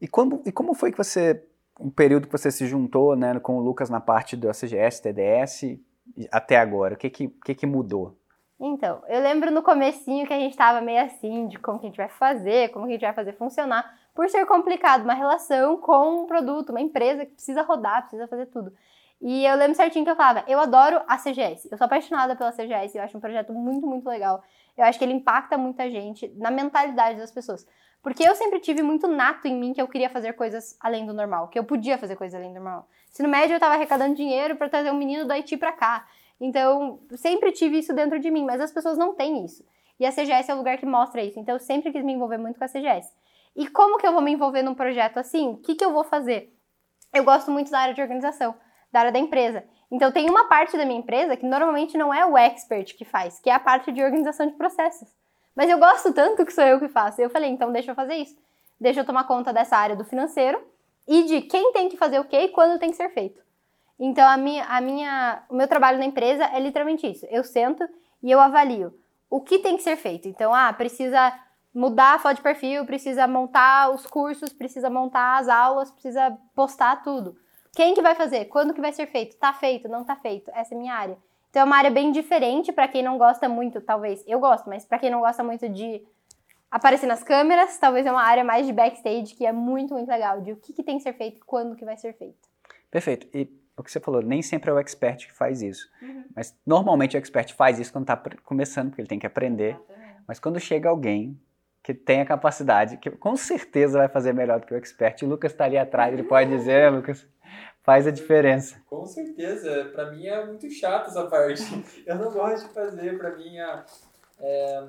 E 0.00 0.08
como, 0.08 0.42
e 0.44 0.50
como 0.50 0.74
foi 0.74 0.90
que 0.90 0.98
você, 0.98 1.46
um 1.78 1.90
período 1.90 2.26
que 2.26 2.32
você 2.32 2.50
se 2.50 2.66
juntou 2.66 3.14
né, 3.14 3.38
com 3.38 3.56
o 3.56 3.60
Lucas 3.60 3.88
na 3.88 4.00
parte 4.00 4.36
do 4.36 4.52
CGS, 4.52 5.00
TDS, 5.00 5.78
até 6.32 6.56
agora? 6.56 6.94
O 6.94 6.96
que, 6.96 7.08
que, 7.08 7.28
que, 7.28 7.54
que 7.54 7.66
mudou? 7.66 8.18
Então, 8.58 9.02
eu 9.08 9.20
lembro 9.20 9.50
no 9.50 9.62
comecinho 9.62 10.26
que 10.26 10.32
a 10.32 10.38
gente 10.38 10.56
tava 10.56 10.80
meio 10.80 11.04
assim, 11.04 11.48
de 11.48 11.58
como 11.58 11.78
que 11.78 11.86
a 11.86 11.88
gente 11.88 11.96
vai 11.96 12.08
fazer, 12.08 12.70
como 12.70 12.86
que 12.86 12.92
a 12.92 12.94
gente 12.94 13.02
vai 13.02 13.12
fazer 13.12 13.32
funcionar, 13.32 13.92
por 14.14 14.28
ser 14.28 14.44
complicado 14.46 15.04
uma 15.04 15.14
relação 15.14 15.76
com 15.76 16.22
um 16.22 16.26
produto, 16.26 16.70
uma 16.70 16.80
empresa 16.80 17.24
que 17.24 17.32
precisa 17.32 17.62
rodar, 17.62 18.02
precisa 18.02 18.26
fazer 18.28 18.46
tudo. 18.46 18.72
E 19.20 19.46
eu 19.46 19.56
lembro 19.56 19.76
certinho 19.76 20.04
que 20.04 20.10
eu 20.10 20.16
falava, 20.16 20.44
eu 20.48 20.58
adoro 20.58 21.00
a 21.06 21.16
CGS, 21.16 21.68
eu 21.70 21.78
sou 21.78 21.84
apaixonada 21.84 22.34
pela 22.34 22.50
CGS, 22.50 22.98
eu 22.98 23.04
acho 23.04 23.16
um 23.16 23.20
projeto 23.20 23.52
muito, 23.52 23.86
muito 23.86 24.08
legal. 24.08 24.42
Eu 24.76 24.84
acho 24.84 24.98
que 24.98 25.04
ele 25.04 25.12
impacta 25.12 25.56
muita 25.56 25.88
gente 25.88 26.28
na 26.36 26.50
mentalidade 26.50 27.18
das 27.18 27.30
pessoas. 27.30 27.66
Porque 28.02 28.24
eu 28.24 28.34
sempre 28.34 28.58
tive 28.58 28.82
muito 28.82 29.06
nato 29.06 29.46
em 29.46 29.54
mim 29.54 29.72
que 29.72 29.80
eu 29.80 29.86
queria 29.86 30.10
fazer 30.10 30.32
coisas 30.32 30.76
além 30.80 31.06
do 31.06 31.14
normal, 31.14 31.46
que 31.48 31.58
eu 31.58 31.62
podia 31.62 31.96
fazer 31.96 32.16
coisas 32.16 32.34
além 32.34 32.50
do 32.50 32.54
normal. 32.54 32.88
Se 33.12 33.22
no 33.22 33.28
médio 33.28 33.54
eu 33.54 33.60
tava 33.60 33.74
arrecadando 33.74 34.16
dinheiro 34.16 34.56
para 34.56 34.68
trazer 34.68 34.90
um 34.90 34.96
menino 34.96 35.24
do 35.24 35.32
Haiti 35.32 35.56
pra 35.56 35.70
cá. 35.70 36.04
Então, 36.40 36.98
sempre 37.14 37.52
tive 37.52 37.78
isso 37.78 37.94
dentro 37.94 38.18
de 38.18 38.28
mim, 38.28 38.44
mas 38.44 38.60
as 38.60 38.72
pessoas 38.72 38.98
não 38.98 39.14
têm 39.14 39.44
isso. 39.44 39.64
E 40.00 40.04
a 40.04 40.10
CGS 40.10 40.50
é 40.50 40.54
o 40.54 40.56
lugar 40.56 40.78
que 40.78 40.86
mostra 40.86 41.22
isso. 41.22 41.38
Então, 41.38 41.54
eu 41.54 41.60
sempre 41.60 41.92
quis 41.92 42.02
me 42.02 42.12
envolver 42.12 42.38
muito 42.38 42.58
com 42.58 42.64
a 42.64 42.68
CGS. 42.68 43.08
E 43.54 43.68
como 43.68 43.98
que 43.98 44.06
eu 44.06 44.12
vou 44.12 44.22
me 44.22 44.32
envolver 44.32 44.62
num 44.62 44.74
projeto 44.74 45.18
assim? 45.18 45.48
O 45.48 45.56
que, 45.56 45.74
que 45.74 45.84
eu 45.84 45.92
vou 45.92 46.04
fazer? 46.04 46.56
Eu 47.12 47.24
gosto 47.24 47.50
muito 47.50 47.70
da 47.70 47.80
área 47.80 47.94
de 47.94 48.00
organização, 48.00 48.54
da 48.90 49.00
área 49.00 49.12
da 49.12 49.18
empresa. 49.18 49.64
Então, 49.90 50.10
tem 50.10 50.28
uma 50.30 50.44
parte 50.44 50.76
da 50.76 50.86
minha 50.86 50.98
empresa 50.98 51.36
que 51.36 51.44
normalmente 51.44 51.98
não 51.98 52.12
é 52.12 52.24
o 52.24 52.36
expert 52.38 52.96
que 52.96 53.04
faz, 53.04 53.38
que 53.38 53.50
é 53.50 53.52
a 53.52 53.60
parte 53.60 53.92
de 53.92 54.02
organização 54.02 54.46
de 54.46 54.54
processos. 54.54 55.08
Mas 55.54 55.68
eu 55.68 55.78
gosto 55.78 56.14
tanto 56.14 56.46
que 56.46 56.52
sou 56.52 56.64
eu 56.64 56.78
que 56.78 56.88
faço. 56.88 57.20
Eu 57.20 57.28
falei, 57.28 57.50
então 57.50 57.70
deixa 57.70 57.90
eu 57.90 57.94
fazer 57.94 58.14
isso. 58.14 58.36
Deixa 58.80 59.00
eu 59.00 59.04
tomar 59.04 59.24
conta 59.24 59.52
dessa 59.52 59.76
área 59.76 59.94
do 59.94 60.04
financeiro 60.04 60.60
e 61.06 61.24
de 61.24 61.42
quem 61.42 61.72
tem 61.72 61.90
que 61.90 61.96
fazer 61.96 62.18
o 62.18 62.24
quê 62.24 62.44
e 62.44 62.48
quando 62.48 62.78
tem 62.78 62.90
que 62.90 62.96
ser 62.96 63.10
feito. 63.10 63.42
Então, 63.98 64.26
a 64.26 64.36
minha, 64.36 64.64
a 64.64 64.80
minha, 64.80 65.44
o 65.50 65.54
meu 65.54 65.68
trabalho 65.68 65.98
na 65.98 66.06
empresa 66.06 66.44
é 66.44 66.58
literalmente 66.58 67.06
isso. 67.06 67.26
Eu 67.30 67.44
sento 67.44 67.86
e 68.22 68.30
eu 68.30 68.40
avalio 68.40 68.94
o 69.28 69.40
que 69.40 69.58
tem 69.58 69.76
que 69.76 69.82
ser 69.82 69.96
feito. 69.96 70.26
Então, 70.26 70.54
ah, 70.54 70.72
precisa 70.72 71.32
mudar 71.74 72.14
a 72.14 72.18
foto 72.18 72.36
de 72.36 72.42
perfil, 72.42 72.84
precisa 72.84 73.26
montar 73.26 73.90
os 73.90 74.06
cursos, 74.06 74.52
precisa 74.52 74.90
montar 74.90 75.38
as 75.38 75.48
aulas, 75.48 75.90
precisa 75.90 76.36
postar 76.54 77.02
tudo. 77.02 77.36
Quem 77.74 77.94
que 77.94 78.02
vai 78.02 78.14
fazer? 78.14 78.46
Quando 78.46 78.74
que 78.74 78.80
vai 78.80 78.92
ser 78.92 79.06
feito? 79.06 79.36
Tá 79.36 79.52
feito? 79.52 79.88
Não 79.88 80.04
tá 80.04 80.14
feito? 80.16 80.50
Essa 80.54 80.74
é 80.74 80.76
a 80.76 80.80
minha 80.80 80.94
área. 80.94 81.16
Então 81.48 81.62
é 81.62 81.64
uma 81.64 81.76
área 81.76 81.90
bem 81.90 82.12
diferente 82.12 82.72
para 82.72 82.88
quem 82.88 83.02
não 83.02 83.16
gosta 83.16 83.48
muito, 83.48 83.80
talvez. 83.80 84.22
Eu 84.26 84.40
gosto, 84.40 84.68
mas 84.68 84.84
para 84.84 84.98
quem 84.98 85.10
não 85.10 85.20
gosta 85.20 85.42
muito 85.42 85.68
de 85.68 86.02
aparecer 86.70 87.06
nas 87.06 87.22
câmeras, 87.22 87.76
talvez 87.78 88.06
é 88.06 88.10
uma 88.10 88.22
área 88.22 88.44
mais 88.44 88.66
de 88.66 88.72
backstage 88.72 89.34
que 89.34 89.44
é 89.44 89.52
muito, 89.52 89.94
muito 89.94 90.08
legal, 90.08 90.40
de 90.40 90.52
o 90.52 90.56
que, 90.56 90.72
que 90.72 90.82
tem 90.82 90.96
que 90.96 91.02
ser 91.02 91.12
feito 91.14 91.38
e 91.38 91.40
quando 91.40 91.76
que 91.76 91.84
vai 91.84 91.96
ser 91.96 92.14
feito. 92.14 92.48
Perfeito. 92.90 93.26
E 93.34 93.48
o 93.76 93.82
que 93.82 93.90
você 93.90 94.00
falou, 94.00 94.22
nem 94.22 94.42
sempre 94.42 94.70
é 94.70 94.72
o 94.72 94.78
expert 94.78 95.26
que 95.26 95.32
faz 95.32 95.62
isso. 95.62 95.90
Uhum. 96.00 96.24
Mas 96.34 96.54
normalmente 96.66 97.16
o 97.16 97.18
expert 97.18 97.54
faz 97.54 97.78
isso 97.78 97.92
quando 97.92 98.04
está 98.04 98.16
começando, 98.44 98.88
porque 98.88 99.02
ele 99.02 99.08
tem 99.08 99.18
que 99.18 99.26
aprender. 99.26 99.78
Mas 100.26 100.38
quando 100.38 100.60
chega 100.60 100.88
alguém 100.88 101.38
que 101.82 101.92
tem 101.92 102.20
a 102.20 102.26
capacidade, 102.26 102.96
que 102.96 103.10
com 103.10 103.34
certeza 103.34 103.98
vai 103.98 104.08
fazer 104.08 104.32
melhor 104.32 104.60
do 104.60 104.66
que 104.66 104.74
o 104.74 104.76
expert, 104.76 105.22
o 105.22 105.28
Lucas 105.28 105.52
está 105.52 105.64
ali 105.64 105.76
atrás, 105.76 106.12
ele 106.12 106.22
pode 106.22 106.48
dizer, 106.50 106.92
Lucas, 106.92 107.26
faz 107.82 108.06
a 108.06 108.10
diferença. 108.10 108.80
Com 108.88 109.04
certeza, 109.04 109.90
para 109.92 110.10
mim 110.12 110.26
é 110.26 110.46
muito 110.46 110.70
chato 110.70 111.08
essa 111.08 111.26
parte. 111.26 111.62
Eu 112.06 112.16
não 112.16 112.30
gosto 112.30 112.68
de 112.68 112.74
fazer, 112.74 113.18
para 113.18 113.36
mim 113.36 113.58
é, 113.58 113.84
é 114.40 114.84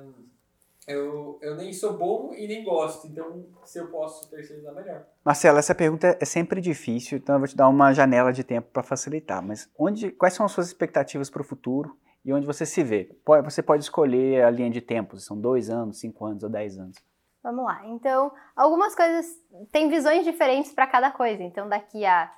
eu, 0.86 1.38
eu 1.40 1.56
nem 1.56 1.72
sou 1.72 1.96
bom 1.96 2.34
e 2.34 2.46
nem 2.46 2.62
gosto, 2.62 3.06
então 3.06 3.46
se 3.64 3.78
eu 3.78 3.86
posso 3.88 4.28
terceirizar, 4.28 4.74
melhor. 4.74 5.06
Marcelo, 5.24 5.58
essa 5.58 5.74
pergunta 5.74 6.16
é 6.20 6.24
sempre 6.26 6.60
difícil, 6.60 7.16
então 7.16 7.36
eu 7.36 7.38
vou 7.38 7.48
te 7.48 7.56
dar 7.56 7.68
uma 7.68 7.92
janela 7.94 8.32
de 8.32 8.44
tempo 8.44 8.68
para 8.70 8.82
facilitar. 8.82 9.42
Mas 9.42 9.66
onde, 9.78 10.10
quais 10.10 10.34
são 10.34 10.44
as 10.44 10.52
suas 10.52 10.66
expectativas 10.66 11.30
para 11.30 11.40
o 11.40 11.44
futuro 11.44 11.96
e 12.24 12.32
onde 12.32 12.46
você 12.46 12.64
se 12.64 12.82
vê? 12.82 13.14
Você 13.44 13.62
pode 13.62 13.82
escolher 13.82 14.44
a 14.44 14.50
linha 14.50 14.70
de 14.70 14.80
tempo, 14.80 15.18
são 15.18 15.38
dois 15.38 15.68
anos, 15.68 16.00
cinco 16.00 16.24
anos 16.24 16.42
ou 16.42 16.48
dez 16.48 16.78
anos. 16.78 16.96
Vamos 17.42 17.64
lá. 17.66 17.82
Então, 17.88 18.32
algumas 18.56 18.94
coisas 18.94 19.26
têm 19.70 19.90
visões 19.90 20.24
diferentes 20.24 20.72
para 20.72 20.86
cada 20.86 21.10
coisa. 21.10 21.42
Então, 21.42 21.68
daqui 21.68 22.06
a 22.06 22.32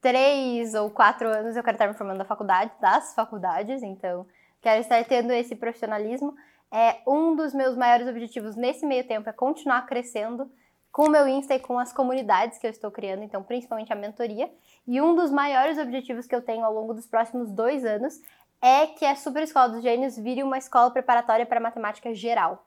três 0.00 0.74
ou 0.74 0.90
quatro 0.90 1.28
anos 1.28 1.54
eu 1.54 1.62
quero 1.62 1.74
estar 1.74 1.86
me 1.86 1.94
formando 1.94 2.18
da 2.18 2.24
faculdade, 2.24 2.72
das 2.80 3.14
faculdades. 3.14 3.82
Então, 3.82 4.26
quero 4.62 4.80
estar 4.80 5.04
tendo 5.04 5.32
esse 5.32 5.54
profissionalismo. 5.54 6.34
É, 6.72 6.96
um 7.06 7.36
dos 7.36 7.52
meus 7.52 7.76
maiores 7.76 8.08
objetivos 8.08 8.56
nesse 8.56 8.86
meio 8.86 9.06
tempo 9.06 9.28
é 9.28 9.32
continuar 9.32 9.84
crescendo 9.86 10.50
com 10.90 11.04
o 11.04 11.10
meu 11.10 11.28
Insta 11.28 11.54
e 11.54 11.60
com 11.60 11.78
as 11.78 11.92
comunidades 11.92 12.58
que 12.58 12.66
eu 12.66 12.70
estou 12.70 12.90
criando, 12.90 13.22
então 13.22 13.42
principalmente 13.42 13.92
a 13.92 13.96
mentoria. 13.96 14.50
E 14.86 15.00
um 15.00 15.14
dos 15.14 15.30
maiores 15.30 15.78
objetivos 15.78 16.26
que 16.26 16.34
eu 16.34 16.42
tenho 16.42 16.64
ao 16.64 16.72
longo 16.72 16.94
dos 16.94 17.06
próximos 17.06 17.52
dois 17.52 17.84
anos 17.84 18.20
é 18.60 18.86
que 18.86 19.04
a 19.04 19.14
Super 19.14 19.42
Escola 19.42 19.68
dos 19.68 19.82
Gênios 19.82 20.16
vire 20.16 20.42
uma 20.42 20.58
escola 20.58 20.90
preparatória 20.90 21.46
para 21.46 21.60
matemática 21.60 22.12
geral. 22.14 22.66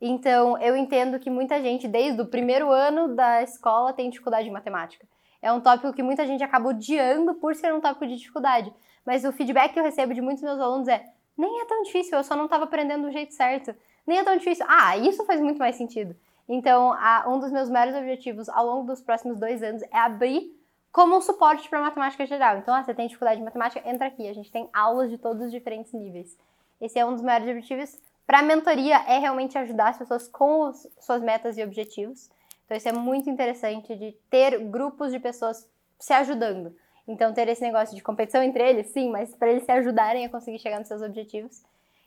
Então, 0.00 0.56
eu 0.58 0.76
entendo 0.76 1.18
que 1.18 1.28
muita 1.28 1.60
gente, 1.60 1.86
desde 1.86 2.20
o 2.20 2.26
primeiro 2.26 2.70
ano 2.70 3.14
da 3.14 3.42
escola, 3.42 3.92
tem 3.92 4.08
dificuldade 4.08 4.48
em 4.48 4.52
matemática. 4.52 5.06
É 5.42 5.52
um 5.52 5.60
tópico 5.60 5.92
que 5.92 6.02
muita 6.02 6.26
gente 6.26 6.42
acaba 6.42 6.68
odiando 6.68 7.34
por 7.34 7.54
ser 7.54 7.72
um 7.72 7.80
tópico 7.80 8.06
de 8.06 8.16
dificuldade. 8.16 8.72
Mas 9.04 9.24
o 9.24 9.32
feedback 9.32 9.72
que 9.72 9.78
eu 9.78 9.84
recebo 9.84 10.14
de 10.14 10.20
muitos 10.20 10.42
meus 10.42 10.60
alunos 10.60 10.88
é: 10.88 11.04
nem 11.36 11.60
é 11.60 11.64
tão 11.64 11.82
difícil, 11.82 12.16
eu 12.16 12.24
só 12.24 12.36
não 12.36 12.44
estava 12.44 12.64
aprendendo 12.64 13.06
do 13.06 13.12
jeito 13.12 13.34
certo. 13.34 13.74
Nem 14.06 14.18
é 14.18 14.24
tão 14.24 14.36
difícil. 14.36 14.64
Ah, 14.68 14.96
isso 14.96 15.24
faz 15.24 15.40
muito 15.40 15.58
mais 15.58 15.76
sentido. 15.76 16.14
Então, 16.48 16.92
a, 16.92 17.24
um 17.28 17.38
dos 17.38 17.52
meus 17.52 17.70
maiores 17.70 17.94
objetivos 17.94 18.48
ao 18.48 18.66
longo 18.66 18.86
dos 18.86 19.00
próximos 19.00 19.38
dois 19.38 19.62
anos 19.62 19.82
é 19.82 19.98
abrir 19.98 20.59
como 20.92 21.16
um 21.16 21.20
suporte 21.20 21.68
para 21.68 21.80
matemática 21.80 22.26
geral. 22.26 22.58
Então, 22.58 22.74
ah, 22.74 22.82
você 22.82 22.94
tem 22.94 23.06
dificuldade 23.06 23.40
em 23.40 23.44
matemática, 23.44 23.88
entra 23.88 24.06
aqui. 24.06 24.28
A 24.28 24.34
gente 24.34 24.50
tem 24.50 24.68
aulas 24.72 25.10
de 25.10 25.18
todos 25.18 25.42
os 25.44 25.50
diferentes 25.50 25.92
níveis. 25.92 26.36
Esse 26.80 26.98
é 26.98 27.04
um 27.04 27.12
dos 27.12 27.22
maiores 27.22 27.48
objetivos. 27.48 27.98
Para 28.26 28.40
a 28.40 28.42
mentoria, 28.42 28.96
é 29.06 29.18
realmente 29.18 29.58
ajudar 29.58 29.88
as 29.88 29.98
pessoas 29.98 30.28
com 30.28 30.68
os, 30.68 30.86
suas 31.00 31.22
metas 31.22 31.56
e 31.56 31.62
objetivos. 31.62 32.30
Então, 32.64 32.76
isso 32.76 32.88
é 32.88 32.92
muito 32.92 33.28
interessante 33.28 33.96
de 33.96 34.12
ter 34.30 34.58
grupos 34.58 35.10
de 35.10 35.18
pessoas 35.18 35.68
se 35.98 36.12
ajudando. 36.12 36.74
Então, 37.06 37.34
ter 37.34 37.48
esse 37.48 37.62
negócio 37.62 37.94
de 37.96 38.02
competição 38.02 38.42
entre 38.42 38.62
eles, 38.68 38.88
sim, 38.88 39.10
mas 39.10 39.34
para 39.34 39.50
eles 39.50 39.64
se 39.64 39.72
ajudarem 39.72 40.24
a 40.24 40.28
conseguir 40.28 40.58
chegar 40.58 40.78
nos 40.78 40.88
seus 40.88 41.02
objetivos. 41.02 41.62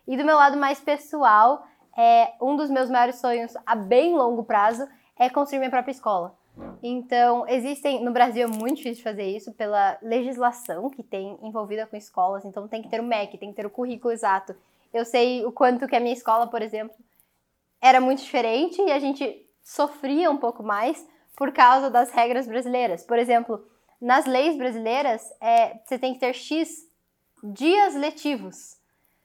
E 0.08 0.16
do 0.18 0.26
meu 0.26 0.36
lado 0.36 0.58
mais 0.58 0.80
pessoal, 0.80 1.66
é, 1.98 2.34
um 2.42 2.56
dos 2.56 2.70
meus 2.70 2.90
maiores 2.90 3.20
sonhos 3.20 3.54
a 3.66 3.76
bem 3.76 4.14
longo 4.14 4.44
prazo 4.44 4.88
é 5.18 5.30
construir 5.30 5.60
minha 5.60 5.72
própria 5.72 5.92
escola. 5.92 6.36
Então, 6.82 7.48
existem, 7.48 8.04
no 8.04 8.12
Brasil 8.12 8.44
é 8.44 8.48
muito 8.48 8.78
difícil 8.78 9.04
fazer 9.04 9.24
isso 9.24 9.52
pela 9.54 9.98
legislação 10.02 10.90
que 10.90 11.02
tem 11.02 11.38
envolvida 11.42 11.88
com 11.88 11.96
escolas, 11.96 12.46
então 12.46 12.68
tem 12.68 12.82
que 12.82 12.90
ter 12.90 13.00
o 13.00 13.04
MEC, 13.04 13.38
tem 13.38 13.50
que 13.50 13.56
ter 13.56 13.66
o 13.66 13.70
currículo 13.70 14.14
exato. 14.14 14.56
Eu 14.94 15.06
sei 15.06 15.46
o 15.46 15.52
quanto 15.52 15.88
que 15.88 15.96
a 15.96 16.00
minha 16.00 16.14
escola, 16.14 16.46
por 16.46 16.62
exemplo, 16.62 16.96
era 17.82 18.00
muito 18.00 18.22
diferente 18.22 18.82
e 18.82 18.92
a 18.92 19.00
gente 19.00 19.46
sofria 19.64 20.30
um 20.30 20.38
pouco 20.38 20.62
mais 20.62 21.06
por 21.36 21.52
causa 21.52 21.90
das 21.90 22.12
regras 22.12 22.46
brasileiras. 22.46 23.04
Por 23.04 23.18
exemplo, 23.18 23.66
nas 24.00 24.26
leis 24.26 24.56
brasileiras, 24.58 25.34
é, 25.42 25.80
você 25.84 25.98
tem 25.98 26.14
que 26.14 26.20
ter 26.20 26.34
X 26.34 26.88
dias 27.44 27.96
letivos. 27.96 28.78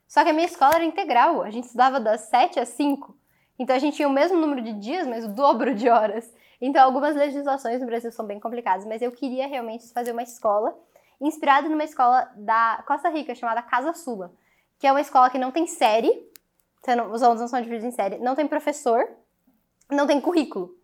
Só 0.06 0.24
que 0.24 0.30
a 0.30 0.32
minha 0.32 0.46
escola 0.46 0.76
era 0.76 0.84
integral, 0.84 1.42
a 1.42 1.50
gente 1.50 1.64
estudava 1.64 2.00
das 2.00 2.22
7 2.22 2.58
às 2.58 2.70
5. 2.70 3.14
Então 3.58 3.76
a 3.76 3.78
gente 3.78 3.96
tinha 3.96 4.08
o 4.08 4.12
mesmo 4.12 4.38
número 4.38 4.62
de 4.62 4.72
dias, 4.72 5.06
mas 5.06 5.24
o 5.24 5.28
dobro 5.28 5.74
de 5.74 5.88
horas. 5.88 6.32
Então 6.60 6.82
algumas 6.82 7.14
legislações 7.14 7.80
no 7.80 7.86
Brasil 7.86 8.10
são 8.10 8.26
bem 8.26 8.40
complicadas, 8.40 8.84
mas 8.86 9.00
eu 9.02 9.12
queria 9.12 9.46
realmente 9.46 9.92
fazer 9.92 10.12
uma 10.12 10.22
escola 10.22 10.76
inspirada 11.20 11.68
numa 11.68 11.84
escola 11.84 12.30
da 12.36 12.82
Costa 12.86 13.08
Rica 13.08 13.34
chamada 13.34 13.62
Casa 13.62 13.92
Sula, 13.92 14.32
que 14.78 14.86
é 14.86 14.92
uma 14.92 15.00
escola 15.00 15.30
que 15.30 15.38
não 15.38 15.50
tem 15.50 15.66
série, 15.66 16.28
os 17.12 17.22
alunos 17.22 17.40
não 17.40 17.48
são 17.48 17.60
divididos 17.60 17.92
em 17.92 17.96
série, 17.96 18.18
não 18.18 18.34
tem 18.34 18.46
professor, 18.46 19.08
não 19.90 20.06
tem 20.06 20.20
currículo. 20.20 20.76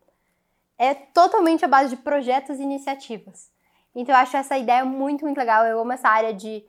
É 0.77 0.95
totalmente 0.95 1.65
a 1.65 1.69
base 1.69 1.91
de 1.91 2.03
projetos 2.03 2.59
e 2.59 2.63
iniciativas. 2.63 3.51
Então 3.95 4.15
eu 4.15 4.21
acho 4.21 4.37
essa 4.37 4.59
ideia 4.59 4.85
muito, 4.85 5.25
muito 5.25 5.39
legal. 5.39 5.65
Eu 5.65 5.81
amo 5.81 5.93
essa 5.93 6.09
área 6.09 6.35
de 6.35 6.65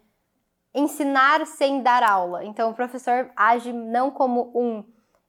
ensinar 0.75 1.45
sem 1.47 1.81
dar 1.81 2.03
aula. 2.03 2.43
Então, 2.43 2.69
o 2.69 2.73
professor 2.73 3.31
age 3.35 3.71
não 3.71 4.11
como 4.11 4.51
um 4.53 4.83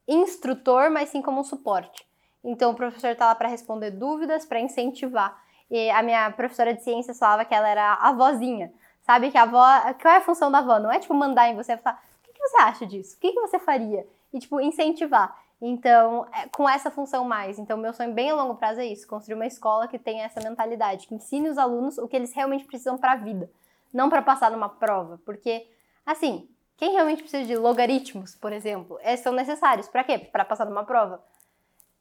instrutor, 0.07 0.91
mas 0.91 1.09
sim 1.09 1.21
como 1.21 1.39
um 1.39 1.43
suporte. 1.43 2.06
Então, 2.43 2.71
o 2.71 2.75
professor 2.75 3.09
está 3.09 3.27
lá 3.27 3.35
para 3.35 3.47
responder 3.47 3.91
dúvidas, 3.91 4.45
para 4.45 4.59
incentivar. 4.59 5.41
E 5.69 5.89
a 5.89 6.01
minha 6.01 6.31
professora 6.31 6.73
de 6.73 6.83
ciências 6.83 7.19
falava 7.19 7.45
que 7.45 7.53
ela 7.53 7.67
era 7.67 7.93
a 7.95 8.11
vozinha. 8.13 8.71
Sabe 9.01 9.31
que 9.31 9.37
a 9.37 9.43
avó. 9.43 9.63
Qual 10.01 10.13
é 10.13 10.17
a 10.17 10.21
função 10.21 10.51
da 10.51 10.59
avó? 10.59 10.79
Não 10.79 10.91
é 10.91 10.99
tipo 10.99 11.13
mandar 11.13 11.49
em 11.49 11.55
você 11.55 11.77
falar: 11.77 12.01
o 12.27 12.33
que, 12.33 12.39
você 12.39 12.57
acha 12.61 12.85
disso? 12.85 13.15
O 13.15 13.19
que, 13.19 13.31
que 13.31 13.39
você 13.39 13.59
faria? 13.59 14.05
E 14.33 14.39
tipo, 14.39 14.61
incentivar. 14.61 15.37
Então, 15.61 16.27
é, 16.31 16.47
com 16.49 16.69
essa 16.69 16.91
função 16.91 17.25
mais. 17.25 17.57
Então, 17.57 17.77
meu 17.77 17.93
sonho 17.93 18.13
bem 18.13 18.29
a 18.29 18.35
longo 18.35 18.55
prazo 18.55 18.79
é 18.79 18.85
isso: 18.85 19.07
construir 19.07 19.35
uma 19.35 19.45
escola 19.47 19.87
que 19.87 19.99
tenha 19.99 20.25
essa 20.25 20.41
mentalidade, 20.41 21.07
que 21.07 21.15
ensine 21.15 21.49
os 21.49 21.57
alunos 21.57 21.97
o 21.97 22.07
que 22.07 22.15
eles 22.15 22.33
realmente 22.33 22.65
precisam 22.65 22.97
para 22.97 23.13
a 23.13 23.15
vida 23.15 23.49
não 23.93 24.09
para 24.09 24.21
passar 24.21 24.51
numa 24.51 24.69
prova, 24.69 25.19
porque 25.25 25.67
assim, 26.05 26.47
quem 26.77 26.91
realmente 26.91 27.23
precisa 27.23 27.45
de 27.45 27.55
logaritmos, 27.55 28.35
por 28.35 28.53
exemplo, 28.53 28.99
esses 29.01 29.21
são 29.21 29.33
necessários 29.33 29.87
para 29.87 30.03
quê? 30.03 30.19
Para 30.19 30.45
passar 30.45 30.65
numa 30.65 30.83
prova. 30.83 31.21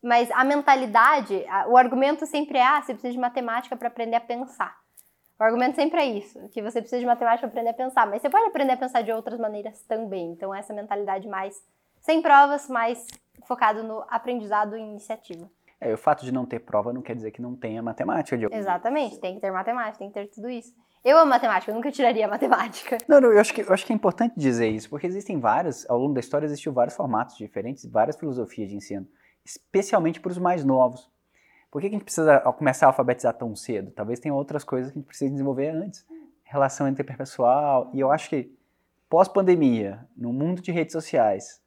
Mas 0.02 0.30
a 0.30 0.44
mentalidade, 0.44 1.44
o 1.68 1.76
argumento 1.76 2.26
sempre 2.26 2.59
é: 2.59 2.62
ah, 2.66 2.82
você 2.82 2.92
precisa 2.92 3.12
de 3.12 3.18
matemática 3.18 3.76
para 3.76 3.88
aprender 3.88 4.16
a 4.16 4.20
pensar. 4.20 4.76
O 5.38 5.44
argumento 5.44 5.74
sempre 5.74 6.00
é 6.00 6.06
isso, 6.06 6.48
que 6.48 6.62
você 6.62 6.80
precisa 6.80 7.00
de 7.00 7.06
matemática 7.06 7.46
para 7.46 7.61
aprender 7.61 7.70
a 7.70 7.74
pensar, 7.74 8.06
mas 8.06 8.22
você 8.22 8.30
pode 8.30 8.46
aprender 8.46 8.72
a 8.72 8.76
pensar 8.76 9.02
de 9.02 9.12
outras 9.12 9.38
maneiras 9.38 9.82
também. 9.82 10.32
Então 10.32 10.54
essa 10.54 10.72
mentalidade 10.72 11.28
mais 11.28 11.62
sem 12.00 12.22
provas, 12.22 12.68
mais 12.68 13.06
focado 13.46 13.82
no 13.82 14.02
aprendizado 14.09 14.76
e 14.76 14.80
iniciativa. 14.80 15.50
É, 15.78 15.92
o 15.92 15.98
fato 15.98 16.24
de 16.24 16.32
não 16.32 16.46
ter 16.46 16.61
prova 16.61 16.90
não 16.90 17.02
quer 17.02 17.14
dizer 17.14 17.32
que 17.32 17.42
não 17.42 17.54
tenha 17.54 17.82
matemática. 17.82 18.38
De... 18.38 18.46
Exatamente, 18.50 19.18
tem 19.20 19.35
que 19.35 19.40
ter 19.40 19.50
matemática, 19.50 19.98
tem 19.98 20.09
que 20.09 20.14
ter 20.14 20.26
tudo 20.28 20.48
isso. 20.48 20.72
Eu 21.04 21.18
amo 21.18 21.30
matemática, 21.30 21.70
eu 21.70 21.74
nunca 21.74 21.92
tiraria 21.92 22.26
matemática. 22.26 22.98
Não, 23.06 23.20
não 23.20 23.30
eu, 23.30 23.38
acho 23.38 23.54
que, 23.54 23.61
eu 23.61 23.72
acho 23.72 23.87
que 23.87 23.92
é 23.92 23.94
importante 23.94 24.35
dizer 24.37 24.68
isso, 24.68 24.90
porque 24.90 25.06
existem 25.06 25.38
vários, 25.38 25.88
ao 25.88 25.98
longo 25.98 26.14
da 26.14 26.18
história 26.18 26.46
existiu 26.46 26.72
vários 26.72 26.96
formatos 26.96 27.37
diferentes, 27.37 27.87
várias 27.87 28.16
filosofias 28.16 28.68
de 28.68 28.74
ensino, 28.74 29.06
especialmente 29.46 30.20
para 30.20 30.32
os 30.32 30.38
mais 30.38 30.64
novos. 30.64 31.09
Por 31.70 31.80
que, 31.80 31.88
que 31.88 31.94
a 31.94 31.98
gente 31.98 32.04
precisa 32.04 32.40
começar 32.40 32.87
a 32.87 32.88
alfabetizar 32.88 33.32
tão 33.32 33.54
cedo? 33.54 33.92
Talvez 33.92 34.18
tenha 34.18 34.35
outras 34.35 34.64
coisas 34.64 34.90
que 34.90 34.98
a 34.98 35.00
gente 35.00 35.06
precisa 35.06 35.30
desenvolver 35.30 35.68
antes. 35.68 36.04
Relação 36.42 36.88
interpessoal, 36.88 37.90
e 37.92 38.00
eu 38.00 38.11
acho 38.11 38.28
que 38.28 38.52
pós-pandemia, 39.09 40.06
no 40.16 40.32
mundo 40.32 40.61
de 40.61 40.70
redes 40.70 40.92
sociais, 40.92 41.61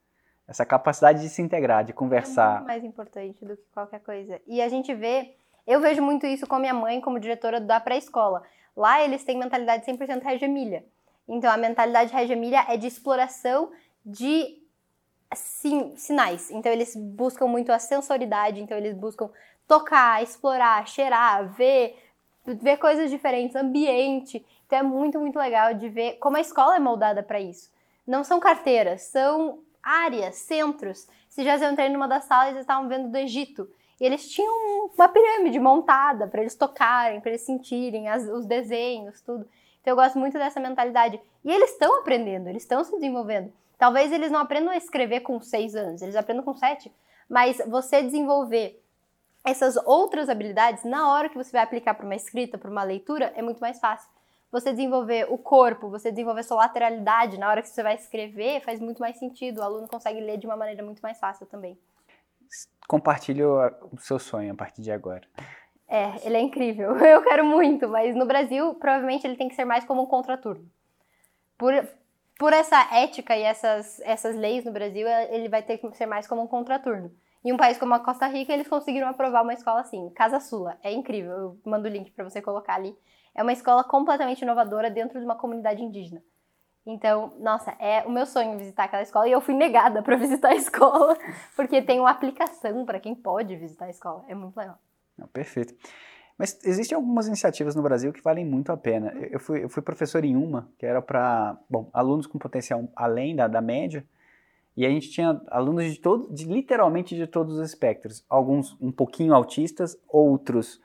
essa 0.48 0.66
capacidade 0.66 1.22
de 1.22 1.30
se 1.30 1.42
integrar, 1.42 1.84
de 1.84 1.94
conversar. 1.94 2.50
É 2.50 2.56
muito 2.56 2.68
mais 2.68 2.84
importante 2.84 3.46
do 3.46 3.56
que 3.56 3.64
qualquer 3.74 4.00
coisa. 4.00 4.42
E 4.48 4.62
a 4.62 4.70
gente 4.70 4.94
vê, 4.94 5.36
eu 5.68 5.80
vejo 5.80 6.02
muito 6.02 6.26
isso 6.26 6.48
com 6.48 6.56
a 6.56 6.60
minha 6.60 6.74
mãe 6.74 7.00
como 7.02 7.20
diretora 7.20 7.62
da 7.62 7.80
pré-escola. 7.80 8.44
Lá 8.76 9.04
eles 9.04 9.24
têm 9.24 9.38
mentalidade 9.38 9.86
100% 9.86 10.24
Regia 10.24 10.84
Então 11.28 11.52
a 11.52 11.58
mentalidade 11.58 12.14
Regia 12.14 12.66
é 12.68 12.78
de 12.78 12.88
exploração 12.88 13.72
de 14.06 14.60
sim, 15.36 15.96
sinais. 15.96 16.50
Então 16.52 16.72
eles 16.72 16.96
buscam 16.96 17.48
muito 17.48 17.72
a 17.72 17.80
sensoridade, 17.80 18.62
então 18.62 18.78
eles 18.78 18.96
buscam 18.96 19.30
tocar, 19.68 20.24
explorar, 20.24 20.88
cheirar, 20.88 21.48
ver, 21.54 21.98
ver 22.46 22.78
coisas 22.78 23.10
diferentes, 23.10 23.56
ambiente. 23.56 24.46
Então 24.66 24.80
é 24.80 24.84
muito, 24.84 25.20
muito 25.20 25.38
legal 25.38 25.74
de 25.74 25.90
ver 25.90 26.14
como 26.14 26.38
a 26.38 26.42
escola 26.42 26.76
é 26.76 26.80
moldada 26.80 27.22
para 27.22 27.40
isso. 27.40 27.72
Não 28.06 28.24
são 28.24 28.40
carteiras, 28.40 29.04
são 29.04 29.60
áreas, 29.84 30.36
centros. 30.36 31.08
Se 31.28 31.44
já 31.44 31.56
entrei 31.72 31.90
numa 31.90 32.08
das 32.08 32.24
salas, 32.26 32.50
eles 32.50 32.62
estavam 32.62 32.90
vendo 32.90 33.10
do 33.10 33.18
Egito. 33.18 33.70
E 34.00 34.06
eles 34.06 34.30
tinham 34.30 34.90
uma 34.98 35.10
pirâmide 35.10 35.60
montada 35.60 36.28
para 36.28 36.42
eles 36.42 36.56
tocarem, 36.56 37.20
para 37.20 37.32
eles 37.32 37.42
sentirem 37.42 38.08
as, 38.08 38.24
os 38.28 38.46
desenhos, 38.46 39.22
tudo. 39.22 39.48
Então 39.82 39.92
eu 39.92 39.96
gosto 39.96 40.18
muito 40.18 40.38
dessa 40.38 40.60
mentalidade. 40.60 41.20
E 41.44 41.52
eles 41.52 41.72
estão 41.72 42.00
aprendendo, 42.00 42.48
eles 42.48 42.64
estão 42.64 42.84
se 42.84 42.92
desenvolvendo. 42.92 43.52
Talvez 43.80 44.12
eles 44.12 44.32
não 44.32 44.40
aprendam 44.40 44.72
a 44.72 44.78
escrever 44.78 45.22
com 45.22 45.42
seis 45.42 45.76
anos, 45.76 46.04
eles 46.04 46.16
aprendam 46.16 46.46
com 46.46 46.54
sete. 46.54 46.94
Mas 47.28 47.58
você 47.68 48.04
desenvolver 48.04 48.80
essas 49.44 49.76
outras 49.78 50.30
habilidades, 50.30 50.84
na 50.84 51.12
hora 51.12 51.30
que 51.30 51.38
você 51.38 51.52
vai 51.52 51.64
aplicar 51.64 51.96
para 51.96 52.06
uma 52.06 52.16
escrita, 52.16 52.60
para 52.60 52.70
uma 52.70 52.84
leitura, 52.84 53.34
é 53.36 53.42
muito 53.42 53.60
mais 53.60 53.80
fácil. 53.80 54.08
Você 54.52 54.72
desenvolver 54.72 55.26
o 55.32 55.38
corpo, 55.38 55.90
você 55.90 56.12
desenvolver 56.12 56.44
sua 56.44 56.58
lateralidade, 56.58 57.40
na 57.40 57.50
hora 57.50 57.64
que 57.64 57.70
você 57.70 57.82
vai 57.82 57.96
escrever, 57.96 58.62
faz 58.62 58.80
muito 58.80 59.00
mais 59.00 59.18
sentido. 59.18 59.60
O 59.60 59.64
aluno 59.64 59.88
consegue 59.88 60.20
ler 60.20 60.38
de 60.38 60.46
uma 60.46 60.58
maneira 60.58 60.84
muito 60.84 61.02
mais 61.02 61.20
fácil 61.20 61.48
também 61.48 61.76
compartilhe 62.90 63.44
o, 63.44 63.72
seu 64.00 64.18
sonho 64.18 64.52
a 64.52 64.56
partir 64.56 64.82
de 64.82 64.92
agora. 64.92 65.22
É, 65.88 66.26
ele 66.26 66.38
é 66.38 66.42
incrível. 66.42 66.98
Eu 67.06 67.22
quero 67.22 67.46
muito, 67.46 67.88
mas 67.88 68.16
no 68.16 68.26
Brasil, 68.26 68.74
provavelmente 68.76 69.26
ele 69.26 69.36
tem 69.36 69.48
que 69.48 69.56
ser 69.56 69.64
mais 69.64 69.86
como 69.86 70.02
um 70.02 70.08
contraturno. 70.08 70.66
Por, 71.56 71.72
por 72.40 72.54
essa 72.54 72.80
ética 72.96 73.36
e 73.36 73.44
essas, 73.44 74.00
essas 74.00 74.34
leis 74.34 74.64
no 74.64 74.72
Brasil, 74.72 75.06
ele 75.30 75.50
vai 75.50 75.62
ter 75.62 75.78
que 75.78 75.92
ser 75.92 76.06
mais 76.06 76.26
como 76.26 76.42
um 76.42 76.48
contraturno. 76.48 77.12
Em 77.44 77.52
um 77.52 77.58
país 77.58 77.78
como 77.78 77.94
a 77.94 78.00
Costa 78.00 78.28
Rica, 78.28 78.54
eles 78.54 78.68
conseguiram 78.68 79.10
aprovar 79.10 79.44
uma 79.44 79.54
escola 79.54 79.82
assim, 79.82 80.10
Casa 80.12 80.40
Sula. 80.40 80.78
É 80.82 80.90
incrível, 80.90 81.32
eu 81.32 81.60
mando 81.66 81.90
o 81.90 81.92
link 81.92 82.10
para 82.12 82.24
você 82.24 82.42
colocar 82.42 82.76
ali. 82.76 82.98
É 83.36 83.44
uma 83.44 83.52
escola 83.52 83.84
completamente 83.84 84.42
inovadora 84.42 84.90
dentro 84.90 85.20
de 85.20 85.26
uma 85.26 85.36
comunidade 85.36 85.84
indígena. 85.84 86.24
Então, 86.86 87.34
nossa, 87.40 87.72
é 87.78 88.04
o 88.08 88.10
meu 88.10 88.26
sonho 88.26 88.58
visitar 88.58 88.86
aquela 88.86 89.04
escola 89.04 89.28
e 89.28 89.34
eu 89.34 89.42
fui 89.42 89.54
negada 89.54 90.02
para 90.02 90.16
visitar 90.18 90.50
a 90.50 90.56
escola, 90.56 91.18
porque 91.58 91.82
tem 91.82 92.00
uma 92.00 92.10
aplicação 92.10 92.86
para 92.86 93.02
quem 93.02 93.14
pode 93.14 93.54
visitar 93.58 93.86
a 93.86 93.90
escola. 93.90 94.24
É 94.30 94.34
muito 94.34 94.56
legal. 94.56 94.80
Não, 95.18 95.28
perfeito. 95.28 95.76
Mas 96.40 96.58
existem 96.64 96.96
algumas 96.96 97.28
iniciativas 97.28 97.76
no 97.76 97.82
Brasil 97.82 98.14
que 98.14 98.24
valem 98.24 98.46
muito 98.46 98.72
a 98.72 98.78
pena. 98.78 99.12
Eu 99.30 99.42
fui, 99.42 99.62
eu 99.62 99.68
fui 99.68 99.84
professor 99.84 100.24
em 100.24 100.38
uma, 100.38 100.70
que 100.78 100.86
era 100.86 101.02
para 101.02 101.60
alunos 101.92 102.26
com 102.26 102.40
potencial 102.40 102.88
além 102.96 103.36
da, 103.36 103.46
da 103.46 103.60
média, 103.60 104.06
e 104.78 104.86
a 104.86 104.90
gente 104.90 105.10
tinha 105.10 105.42
alunos 105.48 105.84
de 105.84 106.00
todo, 106.00 106.34
de, 106.34 106.46
literalmente 106.46 107.14
de 107.14 107.28
todos 107.28 107.58
os 107.58 107.68
espectros. 107.68 108.24
Alguns 108.30 108.78
um 108.80 108.90
pouquinho 108.90 109.34
autistas, 109.34 109.98
outros 110.08 110.76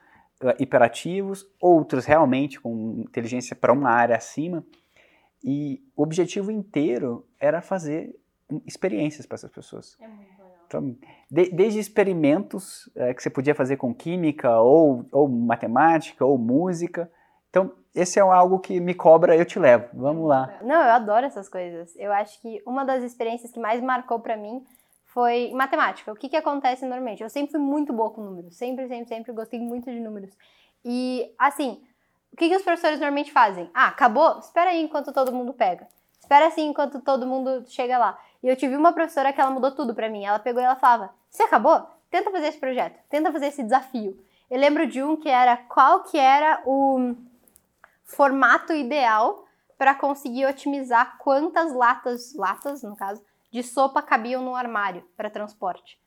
uh, 0.43 0.51
hiperativos, 0.59 1.47
outros 1.61 2.03
realmente 2.03 2.59
com 2.59 3.05
inteligência 3.07 3.55
para 3.55 3.71
uma 3.71 3.89
área 3.89 4.17
acima. 4.17 4.61
E 5.41 5.81
o 5.95 6.03
objetivo 6.03 6.51
inteiro 6.51 7.25
era 7.39 7.61
fazer 7.61 8.13
experiências 8.65 9.25
para 9.25 9.35
essas 9.35 9.51
pessoas. 9.51 9.95
É 10.01 10.07
muito. 10.09 10.34
Então, 10.67 10.95
de, 11.29 11.49
desde 11.49 11.79
experimentos 11.79 12.89
é, 12.95 13.13
que 13.13 13.21
você 13.21 13.29
podia 13.29 13.55
fazer 13.55 13.77
com 13.77 13.93
química, 13.93 14.59
ou, 14.59 15.05
ou 15.11 15.27
matemática, 15.27 16.25
ou 16.25 16.37
música. 16.37 17.11
Então, 17.49 17.71
esse 17.93 18.19
é 18.19 18.21
algo 18.21 18.59
que 18.59 18.79
me 18.79 18.93
cobra, 18.93 19.35
eu 19.35 19.45
te 19.45 19.57
levo. 19.57 19.87
Vamos 19.93 20.27
lá. 20.27 20.57
Não, 20.61 20.81
eu 20.81 20.91
adoro 20.91 21.25
essas 21.25 21.47
coisas. 21.47 21.95
Eu 21.95 22.11
acho 22.11 22.41
que 22.41 22.61
uma 22.65 22.83
das 22.83 23.03
experiências 23.03 23.51
que 23.51 23.59
mais 23.59 23.81
marcou 23.81 24.19
para 24.19 24.35
mim 24.35 24.63
foi 25.05 25.51
matemática. 25.53 26.11
O 26.11 26.15
que, 26.15 26.27
que 26.27 26.35
acontece 26.35 26.85
normalmente? 26.85 27.23
Eu 27.23 27.29
sempre 27.29 27.51
fui 27.51 27.61
muito 27.61 27.93
boa 27.93 28.11
com 28.11 28.21
números. 28.21 28.57
Sempre, 28.57 28.87
sempre, 28.89 29.07
sempre 29.07 29.31
gostei 29.31 29.59
muito 29.61 29.89
de 29.89 29.99
números. 29.99 30.31
E, 30.83 31.33
assim, 31.39 31.81
o 32.33 32.35
que, 32.35 32.49
que 32.49 32.55
os 32.57 32.63
professores 32.63 32.99
normalmente 32.99 33.31
fazem? 33.31 33.69
Ah, 33.73 33.87
acabou? 33.87 34.39
Espera 34.39 34.71
aí 34.71 34.81
enquanto 34.81 35.13
todo 35.13 35.31
mundo 35.31 35.53
pega. 35.53 35.87
Espera 36.19 36.47
assim 36.47 36.67
enquanto 36.67 36.99
todo 36.99 37.25
mundo 37.25 37.63
chega 37.67 37.97
lá. 37.97 38.19
E 38.41 38.47
eu 38.47 38.55
tive 38.55 38.75
uma 38.75 38.93
professora 38.93 39.31
que 39.33 39.39
ela 39.39 39.51
mudou 39.51 39.71
tudo 39.71 39.93
para 39.93 40.09
mim. 40.09 40.25
Ela 40.25 40.39
pegou 40.39 40.61
e 40.61 40.65
ela 40.65 40.75
falava: 40.75 41.13
Você 41.29 41.43
acabou? 41.43 41.87
Tenta 42.09 42.31
fazer 42.31 42.47
esse 42.47 42.59
projeto, 42.59 42.99
tenta 43.09 43.31
fazer 43.31 43.47
esse 43.47 43.63
desafio. 43.63 44.17
Eu 44.49 44.59
lembro 44.59 44.87
de 44.87 45.01
um 45.03 45.17
que 45.17 45.27
era 45.27 45.57
qual 45.57 46.03
que 46.03 46.17
era 46.17 46.61
o 46.65 47.15
formato 48.03 48.73
ideal 48.73 49.45
para 49.77 49.95
conseguir 49.95 50.45
otimizar 50.45 51.17
quantas 51.17 51.73
latas, 51.73 52.33
latas 52.35 52.83
no 52.83 52.95
caso, 52.95 53.21
de 53.51 53.63
sopa 53.63 54.01
cabiam 54.01 54.41
no 54.43 54.55
armário 54.55 55.03
para 55.17 55.29
transporte. 55.29 55.99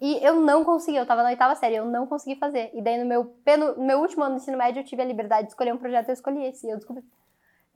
E 0.00 0.24
eu 0.24 0.40
não 0.40 0.64
consegui, 0.64 0.96
eu 0.96 1.06
tava 1.06 1.22
na 1.22 1.30
oitava 1.30 1.56
série, 1.56 1.76
eu 1.76 1.84
não 1.84 2.06
consegui 2.06 2.38
fazer. 2.38 2.70
E 2.72 2.80
daí 2.80 2.98
no 2.98 3.06
meu, 3.06 3.34
no 3.76 3.84
meu 3.84 3.98
último 3.98 4.22
ano 4.22 4.36
do 4.36 4.40
ensino 4.40 4.56
médio 4.56 4.80
eu 4.80 4.84
tive 4.84 5.02
a 5.02 5.04
liberdade 5.04 5.46
de 5.46 5.52
escolher 5.52 5.74
um 5.74 5.78
projeto 5.78 6.08
eu 6.08 6.14
escolhi 6.14 6.44
esse, 6.44 6.66
e 6.66 6.70
eu 6.70 6.76
descobri. 6.76 7.04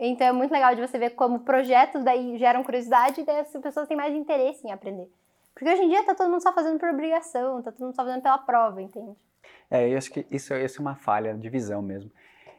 Então 0.05 0.27
é 0.27 0.33
muito 0.33 0.51
legal 0.51 0.75
de 0.75 0.81
você 0.81 0.99
ver 0.99 1.11
como 1.11 1.41
projetos 1.41 2.03
daí 2.03 2.37
geram 2.37 2.65
curiosidade 2.65 3.21
e 3.21 3.25
daí 3.25 3.39
as 3.39 3.53
pessoas 3.53 3.87
têm 3.87 3.97
mais 3.97 4.13
interesse 4.13 4.67
em 4.67 4.73
aprender. 4.73 5.09
Porque 5.55 5.69
hoje 5.69 5.83
em 5.83 5.89
dia 5.89 6.05
tá 6.05 6.13
todo 6.13 6.29
mundo 6.29 6.43
só 6.43 6.53
fazendo 6.53 6.77
por 6.77 6.89
obrigação, 6.89 7.63
tá 7.63 7.71
todo 7.71 7.85
mundo 7.85 7.95
só 7.95 8.05
fazendo 8.05 8.21
pela 8.21 8.39
prova, 8.39 8.83
entende? 8.83 9.15
É, 9.71 9.89
eu 9.89 9.97
acho 9.97 10.11
que 10.11 10.27
isso, 10.29 10.53
isso 10.55 10.79
é 10.79 10.81
uma 10.81 10.97
falha 10.97 11.35
de 11.35 11.49
visão 11.49 11.81
mesmo. 11.81 12.11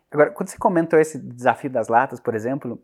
Agora, 0.09 0.31
quando 0.31 0.47
você 0.47 0.57
comentou 0.57 0.97
esse 0.97 1.19
desafio 1.19 1.69
das 1.69 1.89
latas, 1.89 2.21
por 2.21 2.33
exemplo, 2.33 2.81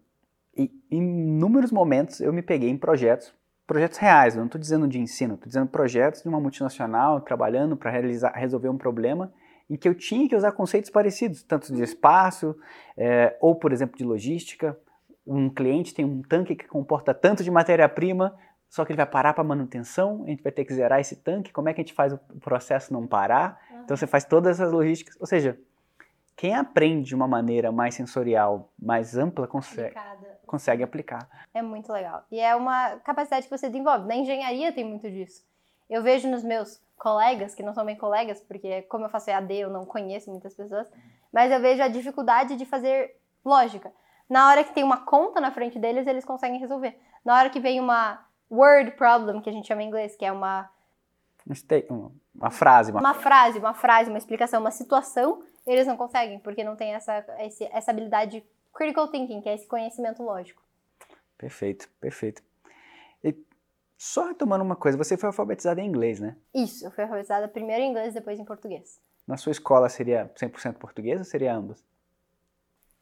em 0.58 0.70
inúmeros 0.92 1.72
momentos 1.72 2.20
eu 2.20 2.34
me 2.34 2.42
peguei 2.42 2.70
em 2.70 2.78
projetos 2.78 3.34
projetos 3.66 4.00
reais, 4.00 4.34
eu 4.34 4.40
não 4.40 4.48
estou 4.48 4.60
dizendo 4.60 4.88
de 4.88 5.00
ensino, 5.00 5.36
estou 5.36 5.48
dizendo 5.48 5.68
projetos 5.68 6.24
de 6.24 6.28
uma 6.28 6.40
multinacional 6.40 7.22
trabalhando 7.22 7.78
para 7.78 7.92
resolver 8.32 8.68
um 8.68 8.78
problema 8.80 9.32
em 9.70 9.78
que 9.78 9.88
eu 9.88 9.94
tinha 9.94 10.28
que 10.28 10.36
usar 10.36 10.52
conceitos 10.52 10.90
parecidos, 10.90 11.44
tanto 11.44 11.74
de 11.74 11.84
espaço, 11.84 12.56
é, 12.98 13.38
ou, 13.40 13.56
por 13.56 13.72
exemplo, 13.72 13.98
de 13.98 14.04
logística. 14.04 14.78
Um 15.26 15.50
cliente 15.50 15.94
tem 15.94 16.04
um 16.04 16.22
tanque 16.22 16.56
que 16.56 16.68
comporta 16.68 17.14
tanto 17.14 17.44
de 17.44 17.52
matéria-prima, 17.52 18.36
só 18.68 18.84
que 18.84 18.92
ele 18.92 18.98
vai 18.98 19.06
parar 19.06 19.34
para 19.34 19.44
manutenção, 19.44 20.24
a 20.26 20.30
gente 20.30 20.44
vai 20.44 20.52
ter 20.52 20.66
que 20.66 20.74
zerar 20.74 21.00
esse 21.00 21.16
tanque, 21.16 21.52
como 21.52 21.70
é 21.70 21.74
que 21.74 21.82
a 21.82 21.84
gente 21.84 21.94
faz 21.94 22.14
o 22.14 22.18
processo 22.40 22.94
não 22.94 23.06
parar? 23.06 23.60
Uhum. 23.72 23.82
Então 23.84 23.98
você 23.98 24.08
faz 24.08 24.26
todas 24.26 24.60
essas 24.60 24.72
logísticas, 24.72 25.16
ou 25.20 25.28
seja, 25.28 25.60
quem 26.36 26.56
aprende 26.56 27.10
de 27.10 27.16
uma 27.16 27.28
maneira 27.28 27.72
mais 27.72 27.96
sensorial, 27.96 28.72
mais 28.80 29.18
ampla, 29.18 29.46
consegue, 29.46 29.96
consegue 30.46 30.82
aplicar. 30.82 31.28
É 31.54 31.62
muito 31.62 31.92
legal. 31.92 32.24
E 32.32 32.40
é 32.40 32.56
uma 32.56 32.96
capacidade 33.04 33.46
que 33.46 33.58
você 33.58 33.68
desenvolve. 33.68 34.08
Na 34.08 34.16
engenharia 34.16 34.72
tem 34.72 34.86
muito 34.86 35.12
disso. 35.12 35.44
Eu 35.90 36.02
vejo 36.02 36.30
nos 36.30 36.44
meus 36.44 36.82
colegas, 37.00 37.56
que 37.56 37.64
não 37.64 37.74
são 37.74 37.86
bem 37.86 37.96
colegas, 37.96 38.42
porque 38.42 38.84
como 38.84 39.06
eu 39.06 39.10
faço 39.10 39.30
EAD, 39.30 39.54
eu 39.56 39.70
não 39.70 39.86
conheço 39.86 40.30
muitas 40.30 40.54
pessoas, 40.54 40.88
mas 41.34 41.52
eu 41.52 41.60
vejo 41.60 41.82
a 41.82 41.88
dificuldade 41.88 42.56
de 42.56 42.66
fazer 42.66 43.16
lógica. 43.44 43.92
Na 44.30 44.50
hora 44.50 44.64
que 44.64 44.74
tem 44.74 44.84
uma 44.84 44.98
conta 44.98 45.42
na 45.42 45.52
frente 45.52 45.80
deles, 45.80 46.06
eles 46.06 46.26
conseguem 46.26 46.60
resolver. 46.60 47.00
Na 47.26 47.36
hora 47.38 47.50
que 47.50 47.60
vem 47.60 47.80
uma 47.80 48.24
word 48.52 48.92
problem, 48.92 49.42
que 49.42 49.50
a 49.50 49.54
gente 49.54 49.68
chama 49.68 49.82
em 49.82 49.88
inglês, 49.88 50.16
que 50.16 50.26
é 50.26 50.32
uma 50.32 50.70
uma 52.36 52.52
frase, 52.52 52.92
uma... 52.92 53.00
uma 53.00 53.14
frase, 53.14 53.58
uma 53.58 53.74
frase, 53.74 54.10
uma 54.10 54.18
explicação, 54.20 54.60
uma 54.62 54.70
situação, 54.70 55.42
eles 55.66 55.88
não 55.88 55.98
conseguem, 55.98 56.38
porque 56.40 56.64
não 56.64 56.76
tem 56.76 56.94
essa, 56.94 57.26
essa 57.72 57.92
habilidade 57.92 58.44
critical 58.74 59.08
thinking, 59.08 59.42
que 59.42 59.50
é 59.50 59.56
esse 59.56 59.68
conhecimento 59.68 60.22
lógico. 60.22 60.62
Perfeito, 61.38 61.90
perfeito. 62.00 62.44
E 64.00 64.04
só 64.04 64.28
retomando 64.28 64.64
uma 64.64 64.78
coisa, 64.78 64.98
você 64.98 65.18
foi 65.18 65.28
alfabetizada 65.28 65.82
em 65.82 65.86
inglês, 65.86 66.22
né? 66.22 66.38
Isso, 66.56 66.86
eu 66.86 66.92
fui 66.92 67.04
alfabetizada 67.04 67.50
primeiro 67.50 67.84
em 67.84 67.90
inglês, 67.90 68.14
depois 68.14 68.40
em 68.40 68.46
português. 68.46 68.98
Na 69.28 69.36
sua 69.36 69.52
escola 69.52 69.90
seria 69.90 70.32
100% 70.40 70.76
português 70.76 71.20
ou 71.20 71.26
seria 71.26 71.54
ambos? 71.54 71.84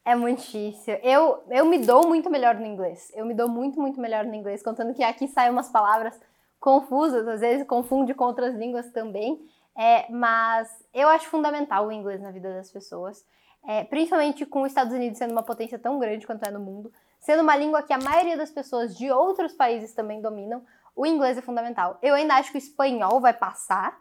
É 0.04 0.16
muito 0.16 0.42
difícil. 0.42 0.96
Eu, 1.04 1.44
eu 1.50 1.66
me 1.66 1.80
dou 1.86 2.08
muito 2.08 2.30
melhor 2.30 2.56
no 2.56 2.66
inglês. 2.66 3.12
Eu 3.14 3.26
me 3.26 3.34
dou 3.34 3.48
muito, 3.48 3.80
muito 3.80 4.00
melhor 4.00 4.26
no 4.26 4.34
inglês, 4.34 4.64
contando 4.64 4.94
que 4.94 5.04
aqui 5.04 5.28
saem 5.28 5.52
umas 5.52 5.70
palavras 5.70 6.20
confusas, 6.60 7.28
às 7.28 7.42
vezes 7.42 7.68
confunde 7.68 8.14
com 8.14 8.24
outras 8.24 8.56
línguas 8.56 8.90
também. 8.92 9.48
É, 9.78 10.12
mas 10.12 10.84
eu 10.94 11.08
acho 11.10 11.30
fundamental 11.30 11.86
o 11.86 11.92
inglês 11.92 12.20
na 12.20 12.32
vida 12.32 12.52
das 12.52 12.72
pessoas, 12.72 13.24
é, 13.68 13.84
principalmente 13.84 14.46
com 14.46 14.64
os 14.64 14.70
Estados 14.70 14.94
Unidos 14.94 15.20
sendo 15.20 15.32
uma 15.32 15.44
potência 15.44 15.78
tão 15.78 16.00
grande 16.00 16.26
quanto 16.26 16.44
é 16.44 16.50
no 16.50 16.60
mundo, 16.60 16.92
sendo 17.20 17.44
uma 17.44 17.56
língua 17.56 17.84
que 17.84 17.94
a 17.94 18.00
maioria 18.00 18.36
das 18.36 18.50
pessoas 18.50 18.98
de 18.98 19.12
outros 19.12 19.54
países 19.54 19.94
também 19.94 20.20
dominam, 20.22 20.64
o 20.98 21.06
inglês 21.06 21.38
é 21.38 21.42
fundamental. 21.42 22.00
Eu 22.02 22.16
ainda 22.16 22.34
acho 22.34 22.52
que 22.52 22.58
o 22.58 22.60
espanhol 22.60 23.22
vai 23.22 23.32
passar, 23.32 23.96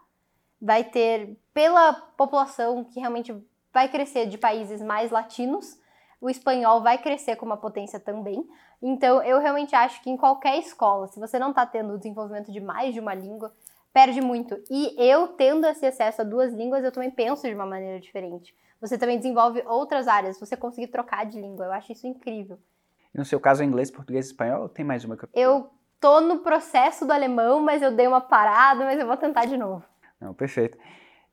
vai 0.59 0.83
ter, 0.83 1.37
pela 1.53 1.93
população 1.93 2.83
que 2.83 2.99
realmente 2.99 3.31
vai 3.71 3.87
crescer 3.87 4.25
de 4.25 4.35
países 4.35 4.81
mais 4.81 5.11
latinos, 5.11 5.79
o 6.19 6.27
espanhol 6.27 6.81
vai 6.81 6.97
crescer 6.97 7.35
com 7.35 7.45
uma 7.45 7.57
potência 7.57 7.99
também. 7.99 8.43
Então, 8.81 9.21
eu 9.21 9.39
realmente 9.39 9.75
acho 9.75 10.01
que 10.01 10.09
em 10.09 10.17
qualquer 10.17 10.57
escola, 10.57 11.07
se 11.07 11.19
você 11.19 11.37
não 11.37 11.51
está 11.51 11.67
tendo 11.67 11.93
o 11.93 11.97
desenvolvimento 11.99 12.51
de 12.51 12.59
mais 12.59 12.95
de 12.95 12.99
uma 12.99 13.13
língua, 13.13 13.53
perde 13.93 14.19
muito. 14.19 14.59
E 14.67 14.95
eu, 14.97 15.27
tendo 15.27 15.67
esse 15.67 15.85
acesso 15.85 16.21
a 16.21 16.25
duas 16.25 16.51
línguas, 16.51 16.83
eu 16.83 16.91
também 16.91 17.11
penso 17.11 17.47
de 17.47 17.53
uma 17.53 17.67
maneira 17.67 17.99
diferente. 17.99 18.55
Você 18.81 18.97
também 18.97 19.17
desenvolve 19.17 19.63
outras 19.67 20.07
áreas, 20.07 20.39
você 20.39 20.57
conseguir 20.57 20.87
trocar 20.87 21.27
de 21.27 21.39
língua. 21.39 21.65
Eu 21.65 21.71
acho 21.73 21.91
isso 21.91 22.07
incrível. 22.07 22.57
E 23.13 23.17
no 23.17 23.25
seu 23.25 23.39
caso, 23.39 23.63
inglês, 23.63 23.91
português 23.91 24.25
e 24.25 24.29
espanhol, 24.29 24.63
ou 24.63 24.69
tem 24.69 24.83
mais 24.83 25.03
uma? 25.05 25.15
Eu 25.33 25.69
tô 25.99 26.21
no 26.21 26.39
processo 26.39 27.05
do 27.05 27.13
alemão, 27.13 27.59
mas 27.59 27.81
eu 27.81 27.91
dei 27.91 28.07
uma 28.07 28.21
parada, 28.21 28.85
mas 28.85 28.99
eu 28.99 29.07
vou 29.07 29.17
tentar 29.17 29.45
de 29.45 29.57
novo. 29.57 29.83
Não, 30.19 30.33
perfeito. 30.33 30.77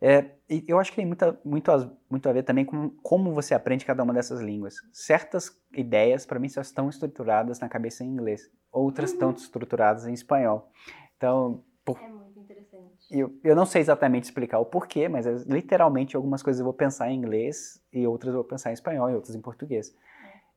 É, 0.01 0.33
eu 0.69 0.79
acho 0.79 0.91
que 0.91 0.97
tem 0.97 1.07
muita, 1.07 1.39
muito, 1.45 1.73
a, 1.73 1.91
muito 2.11 2.29
a 2.29 2.33
ver 2.33 2.43
também 2.43 2.65
com 2.65 2.91
como 3.03 3.33
você 3.33 3.55
aprende 3.55 3.85
cada 3.85 4.03
uma 4.03 4.13
dessas 4.13 4.41
línguas. 4.41 4.75
Certas 4.93 5.51
ideias, 5.73 6.27
para 6.27 6.39
mim, 6.39 6.49
só 6.49 6.61
estão 6.61 6.91
estruturadas 6.91 7.59
na 7.61 7.69
cabeça 7.69 8.05
em 8.05 8.09
inglês, 8.09 8.51
outras 8.71 9.11
uhum. 9.11 9.15
estão 9.15 9.31
estruturadas 9.31 10.07
em 10.07 10.13
espanhol. 10.13 10.71
Então, 11.17 11.65
por... 11.85 11.99
é 12.03 12.09
muito 12.09 12.39
interessante. 12.39 13.07
Eu, 13.11 13.33
eu 13.43 13.57
não 13.57 13.65
sei 13.65 13.81
exatamente 13.81 14.25
explicar 14.25 14.59
o 14.59 14.67
porquê, 14.67 15.09
mas 15.09 15.27
é, 15.27 15.33
literalmente 15.47 16.17
algumas 16.17 16.43
coisas 16.43 16.61
eu 16.61 16.65
vou 16.65 16.75
pensar 16.75 17.11
em 17.11 17.17
inglês 17.17 17.83
e 17.93 18.07
outras 18.07 18.35
eu 18.35 18.41
vou 18.41 18.49
pensar 18.49 18.71
em 18.71 18.75
espanhol 18.75 19.11
e 19.11 19.15
outras 19.15 19.35
em 19.35 19.41
português. 19.41 19.95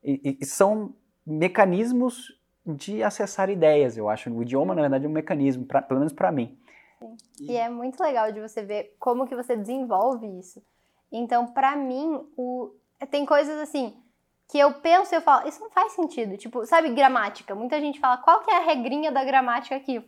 É. 0.02 0.10
E, 0.10 0.38
e, 0.40 0.44
são 0.44 0.94
mecanismos 1.26 2.37
de 2.74 3.02
acessar 3.02 3.50
ideias, 3.50 3.96
eu 3.96 4.08
acho. 4.08 4.30
O 4.30 4.42
idioma, 4.42 4.74
na 4.74 4.82
verdade, 4.82 5.06
é 5.06 5.08
um 5.08 5.12
mecanismo, 5.12 5.64
pra, 5.64 5.82
pelo 5.82 6.00
menos 6.00 6.12
para 6.12 6.30
mim. 6.30 6.58
Sim. 7.34 7.46
E 7.52 7.56
é 7.56 7.68
muito 7.68 8.02
legal 8.02 8.32
de 8.32 8.40
você 8.40 8.62
ver 8.62 8.94
como 8.98 9.26
que 9.26 9.36
você 9.36 9.56
desenvolve 9.56 10.26
isso. 10.38 10.62
Então, 11.10 11.46
para 11.46 11.76
mim, 11.76 12.20
o... 12.36 12.72
tem 13.10 13.24
coisas 13.24 13.58
assim 13.60 13.96
que 14.50 14.58
eu 14.58 14.72
penso 14.72 15.14
e 15.14 15.16
eu 15.16 15.20
falo, 15.20 15.46
isso 15.46 15.60
não 15.60 15.70
faz 15.70 15.92
sentido. 15.92 16.36
Tipo, 16.36 16.64
sabe, 16.64 16.88
gramática. 16.88 17.54
Muita 17.54 17.78
gente 17.80 18.00
fala, 18.00 18.16
qual 18.16 18.40
que 18.40 18.50
é 18.50 18.56
a 18.56 18.64
regrinha 18.64 19.12
da 19.12 19.22
gramática 19.22 19.76
aqui? 19.76 20.02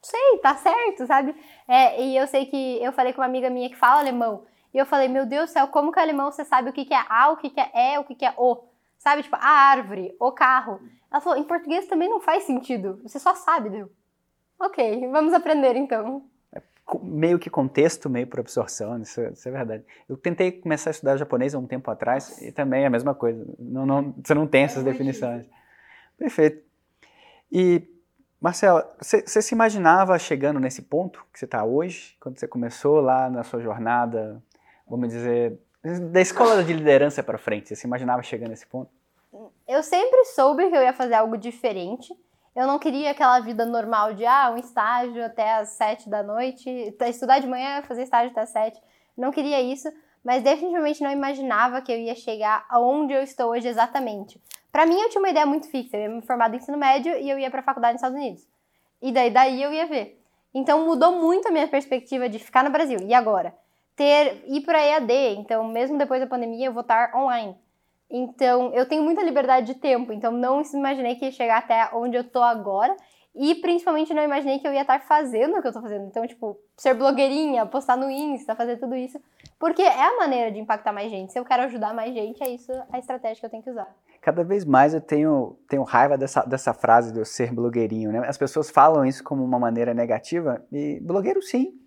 Sei, 0.00 0.38
tá 0.40 0.54
certo, 0.54 1.04
sabe? 1.04 1.34
É, 1.66 2.00
e 2.00 2.16
eu 2.16 2.28
sei 2.28 2.46
que 2.46 2.80
eu 2.80 2.92
falei 2.92 3.12
com 3.12 3.20
uma 3.20 3.26
amiga 3.26 3.50
minha 3.50 3.68
que 3.68 3.74
fala 3.74 3.98
alemão. 3.98 4.44
E 4.72 4.78
eu 4.78 4.86
falei, 4.86 5.08
meu 5.08 5.26
Deus 5.26 5.50
do 5.50 5.52
céu, 5.52 5.66
como 5.68 5.90
que 5.90 5.98
é 5.98 6.02
alemão 6.02 6.30
você 6.30 6.44
sabe 6.44 6.70
o 6.70 6.72
que, 6.72 6.84
que 6.84 6.94
é 6.94 7.04
a, 7.08 7.30
o 7.30 7.36
que, 7.36 7.50
que 7.50 7.60
é 7.60 7.70
é, 7.74 7.98
o 7.98 8.04
que, 8.04 8.14
que 8.14 8.24
é 8.24 8.32
o? 8.36 8.62
Sabe, 8.98 9.24
tipo, 9.24 9.34
a 9.36 9.48
árvore, 9.48 10.14
o 10.20 10.30
carro. 10.30 10.80
Ela 11.16 11.22
falou, 11.22 11.38
em 11.38 11.44
português 11.44 11.86
também 11.86 12.10
não 12.10 12.20
faz 12.20 12.44
sentido. 12.44 13.00
Você 13.02 13.18
só 13.18 13.34
sabe, 13.34 13.70
deu. 13.70 13.90
Ok, 14.60 15.08
vamos 15.10 15.32
aprender 15.32 15.74
então. 15.74 16.28
É 16.52 16.60
meio 17.02 17.38
que 17.38 17.48
contexto, 17.48 18.10
meio 18.10 18.26
por 18.26 18.40
absorção, 18.40 19.00
isso, 19.00 19.22
isso, 19.22 19.48
é 19.48 19.50
verdade. 19.50 19.82
Eu 20.06 20.18
tentei 20.18 20.52
começar 20.52 20.90
a 20.90 20.92
estudar 20.92 21.16
japonês 21.16 21.54
há 21.54 21.58
um 21.58 21.66
tempo 21.66 21.90
atrás 21.90 22.42
e 22.42 22.52
também 22.52 22.82
é 22.82 22.86
a 22.86 22.90
mesma 22.90 23.14
coisa. 23.14 23.46
Não, 23.58 23.86
não, 23.86 24.14
você 24.22 24.34
não 24.34 24.46
tem 24.46 24.64
essas 24.64 24.86
é 24.86 24.90
definições. 24.90 25.44
Difícil. 25.44 25.56
Perfeito. 26.18 26.66
E, 27.50 27.82
Marcela, 28.38 28.94
você, 29.00 29.22
você 29.22 29.40
se 29.40 29.54
imaginava 29.54 30.18
chegando 30.18 30.60
nesse 30.60 30.82
ponto 30.82 31.24
que 31.32 31.38
você 31.38 31.46
está 31.46 31.64
hoje, 31.64 32.14
quando 32.20 32.38
você 32.38 32.46
começou 32.46 33.00
lá 33.00 33.30
na 33.30 33.42
sua 33.42 33.62
jornada, 33.62 34.42
vamos 34.86 35.08
dizer, 35.08 35.58
da 36.12 36.20
escola 36.20 36.62
de 36.62 36.74
liderança 36.74 37.22
para 37.22 37.38
frente? 37.38 37.68
Você 37.68 37.76
se 37.76 37.86
imaginava 37.86 38.22
chegando 38.22 38.50
nesse 38.50 38.66
ponto? 38.66 38.90
Eu 39.66 39.82
sempre 39.82 40.24
soube 40.26 40.68
que 40.68 40.76
eu 40.76 40.82
ia 40.82 40.92
fazer 40.92 41.14
algo 41.14 41.36
diferente. 41.36 42.12
Eu 42.54 42.66
não 42.66 42.78
queria 42.78 43.10
aquela 43.10 43.38
vida 43.40 43.66
normal 43.66 44.14
de, 44.14 44.24
ah, 44.24 44.50
um 44.50 44.56
estágio 44.56 45.24
até 45.24 45.54
as 45.54 45.70
sete 45.70 46.08
da 46.08 46.22
noite, 46.22 46.94
estudar 47.06 47.38
de 47.38 47.46
manhã, 47.46 47.82
fazer 47.82 48.02
estágio 48.02 48.30
até 48.30 48.40
as 48.40 48.48
sete. 48.50 48.80
Não 49.16 49.30
queria 49.30 49.60
isso, 49.60 49.92
mas 50.24 50.42
definitivamente 50.42 51.02
não 51.02 51.10
imaginava 51.10 51.82
que 51.82 51.92
eu 51.92 51.98
ia 51.98 52.14
chegar 52.14 52.64
aonde 52.68 53.12
eu 53.12 53.22
estou 53.22 53.50
hoje 53.50 53.68
exatamente. 53.68 54.40
Para 54.72 54.86
mim, 54.86 54.98
eu 55.00 55.08
tinha 55.08 55.20
uma 55.20 55.30
ideia 55.30 55.46
muito 55.46 55.70
fixa. 55.70 55.96
Eu 55.96 56.02
ia 56.02 56.08
me 56.08 56.22
formar 56.22 56.48
do 56.48 56.56
ensino 56.56 56.76
médio 56.76 57.16
e 57.16 57.30
eu 57.30 57.38
ia 57.38 57.50
para 57.50 57.60
a 57.60 57.64
faculdade 57.64 57.94
nos 57.94 58.02
Estados 58.02 58.18
Unidos. 58.18 58.46
E 59.00 59.12
daí, 59.12 59.30
daí 59.30 59.62
eu 59.62 59.72
ia 59.72 59.86
ver. 59.86 60.20
Então 60.54 60.86
mudou 60.86 61.12
muito 61.12 61.48
a 61.48 61.50
minha 61.50 61.68
perspectiva 61.68 62.28
de 62.28 62.38
ficar 62.38 62.64
no 62.64 62.70
Brasil. 62.70 62.98
E 63.02 63.12
agora? 63.12 63.54
Ter 63.94 64.42
ir 64.46 64.62
para 64.62 64.82
EAD, 64.82 65.12
então 65.38 65.66
mesmo 65.68 65.96
depois 65.96 66.20
da 66.20 66.26
pandemia 66.26 66.66
eu 66.66 66.72
vou 66.72 66.80
estar 66.82 67.14
online. 67.14 67.56
Então 68.10 68.72
eu 68.72 68.86
tenho 68.86 69.02
muita 69.02 69.22
liberdade 69.22 69.66
de 69.66 69.74
tempo, 69.74 70.12
então 70.12 70.30
não 70.30 70.62
imaginei 70.74 71.16
que 71.16 71.24
ia 71.24 71.32
chegar 71.32 71.58
até 71.58 71.90
onde 71.92 72.16
eu 72.16 72.24
tô 72.24 72.42
agora. 72.42 72.96
E 73.38 73.54
principalmente 73.56 74.14
não 74.14 74.22
imaginei 74.22 74.58
que 74.58 74.66
eu 74.66 74.72
ia 74.72 74.80
estar 74.80 74.98
fazendo 75.00 75.58
o 75.58 75.60
que 75.60 75.68
eu 75.68 75.72
tô 75.72 75.82
fazendo. 75.82 76.06
Então, 76.06 76.26
tipo, 76.26 76.58
ser 76.74 76.94
blogueirinha, 76.94 77.66
postar 77.66 77.94
no 77.94 78.10
Insta, 78.10 78.56
fazer 78.56 78.78
tudo 78.78 78.96
isso. 78.96 79.20
Porque 79.58 79.82
é 79.82 80.04
a 80.04 80.16
maneira 80.16 80.50
de 80.50 80.58
impactar 80.58 80.90
mais 80.90 81.10
gente. 81.10 81.34
Se 81.34 81.38
eu 81.38 81.44
quero 81.44 81.64
ajudar 81.64 81.92
mais 81.92 82.14
gente, 82.14 82.42
é 82.42 82.48
isso 82.48 82.72
a 82.90 82.98
estratégia 82.98 83.40
que 83.40 83.44
eu 83.44 83.50
tenho 83.50 83.62
que 83.62 83.70
usar. 83.70 83.94
Cada 84.22 84.42
vez 84.42 84.64
mais 84.64 84.94
eu 84.94 85.02
tenho, 85.02 85.58
tenho 85.68 85.82
raiva 85.82 86.16
dessa, 86.16 86.44
dessa 86.44 86.72
frase 86.72 87.16
eu 87.16 87.26
ser 87.26 87.52
blogueirinho, 87.52 88.10
né? 88.10 88.26
As 88.26 88.38
pessoas 88.38 88.70
falam 88.70 89.04
isso 89.04 89.22
como 89.22 89.44
uma 89.44 89.58
maneira 89.58 89.92
negativa 89.92 90.64
e 90.72 90.98
blogueiro 91.00 91.42
sim. 91.42 91.78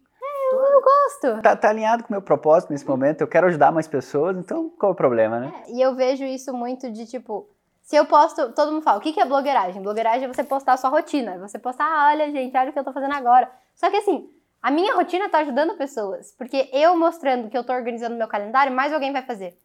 Eu, 0.52 0.60
eu 0.60 0.82
gosto. 0.82 1.42
Tá, 1.42 1.56
tá 1.56 1.70
alinhado 1.70 2.04
com 2.04 2.10
o 2.10 2.14
meu 2.14 2.22
propósito 2.22 2.72
nesse 2.72 2.86
momento, 2.86 3.22
eu 3.22 3.28
quero 3.28 3.48
ajudar 3.48 3.72
mais 3.72 3.88
pessoas, 3.88 4.38
então 4.38 4.70
qual 4.70 4.92
é 4.92 4.94
o 4.94 4.96
problema, 4.96 5.40
né? 5.40 5.54
É, 5.66 5.72
e 5.72 5.82
eu 5.82 5.96
vejo 5.96 6.24
isso 6.24 6.54
muito 6.54 6.92
de 6.92 7.06
tipo, 7.06 7.50
se 7.82 7.96
eu 7.96 8.06
posto, 8.06 8.52
todo 8.54 8.72
mundo 8.72 8.84
fala, 8.84 8.98
o 8.98 9.02
que 9.02 9.20
é 9.20 9.26
blogueiragem? 9.26 9.82
Blogueiragem 9.82 10.26
é 10.26 10.28
você 10.28 10.44
postar 10.44 10.74
a 10.74 10.78
sua 10.78 10.90
rotina, 10.90 11.34
é 11.34 11.38
você 11.38 11.58
postar, 11.58 11.86
ah, 11.86 12.10
olha 12.12 12.32
gente, 12.32 12.56
olha 12.56 12.70
o 12.70 12.74
que 12.74 12.80
eu 12.80 12.84
tô 12.84 12.94
fazendo 12.94 13.14
agora. 13.14 13.50
Só 13.76 13.90
que 13.90 13.98
assim, 13.98 14.30
a 14.62 14.70
minha 14.70 14.94
rotina 14.94 15.30
tá 15.30 15.40
ajudando 15.40 15.78
pessoas, 15.78 16.34
porque 16.38 16.70
eu 16.74 16.98
mostrando 16.98 17.50
que 17.50 17.58
eu 17.58 17.64
tô 17.64 17.74
organizando 17.74 18.16
meu 18.16 18.28
calendário, 18.28 18.74
mais 18.74 18.92
alguém 18.92 19.14
vai 19.14 19.22
fazer. 19.22 19.58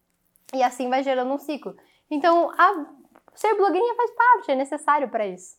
E 0.53 0.63
assim 0.63 0.89
vai 0.89 1.03
gerando 1.03 1.33
um 1.33 1.37
ciclo. 1.37 1.75
Então, 2.09 2.49
a, 2.51 2.85
ser 3.33 3.53
blogueirinha 3.55 3.95
faz 3.95 4.11
parte, 4.11 4.51
é 4.51 4.55
necessário 4.55 5.09
para 5.09 5.27
isso. 5.27 5.57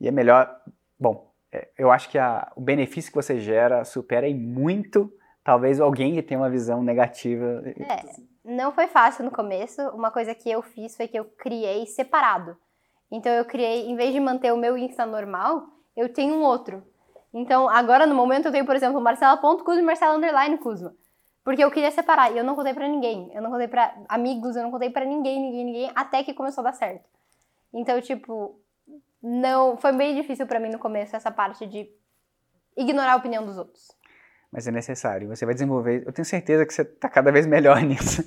E 0.00 0.08
é 0.08 0.10
melhor. 0.10 0.60
Bom, 0.98 1.29
eu 1.76 1.90
acho 1.90 2.08
que 2.08 2.18
a, 2.18 2.50
o 2.54 2.60
benefício 2.60 3.10
que 3.10 3.16
você 3.16 3.38
gera 3.38 3.84
supera 3.84 4.28
em 4.28 4.34
muito, 4.34 5.12
talvez, 5.42 5.80
alguém 5.80 6.14
que 6.14 6.22
tenha 6.22 6.40
uma 6.40 6.50
visão 6.50 6.82
negativa. 6.82 7.62
É, 7.66 8.04
não 8.44 8.72
foi 8.72 8.86
fácil 8.86 9.24
no 9.24 9.30
começo. 9.30 9.82
Uma 9.90 10.10
coisa 10.10 10.34
que 10.34 10.50
eu 10.50 10.62
fiz 10.62 10.96
foi 10.96 11.08
que 11.08 11.18
eu 11.18 11.24
criei 11.24 11.86
separado. 11.86 12.56
Então, 13.10 13.32
eu 13.32 13.44
criei, 13.44 13.88
em 13.90 13.96
vez 13.96 14.12
de 14.12 14.20
manter 14.20 14.52
o 14.52 14.56
meu 14.56 14.78
Insta 14.78 15.04
normal, 15.04 15.66
eu 15.96 16.12
tenho 16.12 16.34
um 16.34 16.42
outro. 16.42 16.82
Então, 17.32 17.68
agora 17.68 18.06
no 18.06 18.14
momento 18.14 18.46
eu 18.46 18.52
tenho, 18.52 18.66
por 18.66 18.76
exemplo, 18.76 19.00
Marcela.Cusma 19.00 19.80
e 19.80 19.82
Marcela 19.82 20.16
Underline 20.16 20.58
Cusma. 20.58 20.94
Porque 21.44 21.64
eu 21.64 21.70
queria 21.70 21.90
separar 21.90 22.32
e 22.32 22.38
eu 22.38 22.44
não 22.44 22.54
contei 22.54 22.74
para 22.74 22.86
ninguém. 22.88 23.30
Eu 23.34 23.42
não 23.42 23.50
contei 23.50 23.66
para 23.66 23.94
amigos, 24.08 24.56
eu 24.56 24.62
não 24.62 24.70
contei 24.70 24.90
para 24.90 25.04
ninguém, 25.04 25.40
ninguém, 25.40 25.64
ninguém, 25.64 25.92
até 25.94 26.22
que 26.22 26.34
começou 26.34 26.62
a 26.62 26.70
dar 26.70 26.74
certo. 26.74 27.08
Então, 27.72 28.00
tipo, 28.00 28.60
não, 29.22 29.76
foi 29.76 29.92
bem 29.92 30.14
difícil 30.14 30.46
para 30.46 30.60
mim 30.60 30.70
no 30.70 30.78
começo 30.78 31.14
essa 31.14 31.30
parte 31.30 31.66
de 31.66 31.88
ignorar 32.76 33.12
a 33.12 33.16
opinião 33.16 33.44
dos 33.44 33.58
outros. 33.58 33.88
Mas 34.50 34.66
é 34.66 34.70
necessário, 34.70 35.28
você 35.28 35.44
vai 35.44 35.54
desenvolver, 35.54 36.04
eu 36.06 36.12
tenho 36.12 36.24
certeza 36.24 36.66
que 36.66 36.74
você 36.74 36.84
tá 36.84 37.08
cada 37.08 37.30
vez 37.30 37.46
melhor 37.46 37.80
nisso. 37.82 38.24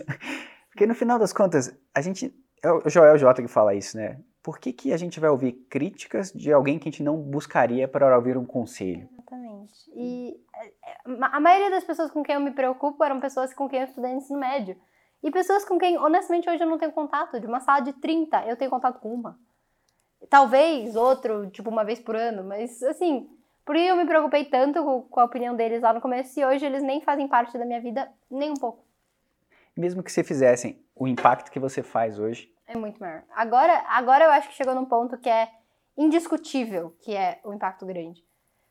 Porque 0.70 0.88
no 0.88 0.96
final 0.96 1.20
das 1.20 1.34
contas, 1.34 1.76
a 1.94 2.02
gente, 2.02 2.34
é 2.64 2.72
o 2.72 2.90
Joel 2.90 3.18
J 3.18 3.42
que 3.42 3.48
fala 3.48 3.76
isso, 3.76 3.98
né? 3.98 4.20
Por 4.42 4.60
que, 4.60 4.74
que 4.74 4.94
a 4.94 4.98
gente 4.98 5.20
vai 5.20 5.30
ouvir 5.30 5.54
críticas 5.70 6.32
de 6.32 6.52
alguém 6.52 6.78
que 6.78 6.90
a 6.90 6.92
gente 6.92 7.04
não 7.04 7.18
buscaria 7.18 7.88
para 7.88 8.16
ouvir 8.16 8.38
um 8.38 8.46
conselho? 8.46 9.08
Exatamente. 9.14 9.92
E 9.96 10.36
a 11.06 11.40
maioria 11.40 11.70
das 11.70 11.84
pessoas 11.84 12.12
com 12.12 12.24
quem 12.24 12.36
eu 12.36 12.42
me 12.42 12.52
preocupo 12.52 13.04
eram 13.04 13.20
pessoas 13.20 13.54
com 13.54 13.70
quem 13.70 13.80
eu 13.80 13.86
estudei 13.86 14.12
no 14.12 14.18
ensino 14.18 14.40
médio. 14.40 14.76
E 15.22 15.32
pessoas 15.32 15.64
com 15.64 15.78
quem, 15.78 15.98
honestamente, 15.98 16.50
hoje 16.50 16.62
eu 16.62 16.70
não 16.70 16.78
tenho 16.78 16.92
contato. 16.92 17.40
De 17.40 17.48
uma 17.48 17.62
sala 17.62 17.80
de 17.80 17.94
30, 17.94 18.46
eu 18.46 18.58
tenho 18.58 18.70
contato 18.70 19.00
com 19.00 19.14
uma. 19.14 19.40
Talvez 20.30 20.96
outro, 20.96 21.50
tipo, 21.50 21.70
uma 21.70 21.84
vez 21.84 22.00
por 22.00 22.16
ano, 22.16 22.44
mas 22.44 22.82
assim, 22.84 23.30
por 23.66 23.76
isso 23.76 23.90
eu 23.90 23.96
me 23.96 24.06
preocupei 24.06 24.46
tanto 24.46 24.84
com 25.10 25.20
a 25.20 25.26
opinião 25.26 25.56
deles 25.56 25.82
lá 25.82 25.94
no 25.94 26.02
começo 26.02 26.40
e 26.40 26.46
hoje 26.46 26.66
eles 26.66 26.84
nem 26.84 27.02
fazem 27.02 27.28
parte 27.28 27.58
da 27.58 27.66
minha 27.66 27.82
vida 27.82 28.12
nem 28.30 28.52
um 28.52 28.56
pouco. 28.56 28.84
Mesmo 29.76 30.04
que 30.04 30.12
você 30.12 30.24
fizessem, 30.24 30.84
o 30.96 31.08
impacto 31.08 31.52
que 31.52 31.60
você 31.60 31.82
faz 31.82 32.20
hoje 32.20 32.54
é 32.68 32.78
muito 32.78 33.00
maior. 33.00 33.24
Agora, 33.36 33.84
agora 33.88 34.26
eu 34.26 34.32
acho 34.32 34.50
que 34.50 34.56
chegou 34.56 34.76
num 34.76 34.86
ponto 34.86 35.18
que 35.18 35.30
é 35.30 35.50
indiscutível 35.98 36.96
que 37.02 37.16
é 37.16 37.40
o 37.44 37.54
impacto 37.54 37.86
grande. 37.86 38.24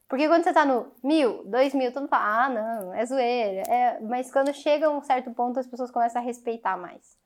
Porque 0.08 0.28
quando 0.28 0.44
você 0.44 0.52
tá 0.52 0.64
no 0.64 0.92
mil, 1.02 1.42
dois 1.44 1.72
mil, 1.72 1.90
todo 1.90 2.02
mundo 2.02 2.10
fala, 2.10 2.44
ah, 2.44 2.48
não, 2.50 2.94
é 2.94 3.06
zoeira. 3.06 3.62
É... 3.62 4.00
Mas 4.00 4.30
quando 4.30 4.52
chega 4.52 4.86
a 4.86 4.90
um 4.90 5.02
certo 5.02 5.30
ponto, 5.32 5.58
as 5.58 5.66
pessoas 5.66 5.90
começam 5.90 6.20
a 6.20 6.24
respeitar 6.24 6.76
mais. 6.76 7.16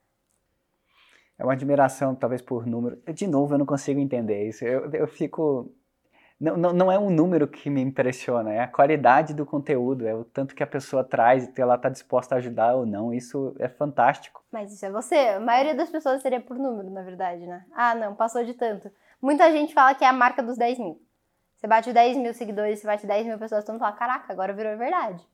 É 1.39 1.45
uma 1.45 1.53
admiração, 1.53 2.15
talvez, 2.15 2.41
por 2.41 2.67
número. 2.67 3.01
De 3.13 3.27
novo, 3.27 3.55
eu 3.55 3.59
não 3.59 3.67
consigo 3.67 4.01
entender 4.01 4.49
isso. 4.49 4.65
Eu, 4.65 4.91
eu 4.93 5.07
fico. 5.07 5.73
Não, 6.39 6.57
não, 6.57 6.73
não 6.73 6.93
é 6.93 6.99
um 6.99 7.09
número 7.09 7.49
que 7.49 7.71
me 7.71 7.81
impressiona, 7.81 8.53
é 8.53 8.61
a 8.61 8.69
qualidade 8.69 9.33
do 9.33 9.47
conteúdo, 9.47 10.07
é 10.07 10.15
o 10.15 10.23
tanto 10.23 10.55
que 10.55 10.63
a 10.63 10.67
pessoa 10.67 11.03
traz 11.03 11.49
e 11.49 11.61
ela 11.61 11.77
está 11.77 11.89
disposta 11.89 12.35
a 12.35 12.39
ajudar 12.39 12.75
ou 12.75 12.85
não. 12.85 13.13
Isso 13.13 13.57
é 13.59 13.69
fantástico. 13.69 14.45
Mas 14.53 14.71
isso 14.71 14.85
é 14.85 14.91
você. 14.91 15.15
A 15.15 15.41
maioria 15.41 15.75
das 15.75 15.89
pessoas 15.89 16.21
seria 16.21 16.41
por 16.41 16.59
número, 16.59 16.91
na 16.91 17.03
verdade, 17.03 17.47
né? 17.47 17.65
Ah, 17.73 17.95
não, 17.95 18.15
passou 18.15 18.45
de 18.45 18.53
tanto. 18.53 18.91
Muita 19.21 19.51
gente 19.51 19.73
fala 19.73 19.95
que 19.95 20.05
é 20.05 20.09
a 20.09 20.13
marca 20.13 20.43
dos 20.43 20.59
10 20.59 20.79
mil. 20.79 21.01
Você 21.57 21.67
bate 21.67 21.91
10 21.91 22.19
mil 22.19 22.35
seguidores, 22.35 22.81
você 22.81 22.87
bate 22.87 23.07
10 23.07 23.27
mil 23.27 23.39
pessoas, 23.39 23.65
todo 23.65 23.73
mundo 23.73 23.81
fala, 23.81 23.97
caraca, 23.97 24.31
agora 24.31 24.53
virou 24.53 24.77
verdade. 24.77 25.27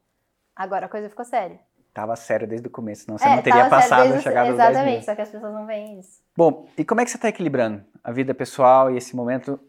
Agora 0.55 0.87
a 0.87 0.89
coisa 0.89 1.09
ficou 1.09 1.25
séria. 1.25 1.59
Tava 1.93 2.17
sério 2.17 2.49
desde 2.49 2.67
o 2.67 2.71
começo, 2.71 3.05
senão 3.05 3.19
você 3.19 3.27
é, 3.27 3.37
não 3.37 3.43
teria 3.43 3.69
passado 3.69 4.15
a 4.15 4.19
chegada 4.19 4.49
dos 4.49 4.57
10 4.57 4.71
Exatamente, 4.71 5.05
só 5.05 5.15
que 5.15 5.21
as 5.21 5.29
pessoas 5.29 5.53
não 5.53 5.67
veem 5.67 6.01
isso. 6.01 6.23
Bom, 6.35 6.67
e 6.77 6.85
como 6.85 7.03
é 7.03 7.05
que 7.05 7.11
você 7.11 7.19
está 7.19 7.29
equilibrando 7.29 7.85
a 8.03 8.11
vida 8.11 8.33
pessoal 8.33 8.91
e 8.91 8.97
esse 8.97 9.15
momento, 9.15 9.61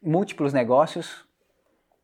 múltiplos 0.00 0.52
negócios? 0.52 1.28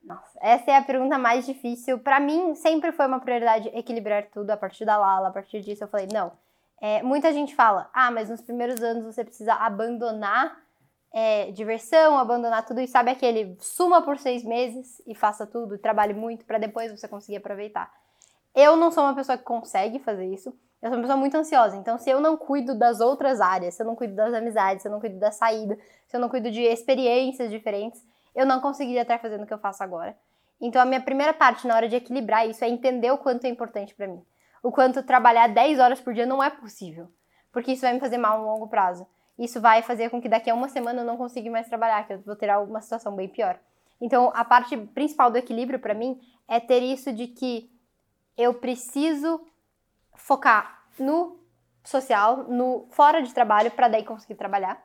Nossa, 0.03 0.39
essa 0.41 0.71
é 0.73 0.77
a 0.77 0.83
pergunta 0.83 1.17
mais 1.17 1.47
difícil. 1.47 1.99
Para 1.99 2.19
mim, 2.19 2.57
sempre 2.57 2.91
foi 2.91 3.07
uma 3.07 3.21
prioridade 3.21 3.69
equilibrar 3.73 4.27
tudo 4.33 4.51
a 4.51 4.57
partir 4.57 4.85
da 4.85 4.97
Lala, 4.97 5.29
a 5.29 5.33
partir 5.33 5.61
disso 5.61 5.85
eu 5.85 5.89
falei, 5.89 6.09
não. 6.13 6.33
É, 6.81 7.03
muita 7.03 7.33
gente 7.33 7.55
fala, 7.55 7.89
ah, 7.95 8.11
mas 8.11 8.29
nos 8.29 8.41
primeiros 8.41 8.83
anos 8.83 9.05
você 9.05 9.25
precisa 9.25 9.55
abandonar 9.55 10.59
é, 11.13 11.51
diversão, 11.53 12.19
abandonar 12.19 12.67
tudo 12.67 12.81
e 12.81 12.87
sabe 12.87 13.11
aquele 13.11 13.57
suma 13.61 14.03
por 14.03 14.19
seis 14.19 14.45
meses 14.45 15.01
e 15.07 15.15
faça 15.15 15.47
tudo, 15.47 15.79
trabalhe 15.79 16.13
muito 16.13 16.45
para 16.45 16.59
depois 16.59 16.91
você 16.91 17.09
conseguir 17.09 17.39
aproveitar. 17.39 17.91
Eu 18.57 18.75
não 18.75 18.91
sou 18.91 19.05
uma 19.05 19.15
pessoa 19.15 19.39
que 19.39 19.45
consegue 19.45 19.99
fazer 19.99 20.27
isso. 20.27 20.49
Eu 20.83 20.89
sou 20.89 20.97
uma 20.97 21.03
pessoa 21.03 21.17
muito 21.17 21.37
ansiosa. 21.37 21.77
Então, 21.77 21.99
se 21.99 22.11
eu 22.11 22.21
não 22.21 22.37
cuido 22.37 22.75
das 22.75 23.01
outras 23.01 23.41
áreas, 23.41 23.75
se 23.75 23.83
eu 23.83 23.87
não 23.87 23.95
cuido 23.95 24.17
das 24.17 24.35
amizades, 24.35 24.83
se 24.83 24.89
eu 24.89 24.93
não 24.93 24.99
cuido 24.99 25.19
da 25.19 25.31
saída, 25.31 25.79
se 26.09 26.17
eu 26.17 26.21
não 26.21 26.29
cuido 26.29 26.51
de 26.51 26.63
experiências 26.63 27.51
diferentes, 27.51 28.03
eu 28.35 28.45
não 28.45 28.61
conseguiria 28.61 29.03
estar 29.03 29.19
fazendo 29.19 29.45
o 29.45 29.47
que 29.47 29.55
eu 29.55 29.59
faço 29.59 29.85
agora. 29.85 30.17
Então, 30.61 30.81
a 30.81 30.87
minha 30.87 31.01
primeira 31.01 31.35
parte 31.35 31.69
na 31.69 31.77
hora 31.77 31.89
de 31.89 31.97
equilibrar 31.97 32.49
isso 32.49 32.65
é 32.65 32.69
entender 32.69 33.11
o 33.11 33.19
quanto 33.19 33.45
é 33.45 33.49
importante 33.49 33.95
para 33.95 34.09
mim. 34.09 34.25
O 34.63 34.73
quanto 34.73 35.03
trabalhar 35.03 35.49
10 35.49 35.79
horas 35.79 36.01
por 36.01 36.15
dia 36.15 36.27
não 36.27 36.43
é 36.43 36.49
possível. 36.49 37.09
Porque 37.53 37.73
isso 37.73 37.83
vai 37.83 37.93
me 37.93 38.01
fazer 38.01 38.17
mal 38.17 38.41
no 38.41 38.47
longo 38.47 38.67
prazo 38.67 39.07
isso 39.39 39.61
vai 39.61 39.83
fazer 39.83 40.11
com 40.11 40.21
que 40.21 40.29
daqui 40.29 40.49
a 40.49 40.55
uma 40.55 40.69
semana 40.69 41.03
eu 41.03 41.05
não 41.05 41.17
consiga 41.17 41.51
mais 41.51 41.69
trabalhar, 41.69 42.07
que 42.07 42.15
eu 42.15 42.21
vou 42.21 42.37
ter 42.37 42.51
uma 42.57 42.81
situação 42.81 43.15
bem 43.15 43.29
pior. 43.29 43.59
Então, 44.01 44.33
a 44.35 44.45
parte 44.45 44.77
principal 44.77 45.31
do 45.31 45.39
equilíbrio 45.39 45.79
para 45.79 45.95
mim 45.95 46.19
é 46.49 46.59
ter 46.61 46.83
isso 46.83 47.13
de 47.13 47.27
que 47.27 47.71
eu 48.37 48.55
preciso 48.55 49.41
focar 50.15 50.85
no 50.99 51.39
social, 51.83 52.45
no 52.49 52.89
fora 52.91 53.23
de 53.23 53.33
trabalho 53.33 53.71
para 53.71 53.89
daí 53.89 54.05
conseguir 54.05 54.35
trabalhar. 54.35 54.85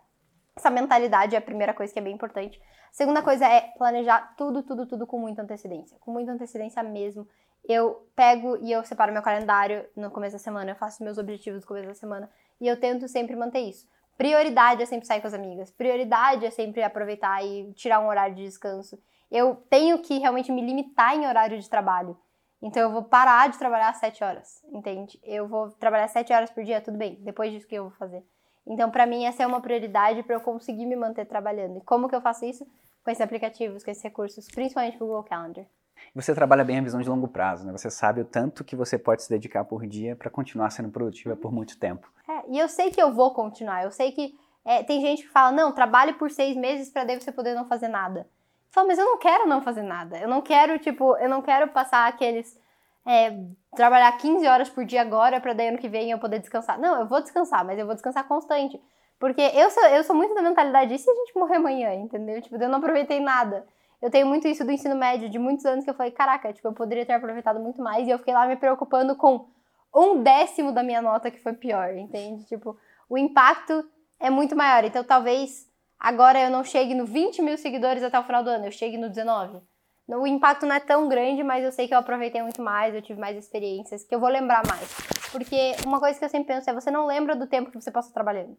Essa 0.56 0.70
mentalidade 0.70 1.36
é 1.36 1.38
a 1.38 1.42
primeira 1.42 1.74
coisa 1.74 1.92
que 1.92 2.00
é 2.00 2.02
bem 2.02 2.14
importante. 2.14 2.62
A 2.92 2.94
segunda 2.94 3.22
coisa 3.22 3.48
é 3.48 3.62
planejar 3.78 4.36
tudo, 4.38 4.62
tudo, 4.64 4.86
tudo 4.86 5.08
com 5.08 5.18
muita 5.18 5.42
antecedência, 5.42 5.98
com 6.00 6.12
muita 6.12 6.32
antecedência 6.32 6.84
mesmo. 6.84 7.28
Eu 7.64 8.08
pego 8.16 8.58
e 8.58 8.72
eu 8.72 8.84
separo 8.84 9.14
meu 9.14 9.22
calendário 9.22 9.86
no 9.96 10.12
começo 10.12 10.34
da 10.34 10.40
semana, 10.40 10.72
eu 10.72 10.76
faço 10.76 11.04
meus 11.04 11.18
objetivos 11.18 11.62
no 11.62 11.68
começo 11.68 11.88
da 11.88 11.94
semana 11.94 12.30
e 12.60 12.68
eu 12.68 12.80
tento 12.80 13.08
sempre 13.08 13.36
manter 13.36 13.62
isso. 13.62 13.88
Prioridade 14.18 14.84
é 14.84 14.86
sempre 14.86 15.08
sair 15.08 15.22
com 15.22 15.28
as 15.28 15.34
amigas. 15.34 15.72
Prioridade 15.72 16.46
é 16.46 16.52
sempre 16.52 16.84
aproveitar 16.84 17.44
e 17.44 17.72
tirar 17.74 18.00
um 18.00 18.08
horário 18.08 18.36
de 18.36 18.44
descanso. 18.44 19.02
Eu 19.32 19.56
tenho 19.70 20.00
que 20.00 20.20
realmente 20.20 20.52
me 20.52 20.62
limitar 20.62 21.16
em 21.16 21.26
horário 21.26 21.58
de 21.58 21.70
trabalho. 21.70 22.18
Então 22.62 22.84
eu 22.84 22.92
vou 22.92 23.04
parar 23.04 23.50
de 23.50 23.58
trabalhar 23.58 23.90
às 23.90 23.98
7 23.98 24.24
horas, 24.24 24.64
entende? 24.72 25.20
Eu 25.24 25.48
vou 25.48 25.72
trabalhar 25.72 26.08
7 26.08 26.32
horas 26.32 26.52
por 26.52 26.64
dia, 26.64 26.80
tudo 26.80 26.98
bem. 26.98 27.18
Depois 27.22 27.52
disso 27.52 27.68
que 27.68 27.76
eu 27.76 27.84
vou 27.84 27.92
fazer. 27.94 28.24
Então, 28.66 28.92
para 28.92 29.08
mim, 29.08 29.26
essa 29.26 29.42
é 29.42 29.48
uma 29.48 29.60
prioridade 29.60 30.22
para 30.24 30.36
eu 30.36 30.42
conseguir 30.42 30.86
me 30.86 30.96
manter 30.96 31.26
trabalhando. 31.26 31.78
E 31.78 31.82
como 31.82 32.08
que 32.08 32.16
eu 32.16 32.22
faço 32.22 32.46
isso? 32.46 32.66
Com 33.04 33.10
esses 33.10 33.22
aplicativos, 33.22 33.84
com 33.84 33.90
esses 33.90 34.04
recursos, 34.04 34.48
principalmente 34.48 34.98
o 34.98 35.00
Google 35.00 35.24
Calendar. 35.24 35.66
Você 36.14 36.34
trabalha 36.36 36.64
bem 36.64 36.78
a 36.78 36.82
visão 36.82 37.02
de 37.02 37.10
longo 37.10 37.28
prazo, 37.28 37.66
né? 37.66 37.72
Você 37.72 37.90
sabe 37.90 38.22
o 38.22 38.26
tanto 38.26 38.64
que 38.64 38.76
você 38.76 38.98
pode 38.98 39.24
se 39.24 39.30
dedicar 39.30 39.66
por 39.66 39.86
dia 39.88 40.16
para 40.16 40.30
continuar 40.30 40.70
sendo 40.70 40.90
produtiva 40.90 41.36
por 41.36 41.52
muito 41.52 41.78
tempo. 41.78 42.12
É, 42.30 42.52
e 42.52 42.60
eu 42.60 42.68
sei 42.68 42.92
que 42.92 43.02
eu 43.02 43.12
vou 43.14 43.34
continuar. 43.34 43.84
Eu 43.84 43.92
sei 43.92 44.12
que 44.12 44.38
é, 44.64 44.84
tem 44.84 45.02
gente 45.02 45.24
que 45.24 45.30
fala, 45.30 45.52
não, 45.52 45.72
trabalhe 45.72 46.14
por 46.14 46.30
seis 46.30 46.56
meses 46.56 46.90
para 46.90 47.04
daí 47.04 47.20
você 47.20 47.32
poder 47.32 47.56
não 47.56 47.66
fazer 47.66 47.88
nada. 47.88 48.28
Fala, 48.72 48.88
mas 48.88 48.98
eu 48.98 49.06
não 49.06 49.18
quero 49.18 49.48
não 49.48 49.62
fazer 49.62 49.84
nada. 49.84 50.18
Eu 50.18 50.30
não 50.30 50.42
quero, 50.42 50.80
tipo, 50.80 51.16
eu 51.18 51.30
não 51.30 51.42
quero 51.42 51.68
passar 51.70 52.08
aqueles. 52.08 52.60
É, 53.06 53.36
trabalhar 53.76 54.12
15 54.18 54.48
horas 54.48 54.70
por 54.70 54.86
dia 54.86 55.02
agora 55.02 55.42
para 55.42 55.54
daí 55.54 55.70
ano 55.70 55.78
que 55.78 55.90
vem 55.90 56.12
eu 56.12 56.20
poder 56.20 56.40
descansar. 56.40 56.80
Não, 56.80 57.00
eu 57.00 57.08
vou 57.08 57.22
descansar, 57.22 57.66
mas 57.66 57.78
eu 57.78 57.86
vou 57.86 57.96
descansar 57.96 58.28
constante. 58.28 58.80
Porque 59.20 59.42
eu 59.42 59.70
sou, 59.70 59.84
eu 59.88 60.04
sou 60.04 60.16
muito 60.16 60.34
da 60.34 60.42
mentalidade, 60.42 60.94
e 60.94 60.98
se 60.98 61.10
a 61.10 61.14
gente 61.14 61.38
morrer 61.38 61.58
amanhã, 61.58 61.94
entendeu? 61.94 62.42
Tipo, 62.42 62.56
eu 62.56 62.70
não 62.70 62.80
aproveitei 62.80 63.20
nada. 63.20 63.66
Eu 64.02 64.10
tenho 64.10 64.26
muito 64.26 64.48
isso 64.48 64.66
do 64.66 64.72
ensino 64.72 64.96
médio, 64.96 65.30
de 65.30 65.38
muitos 65.38 65.66
anos 65.66 65.84
que 65.84 65.90
eu 65.92 65.94
falei, 65.94 66.12
caraca, 66.12 66.52
tipo, 66.52 66.68
eu 66.68 66.74
poderia 66.74 67.06
ter 67.06 67.14
aproveitado 67.14 67.60
muito 67.60 67.82
mais, 67.82 68.08
e 68.08 68.10
eu 68.10 68.18
fiquei 68.18 68.34
lá 68.34 68.48
me 68.48 68.56
preocupando 68.56 69.16
com 69.16 69.48
um 69.96 70.24
décimo 70.24 70.72
da 70.72 70.82
minha 70.82 71.02
nota 71.02 71.30
que 71.30 71.40
foi 71.40 71.54
pior, 71.54 71.96
entende? 71.96 72.46
Tipo, 72.46 72.76
o 73.08 73.18
impacto 73.18 73.88
é 74.20 74.30
muito 74.30 74.56
maior. 74.56 74.84
Então, 74.86 75.04
talvez 75.04 75.71
agora 76.02 76.42
eu 76.42 76.50
não 76.50 76.64
chegue 76.64 76.96
no 76.96 77.06
20 77.06 77.42
mil 77.44 77.58
seguidores 77.58 78.02
até 78.02 78.20
o 78.20 78.24
final 78.24 78.44
do 78.44 78.50
ano, 78.50 78.66
eu 78.66 78.72
chegue 78.72 78.98
no 78.98 79.08
19. 79.08 79.62
O 80.08 80.28
impacto 80.28 80.66
não 80.66 80.76
é 80.76 80.80
tão 80.80 81.08
grande, 81.08 81.44
mas 81.44 81.64
eu 81.64 81.72
sei 81.72 81.88
que 81.88 81.94
eu 81.94 82.00
aproveitei 82.00 82.42
muito 82.42 82.62
mais, 82.62 82.94
eu 82.94 83.02
tive 83.02 83.20
mais 83.20 83.38
experiências, 83.38 84.04
que 84.04 84.14
eu 84.14 84.20
vou 84.20 84.28
lembrar 84.28 84.62
mais. 84.68 84.90
Porque 85.32 85.76
uma 85.86 86.00
coisa 86.00 86.20
que 86.20 86.26
eu 86.26 86.30
sempre 86.30 86.54
penso 86.54 86.70
é, 86.70 86.74
você 86.74 86.92
não 86.92 87.06
lembra 87.06 87.36
do 87.36 87.48
tempo 87.48 87.72
que 87.72 87.80
você 87.80 87.92
passou 87.92 88.12
trabalhando. 88.12 88.58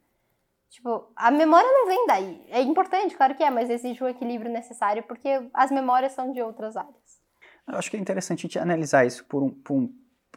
Tipo, 0.71 1.13
a 1.15 1.31
memória 1.31 1.69
não 1.71 1.87
vem 1.87 2.07
daí. 2.07 2.47
É 2.49 2.63
importante, 2.63 3.15
claro 3.15 3.35
que 3.35 3.43
é, 3.43 3.51
mas 3.51 3.69
exige 3.69 4.03
o 4.03 4.09
equilíbrio 4.09 4.51
necessário, 4.51 5.03
porque 5.03 5.29
as 5.53 5.71
memórias 5.71 6.13
são 6.13 6.33
de 6.33 6.41
outras 6.41 6.77
áreas. 6.77 7.21
Eu 7.69 7.77
acho 7.77 7.91
que 7.91 7.97
é 7.99 8.01
interessante 8.01 8.39
a 8.39 8.43
gente 8.43 8.59
analisar 8.59 9.05
isso 9.05 9.25
por 9.27 9.43
um, 9.43 9.51
por 9.51 9.75
um, 9.75 9.95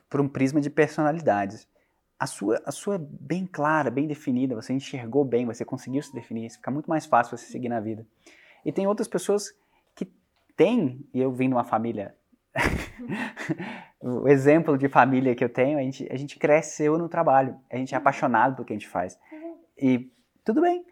por 0.10 0.20
um 0.20 0.28
prisma 0.28 0.60
de 0.60 0.70
personalidades. 0.70 1.66
A 2.18 2.26
sua, 2.28 2.62
a 2.66 2.72
sua 2.72 2.98
bem 2.98 3.46
clara, 3.46 3.92
bem 3.92 4.08
definida, 4.08 4.56
você 4.56 4.74
enxergou 4.74 5.26
bem, 5.26 5.46
você 5.46 5.66
conseguiu 5.66 6.02
se 6.02 6.14
definir, 6.14 6.50
fica 6.50 6.72
muito 6.72 6.90
mais 6.90 7.06
fácil 7.06 7.38
você 7.38 7.46
seguir 7.46 7.70
na 7.70 7.80
vida. 7.80 8.06
E 8.64 8.72
tem 8.72 8.88
outras 8.88 9.08
pessoas 9.08 9.54
que 9.94 10.10
têm, 10.56 11.06
e 11.14 11.20
eu 11.20 11.32
vim 11.32 11.50
de 11.50 11.56
uma 11.56 11.66
família 11.66 12.16
o 14.02 14.28
exemplo 14.28 14.78
de 14.78 14.88
família 14.88 15.36
que 15.36 15.44
eu 15.44 15.50
tenho, 15.50 15.78
a 15.78 15.82
gente, 15.82 16.08
a 16.12 16.16
gente 16.16 16.40
cresceu 16.40 16.98
no 16.98 17.10
trabalho, 17.10 17.58
a 17.72 17.78
gente 17.78 17.94
é 17.94 17.98
apaixonado 17.98 18.56
pelo 18.56 18.66
que 18.66 18.74
a 18.74 18.76
gente 18.76 18.88
faz. 18.88 19.20
E 19.78 20.12
tudo 20.44 20.62
bem. 20.62 20.86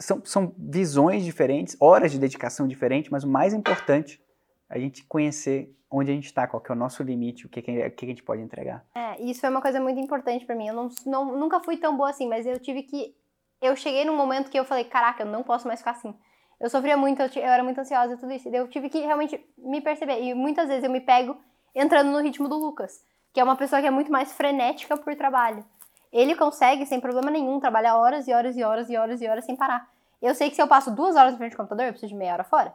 São, 0.00 0.24
são 0.24 0.54
visões 0.56 1.24
diferentes, 1.24 1.76
horas 1.80 2.10
de 2.12 2.18
dedicação 2.18 2.66
diferentes, 2.66 3.10
mas 3.10 3.24
o 3.24 3.28
mais 3.28 3.52
importante 3.52 4.20
é 4.20 4.27
a 4.68 4.78
gente 4.78 5.04
conhecer 5.04 5.74
onde 5.90 6.10
a 6.10 6.14
gente 6.14 6.26
está, 6.26 6.46
qual 6.46 6.60
que 6.60 6.70
é 6.70 6.74
o 6.74 6.78
nosso 6.78 7.02
limite, 7.02 7.46
o 7.46 7.48
que, 7.48 7.62
que, 7.62 7.90
que 7.90 8.04
a 8.04 8.08
gente 8.08 8.22
pode 8.22 8.42
entregar. 8.42 8.84
É, 8.94 9.20
isso 9.22 9.40
foi 9.40 9.48
uma 9.48 9.62
coisa 9.62 9.80
muito 9.80 9.98
importante 9.98 10.44
para 10.44 10.54
mim. 10.54 10.68
Eu 10.68 10.74
não, 10.74 10.88
não, 11.06 11.36
nunca 11.36 11.60
fui 11.60 11.76
tão 11.76 11.96
boa 11.96 12.10
assim, 12.10 12.28
mas 12.28 12.46
eu 12.46 12.58
tive 12.58 12.82
que. 12.82 13.14
Eu 13.60 13.74
cheguei 13.74 14.04
num 14.04 14.16
momento 14.16 14.50
que 14.50 14.58
eu 14.58 14.64
falei, 14.64 14.84
caraca, 14.84 15.22
eu 15.22 15.26
não 15.26 15.42
posso 15.42 15.66
mais 15.66 15.80
ficar 15.80 15.92
assim. 15.92 16.14
Eu 16.60 16.68
sofria 16.68 16.96
muito, 16.96 17.20
eu, 17.22 17.28
eu 17.36 17.48
era 17.48 17.62
muito 17.62 17.80
ansiosa 17.80 18.14
e 18.14 18.16
tudo 18.16 18.32
isso. 18.32 18.48
Eu 18.48 18.68
tive 18.68 18.88
que 18.88 18.98
realmente 18.98 19.40
me 19.56 19.80
perceber. 19.80 20.20
E 20.22 20.34
muitas 20.34 20.68
vezes 20.68 20.84
eu 20.84 20.90
me 20.90 21.00
pego 21.00 21.36
entrando 21.74 22.10
no 22.10 22.20
ritmo 22.20 22.48
do 22.48 22.56
Lucas, 22.56 23.02
que 23.32 23.40
é 23.40 23.44
uma 23.44 23.56
pessoa 23.56 23.80
que 23.80 23.86
é 23.86 23.90
muito 23.90 24.12
mais 24.12 24.32
frenética 24.32 24.96
por 24.96 25.14
trabalho. 25.16 25.64
Ele 26.12 26.34
consegue, 26.34 26.86
sem 26.86 27.00
problema 27.00 27.30
nenhum, 27.30 27.60
trabalhar 27.60 27.96
horas 27.96 28.26
e 28.26 28.32
horas 28.32 28.56
e 28.56 28.62
horas 28.62 28.88
e 28.90 28.96
horas 28.96 29.20
e 29.20 29.28
horas 29.28 29.44
sem 29.44 29.56
parar. 29.56 29.88
Eu 30.20 30.34
sei 30.34 30.50
que 30.50 30.56
se 30.56 30.62
eu 30.62 30.68
passo 30.68 30.90
duas 30.90 31.16
horas 31.16 31.32
na 31.32 31.38
frente 31.38 31.52
do 31.52 31.56
computador, 31.56 31.86
eu 31.86 31.92
preciso 31.92 32.12
de 32.12 32.18
meia 32.18 32.32
hora 32.32 32.44
fora. 32.44 32.74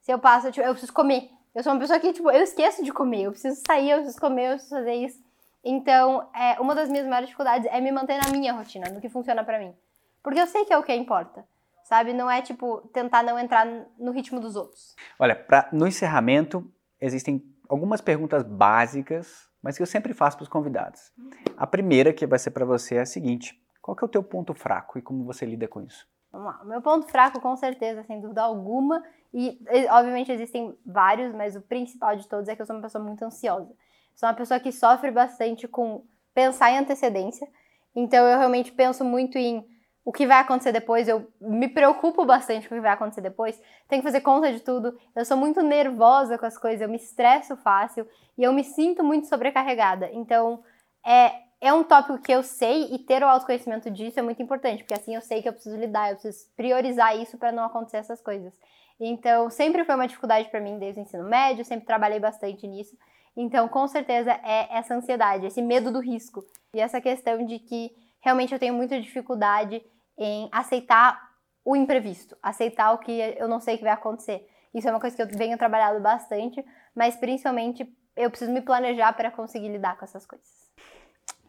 Se 0.00 0.12
eu 0.12 0.18
passo, 0.18 0.50
tipo, 0.50 0.66
eu 0.66 0.72
preciso 0.72 0.92
comer. 0.92 1.30
Eu 1.54 1.62
sou 1.62 1.72
uma 1.72 1.80
pessoa 1.80 1.98
que, 1.98 2.12
tipo, 2.12 2.30
eu 2.30 2.42
esqueço 2.42 2.84
de 2.84 2.92
comer. 2.92 3.24
Eu 3.24 3.32
preciso 3.32 3.60
sair, 3.66 3.90
eu 3.90 3.98
preciso 3.98 4.20
comer, 4.20 4.46
eu 4.46 4.52
preciso 4.52 4.74
fazer 4.74 4.94
isso. 4.94 5.22
Então, 5.64 6.28
é, 6.34 6.60
uma 6.60 6.74
das 6.74 6.88
minhas 6.88 7.06
maiores 7.06 7.28
dificuldades 7.28 7.68
é 7.70 7.80
me 7.80 7.90
manter 7.90 8.18
na 8.22 8.30
minha 8.30 8.52
rotina, 8.52 8.88
no 8.90 9.00
que 9.00 9.08
funciona 9.08 9.44
para 9.44 9.58
mim. 9.58 9.74
Porque 10.22 10.40
eu 10.40 10.46
sei 10.46 10.64
que 10.64 10.72
é 10.72 10.78
o 10.78 10.82
que 10.82 10.94
importa. 10.94 11.44
Sabe? 11.84 12.12
Não 12.12 12.30
é, 12.30 12.42
tipo, 12.42 12.82
tentar 12.92 13.22
não 13.22 13.38
entrar 13.38 13.66
no 13.98 14.12
ritmo 14.12 14.40
dos 14.40 14.56
outros. 14.56 14.94
Olha, 15.18 15.34
pra, 15.34 15.68
no 15.72 15.86
encerramento, 15.86 16.70
existem 17.00 17.42
algumas 17.68 18.00
perguntas 18.00 18.42
básicas 18.42 19.48
mas 19.62 19.76
que 19.76 19.82
eu 19.82 19.86
sempre 19.86 20.14
faço 20.14 20.36
para 20.36 20.44
os 20.44 20.48
convidados. 20.48 21.12
A 21.56 21.66
primeira 21.66 22.12
que 22.12 22.26
vai 22.26 22.38
ser 22.38 22.50
para 22.50 22.64
você 22.64 22.96
é 22.96 23.00
a 23.00 23.06
seguinte: 23.06 23.60
qual 23.82 23.96
que 23.96 24.04
é 24.04 24.06
o 24.06 24.10
teu 24.10 24.22
ponto 24.22 24.54
fraco 24.54 24.98
e 24.98 25.02
como 25.02 25.24
você 25.24 25.44
lida 25.44 25.66
com 25.66 25.80
isso? 25.80 26.06
Vamos 26.32 26.46
lá. 26.46 26.60
O 26.62 26.66
meu 26.66 26.82
ponto 26.82 27.06
fraco, 27.06 27.40
com 27.40 27.56
certeza, 27.56 28.02
sem 28.04 28.20
dúvida 28.20 28.42
alguma, 28.42 29.02
e 29.32 29.58
obviamente 29.90 30.32
existem 30.32 30.76
vários, 30.84 31.34
mas 31.34 31.56
o 31.56 31.60
principal 31.60 32.16
de 32.16 32.26
todos 32.26 32.48
é 32.48 32.56
que 32.56 32.62
eu 32.62 32.66
sou 32.66 32.76
uma 32.76 32.82
pessoa 32.82 33.02
muito 33.02 33.24
ansiosa. 33.24 33.72
Sou 34.14 34.28
uma 34.28 34.34
pessoa 34.34 34.60
que 34.60 34.72
sofre 34.72 35.10
bastante 35.10 35.66
com 35.68 36.04
pensar 36.34 36.70
em 36.70 36.78
antecedência. 36.78 37.48
Então 37.94 38.26
eu 38.26 38.38
realmente 38.38 38.72
penso 38.72 39.04
muito 39.04 39.38
em 39.38 39.64
o 40.04 40.12
que 40.12 40.26
vai 40.26 40.38
acontecer 40.38 40.72
depois, 40.72 41.06
eu 41.06 41.30
me 41.38 41.68
preocupo 41.68 42.24
bastante 42.24 42.66
com 42.66 42.74
o 42.74 42.78
que 42.78 42.82
vai 42.82 42.92
acontecer 42.92 43.20
depois, 43.20 43.60
tenho 43.86 44.00
que 44.00 44.08
fazer 44.08 44.22
conta 44.22 44.50
de 44.50 44.60
tudo, 44.60 44.98
eu 45.14 45.22
sou 45.22 45.36
muito 45.36 45.60
nervosa 45.60 46.38
com 46.38 46.46
as 46.46 46.56
coisas, 46.56 46.80
eu 46.80 46.88
me 46.88 46.96
estresso 46.96 47.54
fácil 47.58 48.08
e 48.38 48.42
eu 48.42 48.50
me 48.50 48.64
sinto 48.64 49.04
muito 49.04 49.26
sobrecarregada. 49.26 50.08
Então, 50.14 50.62
é, 51.04 51.42
é 51.60 51.72
um 51.72 51.82
tópico 51.82 52.18
que 52.18 52.32
eu 52.32 52.42
sei 52.42 52.84
e 52.94 52.98
ter 52.98 53.22
o 53.22 53.26
autoconhecimento 53.26 53.90
disso 53.90 54.18
é 54.18 54.22
muito 54.22 54.42
importante, 54.42 54.84
porque 54.84 54.94
assim 54.94 55.14
eu 55.14 55.20
sei 55.20 55.42
que 55.42 55.48
eu 55.48 55.52
preciso 55.52 55.76
lidar, 55.76 56.10
eu 56.10 56.16
preciso 56.16 56.48
priorizar 56.56 57.16
isso 57.16 57.36
para 57.36 57.50
não 57.50 57.64
acontecer 57.64 57.96
essas 57.96 58.20
coisas. 58.20 58.54
Então, 59.00 59.48
sempre 59.50 59.84
foi 59.84 59.94
uma 59.94 60.06
dificuldade 60.06 60.48
para 60.50 60.60
mim 60.60 60.78
desde 60.78 61.00
o 61.00 61.02
ensino 61.02 61.24
médio, 61.24 61.64
sempre 61.64 61.86
trabalhei 61.86 62.18
bastante 62.18 62.66
nisso. 62.66 62.96
Então, 63.36 63.68
com 63.68 63.86
certeza 63.86 64.32
é 64.44 64.76
essa 64.76 64.94
ansiedade, 64.94 65.46
esse 65.46 65.62
medo 65.62 65.92
do 65.92 66.00
risco 66.00 66.44
e 66.74 66.80
essa 66.80 67.00
questão 67.00 67.44
de 67.44 67.58
que 67.60 67.90
realmente 68.20 68.52
eu 68.52 68.58
tenho 68.58 68.74
muita 68.74 69.00
dificuldade 69.00 69.82
em 70.16 70.48
aceitar 70.50 71.28
o 71.64 71.76
imprevisto, 71.76 72.36
aceitar 72.42 72.92
o 72.92 72.98
que 72.98 73.12
eu 73.36 73.46
não 73.46 73.60
sei 73.60 73.76
que 73.76 73.84
vai 73.84 73.92
acontecer. 73.92 74.48
Isso 74.74 74.88
é 74.88 74.90
uma 74.90 75.00
coisa 75.00 75.14
que 75.14 75.22
eu 75.22 75.28
venho 75.28 75.56
trabalhando 75.56 76.02
bastante, 76.02 76.64
mas 76.94 77.16
principalmente 77.16 77.88
eu 78.16 78.30
preciso 78.30 78.50
me 78.50 78.60
planejar 78.60 79.12
para 79.12 79.30
conseguir 79.30 79.68
lidar 79.68 79.96
com 79.96 80.04
essas 80.04 80.26
coisas. 80.26 80.67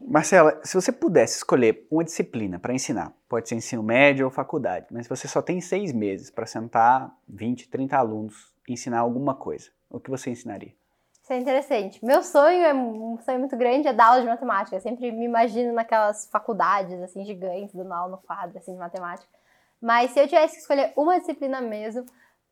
Marcela, 0.00 0.60
se 0.64 0.74
você 0.74 0.90
pudesse 0.90 1.36
escolher 1.36 1.86
uma 1.90 2.02
disciplina 2.02 2.58
para 2.58 2.72
ensinar, 2.72 3.12
pode 3.28 3.48
ser 3.48 3.54
ensino 3.54 3.82
médio 3.82 4.24
ou 4.24 4.30
faculdade, 4.30 4.86
mas 4.90 5.06
você 5.06 5.28
só 5.28 5.40
tem 5.42 5.60
seis 5.60 5.92
meses 5.92 6.30
para 6.30 6.46
sentar 6.46 7.14
20, 7.28 7.68
30 7.68 7.96
alunos 7.96 8.52
e 8.68 8.72
ensinar 8.72 9.00
alguma 9.00 9.34
coisa, 9.34 9.70
o 9.88 10.00
que 10.00 10.10
você 10.10 10.30
ensinaria? 10.30 10.74
Isso 11.22 11.32
é 11.32 11.38
interessante. 11.38 12.04
Meu 12.04 12.24
sonho 12.24 12.64
é 12.64 12.74
um 12.74 13.16
sonho 13.24 13.38
muito 13.38 13.56
grande 13.56 13.86
é 13.86 13.92
dar 13.92 14.06
aula 14.06 14.20
de 14.20 14.26
matemática. 14.26 14.74
Eu 14.74 14.80
sempre 14.80 15.12
me 15.12 15.24
imagino 15.24 15.72
naquelas 15.72 16.26
faculdades 16.26 17.00
assim 17.02 17.24
gigantes, 17.24 17.72
dando 17.72 17.92
aula 17.92 18.10
no 18.10 18.18
quadro 18.18 18.58
assim 18.58 18.72
de 18.72 18.78
matemática. 18.78 19.28
Mas 19.80 20.10
se 20.10 20.18
eu 20.18 20.26
tivesse 20.26 20.54
que 20.54 20.60
escolher 20.60 20.92
uma 20.96 21.20
disciplina 21.20 21.60
mesmo 21.60 22.04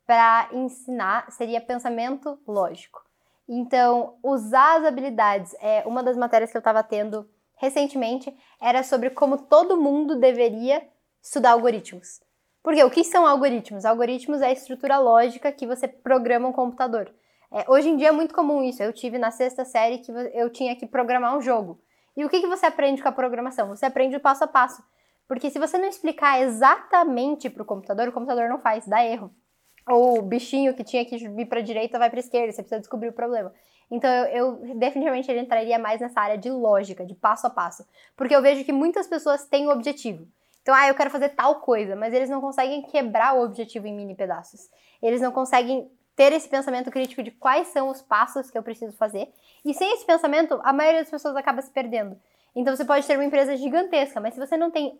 para 0.05 0.47
ensinar, 0.53 1.29
seria 1.29 1.59
pensamento 1.59 2.39
lógico. 2.47 3.03
Então, 3.49 4.15
usar 4.23 4.77
as 4.77 4.85
habilidades 4.85 5.53
é 5.59 5.83
uma 5.85 6.01
das 6.01 6.15
matérias 6.15 6.49
que 6.49 6.55
eu 6.55 6.59
estava 6.59 6.81
tendo 6.81 7.27
recentemente 7.59 8.35
era 8.59 8.81
sobre 8.81 9.11
como 9.11 9.37
todo 9.37 9.79
mundo 9.79 10.15
deveria 10.15 10.81
estudar 11.21 11.51
algoritmos. 11.51 12.21
Porque 12.63 12.83
o 12.83 12.89
que 12.89 13.03
são 13.03 13.27
algoritmos? 13.27 13.85
Algoritmos 13.85 14.41
é 14.41 14.47
a 14.47 14.51
estrutura 14.51 14.97
lógica 14.97 15.51
que 15.51 15.67
você 15.67 15.87
programa 15.87 16.47
um 16.47 16.53
computador. 16.53 17.13
É, 17.51 17.65
hoje 17.69 17.89
em 17.89 17.97
dia 17.97 18.09
é 18.09 18.11
muito 18.11 18.33
comum 18.33 18.63
isso. 18.63 18.81
Eu 18.81 18.93
tive 18.93 19.17
na 19.17 19.31
sexta 19.31 19.65
série 19.65 19.99
que 19.99 20.11
eu 20.11 20.49
tinha 20.49 20.75
que 20.75 20.87
programar 20.87 21.37
um 21.37 21.41
jogo. 21.41 21.81
E 22.15 22.25
o 22.25 22.29
que, 22.29 22.41
que 22.41 22.47
você 22.47 22.65
aprende 22.65 23.01
com 23.01 23.07
a 23.07 23.13
programação? 23.13 23.67
Você 23.69 23.85
aprende 23.85 24.15
o 24.15 24.19
passo 24.19 24.43
a 24.43 24.47
passo. 24.47 24.83
Porque 25.27 25.49
se 25.49 25.59
você 25.59 25.77
não 25.77 25.87
explicar 25.87 26.41
exatamente 26.41 27.49
para 27.49 27.61
o 27.61 27.65
computador, 27.65 28.07
o 28.07 28.11
computador 28.11 28.49
não 28.49 28.59
faz, 28.59 28.87
dá 28.87 29.05
erro. 29.05 29.33
Ou 29.87 30.19
o 30.19 30.21
bichinho 30.21 30.73
que 30.73 30.83
tinha 30.83 31.05
que 31.05 31.17
vir 31.17 31.45
para 31.47 31.59
a 31.59 31.63
direita 31.63 31.97
vai 31.97 32.09
para 32.09 32.19
a 32.19 32.21
esquerda, 32.21 32.51
você 32.51 32.61
precisa 32.61 32.79
descobrir 32.79 33.09
o 33.09 33.13
problema. 33.13 33.53
Então 33.91 34.09
eu, 34.27 34.65
eu 34.65 34.75
definitivamente 34.75 35.29
ele 35.29 35.41
entraria 35.41 35.79
mais 35.79 35.99
nessa 35.99 36.19
área 36.19 36.37
de 36.37 36.49
lógica, 36.49 37.05
de 37.05 37.15
passo 37.15 37.47
a 37.47 37.49
passo. 37.49 37.85
Porque 38.15 38.35
eu 38.35 38.41
vejo 38.41 38.63
que 38.63 38.71
muitas 38.71 39.07
pessoas 39.07 39.45
têm 39.45 39.67
o 39.67 39.71
objetivo. 39.71 40.27
Então, 40.61 40.75
ah, 40.75 40.87
eu 40.87 40.93
quero 40.93 41.09
fazer 41.09 41.29
tal 41.29 41.61
coisa, 41.61 41.95
mas 41.95 42.13
eles 42.13 42.29
não 42.29 42.41
conseguem 42.41 42.81
quebrar 42.83 43.35
o 43.35 43.43
objetivo 43.43 43.87
em 43.87 43.95
mini 43.95 44.13
pedaços. 44.13 44.69
Eles 45.01 45.21
não 45.21 45.31
conseguem 45.31 45.89
ter 46.15 46.33
esse 46.33 46.49
pensamento 46.49 46.91
crítico 46.91 47.23
de 47.23 47.31
quais 47.31 47.69
são 47.69 47.89
os 47.89 48.01
passos 48.01 48.51
que 48.51 48.57
eu 48.57 48.61
preciso 48.61 48.95
fazer. 48.95 49.31
E 49.65 49.73
sem 49.73 49.91
esse 49.93 50.05
pensamento, 50.05 50.59
a 50.63 50.73
maioria 50.73 50.99
das 51.01 51.09
pessoas 51.09 51.35
acaba 51.35 51.61
se 51.61 51.71
perdendo. 51.71 52.19
Então 52.55 52.75
você 52.75 52.83
pode 52.83 53.07
ter 53.07 53.15
uma 53.15 53.25
empresa 53.25 53.55
gigantesca, 53.55 54.19
mas 54.19 54.33
se 54.33 54.39
você 54.39 54.57
não 54.57 54.69
tem 54.69 54.99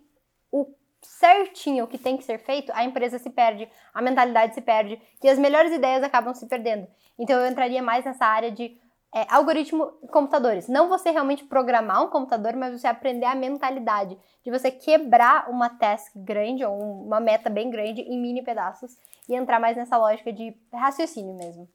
o 0.51 0.73
certinho 1.01 1.85
o 1.85 1.87
que 1.87 1.97
tem 1.97 2.17
que 2.17 2.23
ser 2.23 2.39
feito, 2.39 2.71
a 2.73 2.83
empresa 2.83 3.19
se 3.19 3.29
perde, 3.29 3.69
a 3.93 4.01
mentalidade 4.01 4.53
se 4.53 4.61
perde 4.61 5.01
e 5.23 5.29
as 5.29 5.37
melhores 5.37 5.71
ideias 5.71 6.03
acabam 6.03 6.33
se 6.33 6.47
perdendo. 6.47 6.87
Então 7.17 7.39
eu 7.39 7.49
entraria 7.49 7.81
mais 7.81 8.05
nessa 8.05 8.25
área 8.25 8.51
de 8.51 8.77
é, 9.13 9.25
algoritmo 9.29 9.87
computadores. 10.11 10.67
Não 10.67 10.87
você 10.87 11.09
realmente 11.11 11.43
programar 11.43 12.03
um 12.03 12.09
computador, 12.09 12.55
mas 12.55 12.79
você 12.79 12.87
aprender 12.87 13.25
a 13.25 13.35
mentalidade 13.35 14.17
de 14.43 14.51
você 14.51 14.69
quebrar 14.71 15.49
uma 15.49 15.69
task 15.69 16.13
grande 16.15 16.63
ou 16.63 17.05
uma 17.05 17.19
meta 17.19 17.49
bem 17.49 17.69
grande 17.69 18.01
em 18.01 18.21
mini 18.21 18.43
pedaços 18.43 18.97
e 19.27 19.35
entrar 19.35 19.59
mais 19.59 19.75
nessa 19.75 19.97
lógica 19.97 20.31
de 20.31 20.55
raciocínio 20.71 21.35
mesmo. 21.35 21.67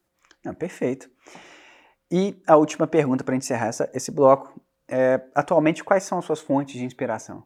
Ah, 0.46 0.54
perfeito. 0.54 1.10
E 2.10 2.40
a 2.46 2.56
última 2.56 2.86
pergunta 2.86 3.24
para 3.24 3.36
encerrar 3.36 3.66
essa, 3.66 3.90
esse 3.92 4.10
bloco. 4.10 4.60
É, 4.88 5.20
atualmente, 5.34 5.82
quais 5.82 6.04
são 6.04 6.18
as 6.18 6.24
suas 6.24 6.40
fontes 6.40 6.74
de 6.74 6.84
inspiração? 6.84 7.44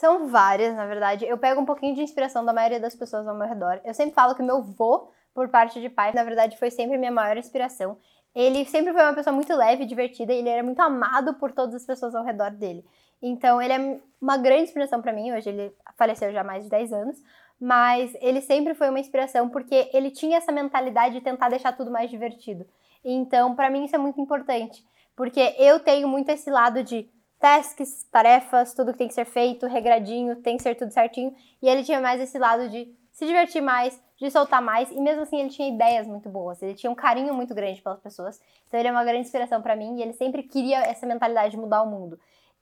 São 0.00 0.28
várias, 0.28 0.74
na 0.74 0.86
verdade. 0.86 1.26
Eu 1.26 1.36
pego 1.36 1.60
um 1.60 1.66
pouquinho 1.66 1.94
de 1.94 2.00
inspiração 2.00 2.42
da 2.42 2.54
maioria 2.54 2.80
das 2.80 2.94
pessoas 2.94 3.28
ao 3.28 3.34
meu 3.34 3.46
redor. 3.46 3.82
Eu 3.84 3.92
sempre 3.92 4.14
falo 4.14 4.34
que 4.34 4.42
meu 4.42 4.62
vô, 4.62 5.10
por 5.34 5.50
parte 5.50 5.78
de 5.78 5.90
pai, 5.90 6.10
na 6.14 6.24
verdade, 6.24 6.56
foi 6.56 6.70
sempre 6.70 6.96
minha 6.96 7.12
maior 7.12 7.36
inspiração. 7.36 7.98
Ele 8.34 8.64
sempre 8.64 8.94
foi 8.94 9.02
uma 9.02 9.12
pessoa 9.12 9.34
muito 9.34 9.54
leve, 9.54 9.84
divertida, 9.84 10.32
e 10.32 10.38
ele 10.38 10.48
era 10.48 10.62
muito 10.62 10.80
amado 10.80 11.34
por 11.34 11.52
todas 11.52 11.74
as 11.74 11.84
pessoas 11.84 12.14
ao 12.14 12.24
redor 12.24 12.50
dele. 12.50 12.82
Então, 13.20 13.60
ele 13.60 13.74
é 13.74 14.00
uma 14.18 14.38
grande 14.38 14.62
inspiração 14.62 15.02
para 15.02 15.12
mim. 15.12 15.32
Hoje 15.32 15.50
ele 15.50 15.70
faleceu 15.98 16.32
já 16.32 16.40
há 16.40 16.44
mais 16.44 16.64
de 16.64 16.70
10 16.70 16.94
anos, 16.94 17.22
mas 17.60 18.16
ele 18.22 18.40
sempre 18.40 18.72
foi 18.72 18.88
uma 18.88 19.00
inspiração 19.00 19.50
porque 19.50 19.90
ele 19.92 20.10
tinha 20.10 20.38
essa 20.38 20.50
mentalidade 20.50 21.16
de 21.16 21.20
tentar 21.20 21.50
deixar 21.50 21.76
tudo 21.76 21.90
mais 21.90 22.08
divertido. 22.08 22.66
Então, 23.04 23.54
para 23.54 23.68
mim 23.68 23.84
isso 23.84 23.96
é 23.96 23.98
muito 23.98 24.18
importante, 24.18 24.82
porque 25.14 25.54
eu 25.58 25.78
tenho 25.78 26.08
muito 26.08 26.30
esse 26.30 26.50
lado 26.50 26.82
de 26.82 27.06
tasks, 27.40 28.06
tarefas, 28.12 28.74
tudo 28.74 28.92
que 28.92 28.98
tem 28.98 29.08
que 29.08 29.14
ser 29.14 29.24
feito, 29.24 29.66
regradinho, 29.66 30.36
tem 30.36 30.56
que 30.56 30.62
ser 30.62 30.76
tudo 30.76 30.92
certinho, 30.92 31.34
e 31.60 31.68
ele 31.68 31.82
tinha 31.82 32.00
mais 32.00 32.20
esse 32.20 32.38
lado 32.38 32.68
de 32.68 32.94
se 33.10 33.26
divertir 33.26 33.62
mais, 33.62 34.00
de 34.16 34.30
soltar 34.30 34.60
mais, 34.60 34.90
e 34.90 35.00
mesmo 35.00 35.22
assim 35.22 35.40
ele 35.40 35.48
tinha 35.48 35.68
ideias 35.68 36.06
muito 36.06 36.28
boas, 36.28 36.62
ele 36.62 36.74
tinha 36.74 36.90
um 36.90 36.94
carinho 36.94 37.34
muito 37.34 37.54
grande 37.54 37.80
pelas 37.80 37.98
pessoas, 37.98 38.40
então 38.68 38.78
ele 38.78 38.88
é 38.88 38.92
uma 38.92 39.02
grande 39.02 39.22
inspiração 39.22 39.62
para 39.62 39.74
mim, 39.74 39.96
e 39.98 40.02
ele 40.02 40.12
sempre 40.12 40.42
queria 40.42 40.80
essa 40.80 41.06
mentalidade 41.06 41.52
de 41.52 41.56
mudar 41.56 41.82
o 41.82 41.86
mundo. 41.86 42.20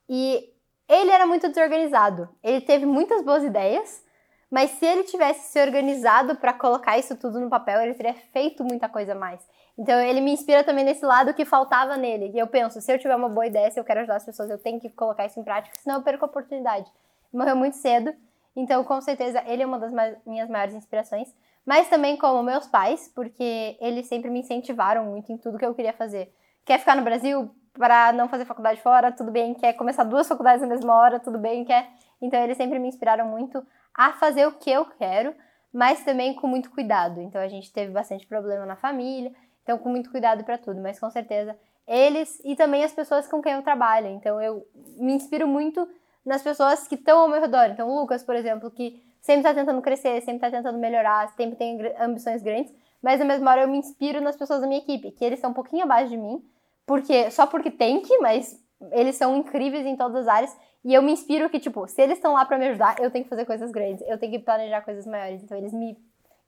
E 0.09 0.49
ele 0.89 1.11
era 1.11 1.26
muito 1.26 1.49
desorganizado, 1.49 2.29
ele 2.43 2.61
teve 2.61 2.87
muitas 2.87 3.22
boas 3.22 3.43
ideias, 3.43 4.03
mas 4.51 4.70
se 4.72 4.86
ele 4.86 5.05
tivesse 5.05 5.53
se 5.53 5.61
organizado 5.61 6.36
para 6.36 6.53
colocar 6.53 6.99
isso 6.99 7.16
tudo 7.16 7.40
no 7.40 7.51
papel, 7.51 7.80
ele 7.80 7.94
teria 7.94 8.14
feito 8.32 8.64
muita 8.64 8.88
coisa 8.88 9.14
mais. 9.14 9.40
Então 9.78 9.99
ele 10.01 10.20
me 10.20 10.32
inspira 10.32 10.64
também 10.64 10.84
nesse 10.84 11.05
lado 11.05 11.34
que 11.34 11.44
faltava 11.44 11.96
nele. 11.96 12.32
E 12.34 12.38
eu 12.38 12.46
penso, 12.46 12.80
se 12.80 12.92
eu 12.92 12.99
tiver 12.99 13.14
uma 13.14 13.28
boa 13.28 13.46
ideia, 13.46 13.70
se 13.70 13.78
eu 13.78 13.84
quero 13.84 14.01
ajudar 14.01 14.16
as 14.16 14.24
pessoas, 14.24 14.51
eu 14.51 14.59
tenho 14.59 14.80
que 14.80 14.90
colocar 14.90 15.26
isso 15.26 15.38
em 15.38 15.44
prática, 15.44 15.78
senão 15.78 15.96
eu 15.96 16.03
perco 16.03 16.24
a 16.24 16.28
oportunidade. 16.28 16.90
Morreu 17.32 17.55
muito 17.55 17.76
cedo, 17.76 18.14
então 18.57 18.82
com 18.84 19.01
certeza 19.01 19.42
ele 19.46 19.62
é 19.62 19.66
uma 19.66 19.78
das 19.78 19.92
minhas 20.26 20.49
maiores 20.49 20.74
inspirações 20.74 21.32
mas 21.68 21.86
também 21.86 22.16
como 22.16 22.42
meus 22.42 22.66
pais, 22.66 23.12
porque 23.14 23.76
eles 23.78 24.07
sempre 24.07 24.30
me 24.30 24.40
incentivaram 24.40 25.05
muito 25.05 25.30
em 25.30 25.36
tudo 25.36 25.59
que 25.59 25.66
eu 25.66 25.74
queria 25.74 25.92
fazer. 25.92 26.34
Quer 26.64 26.78
ficar 26.78 26.96
no 26.96 27.03
Brasil 27.03 27.55
para 27.74 28.11
não 28.11 28.26
fazer 28.26 28.46
faculdade 28.46 28.80
fora, 28.80 29.12
tudo 29.12 29.30
bem. 29.30 29.53
Quer 29.53 29.74
começar 29.74 30.05
duas 30.05 30.26
faculdades 30.26 30.62
na 30.62 30.66
mesma 30.66 30.94
hora, 30.94 31.20
tudo 31.20 31.38
bem. 31.38 31.66
Quer. 31.66 31.86
Então 32.21 32.43
eles 32.43 32.57
sempre 32.57 32.79
me 32.79 32.89
inspiraram 32.89 33.27
muito 33.27 33.64
a 33.95 34.12
fazer 34.12 34.47
o 34.47 34.53
que 34.53 34.71
eu 34.71 34.85
quero, 34.85 35.35
mas 35.73 36.05
também 36.05 36.35
com 36.35 36.47
muito 36.47 36.71
cuidado. 36.71 37.21
Então 37.21 37.41
a 37.41 37.49
gente 37.49 37.73
teve 37.73 37.93
bastante 37.93 38.27
problema 38.27 38.64
na 38.64 38.77
família, 38.77 39.33
então 39.62 39.79
com 39.79 39.89
muito 39.89 40.11
cuidado 40.11 40.45
para 40.45 40.59
tudo, 40.59 40.81
mas 40.81 40.99
com 40.99 41.11
certeza 41.11 41.59
eles 41.87 42.41
e 42.45 42.55
também 42.55 42.85
as 42.85 42.93
pessoas 42.93 43.27
com 43.27 43.41
quem 43.41 43.53
eu 43.53 43.62
trabalho. 43.62 44.09
Então 44.09 44.41
eu 44.41 44.66
me 44.99 45.12
inspiro 45.12 45.49
muito 45.49 45.89
nas 46.25 46.43
pessoas 46.43 46.87
que 46.87 46.95
estão 46.95 47.21
ao 47.21 47.29
meu 47.29 47.41
redor. 47.41 47.71
Então 47.71 47.89
o 47.89 48.01
Lucas, 48.01 48.23
por 48.23 48.37
exemplo, 48.37 48.71
que 48.71 49.03
sempre 49.21 49.43
tá 49.43 49.55
tentando 49.55 49.81
crescer, 49.83 50.21
sempre 50.23 50.41
tá 50.41 50.51
tentando 50.51 50.79
melhorar, 50.79 51.29
sempre 51.35 51.57
tem 51.57 51.79
ambições 51.99 52.43
grandes, 52.43 52.73
mas 53.03 53.21
na 53.21 53.27
mesma 53.27 53.51
hora 53.51 53.62
eu 53.62 53.69
me 53.69 53.79
inspiro 53.79 54.21
nas 54.21 54.37
pessoas 54.37 54.61
da 54.61 54.66
minha 54.66 54.81
equipe, 54.81 55.11
que 55.12 55.25
eles 55.25 55.41
são 55.41 55.51
um 55.51 55.55
pouquinho 55.55 55.85
abaixo 55.85 56.11
de 56.11 56.16
mim, 56.16 56.43
porque 56.87 57.31
só 57.31 57.47
porque 57.47 57.71
tem 57.71 58.01
que, 58.01 58.19
mas 58.19 58.62
eles 58.93 59.16
são 59.16 59.37
incríveis 59.37 59.87
em 59.87 59.97
todas 59.97 60.27
as 60.27 60.29
áreas, 60.29 60.57
e 60.85 60.95
eu 60.95 61.03
me 61.03 61.12
inspiro 61.12 61.51
que, 61.51 61.59
tipo, 61.59 61.87
se 61.87 62.01
eles 62.01 62.18
estão 62.18 62.35
lá 62.35 62.45
para 62.45 62.59
me 62.59 62.68
ajudar, 62.68 62.99
eu 63.01 63.11
tenho 63.11 63.24
que 63.24 63.31
fazer 63.31 63.45
coisas 63.45 63.70
grandes, 63.70 64.03
eu 64.09 64.18
tenho 64.18 64.33
que 64.33 64.39
planejar 64.39 64.83
coisas 64.83 65.07
maiores, 65.07 65.43
então 65.43 65.57
eles 65.57 65.72
me 65.72 65.97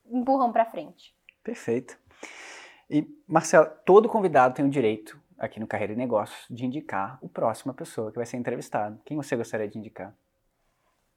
empurram 0.06 0.52
para 0.52 0.64
frente. 0.64 1.14
Perfeito. 1.42 1.98
E, 2.88 3.06
Marcelo, 3.26 3.70
todo 3.84 4.08
convidado 4.08 4.54
tem 4.54 4.64
o 4.64 4.70
direito, 4.70 5.20
aqui 5.38 5.58
no 5.58 5.66
Carreira 5.66 5.92
e 5.92 5.96
Negócios, 5.96 6.46
de 6.50 6.66
indicar 6.66 7.18
o 7.22 7.28
próxima 7.28 7.72
pessoa 7.72 8.10
que 8.10 8.16
vai 8.16 8.26
ser 8.26 8.36
entrevistado. 8.36 9.00
Quem 9.04 9.16
você 9.16 9.36
gostaria 9.36 9.68
de 9.68 9.78
indicar? 9.78 10.14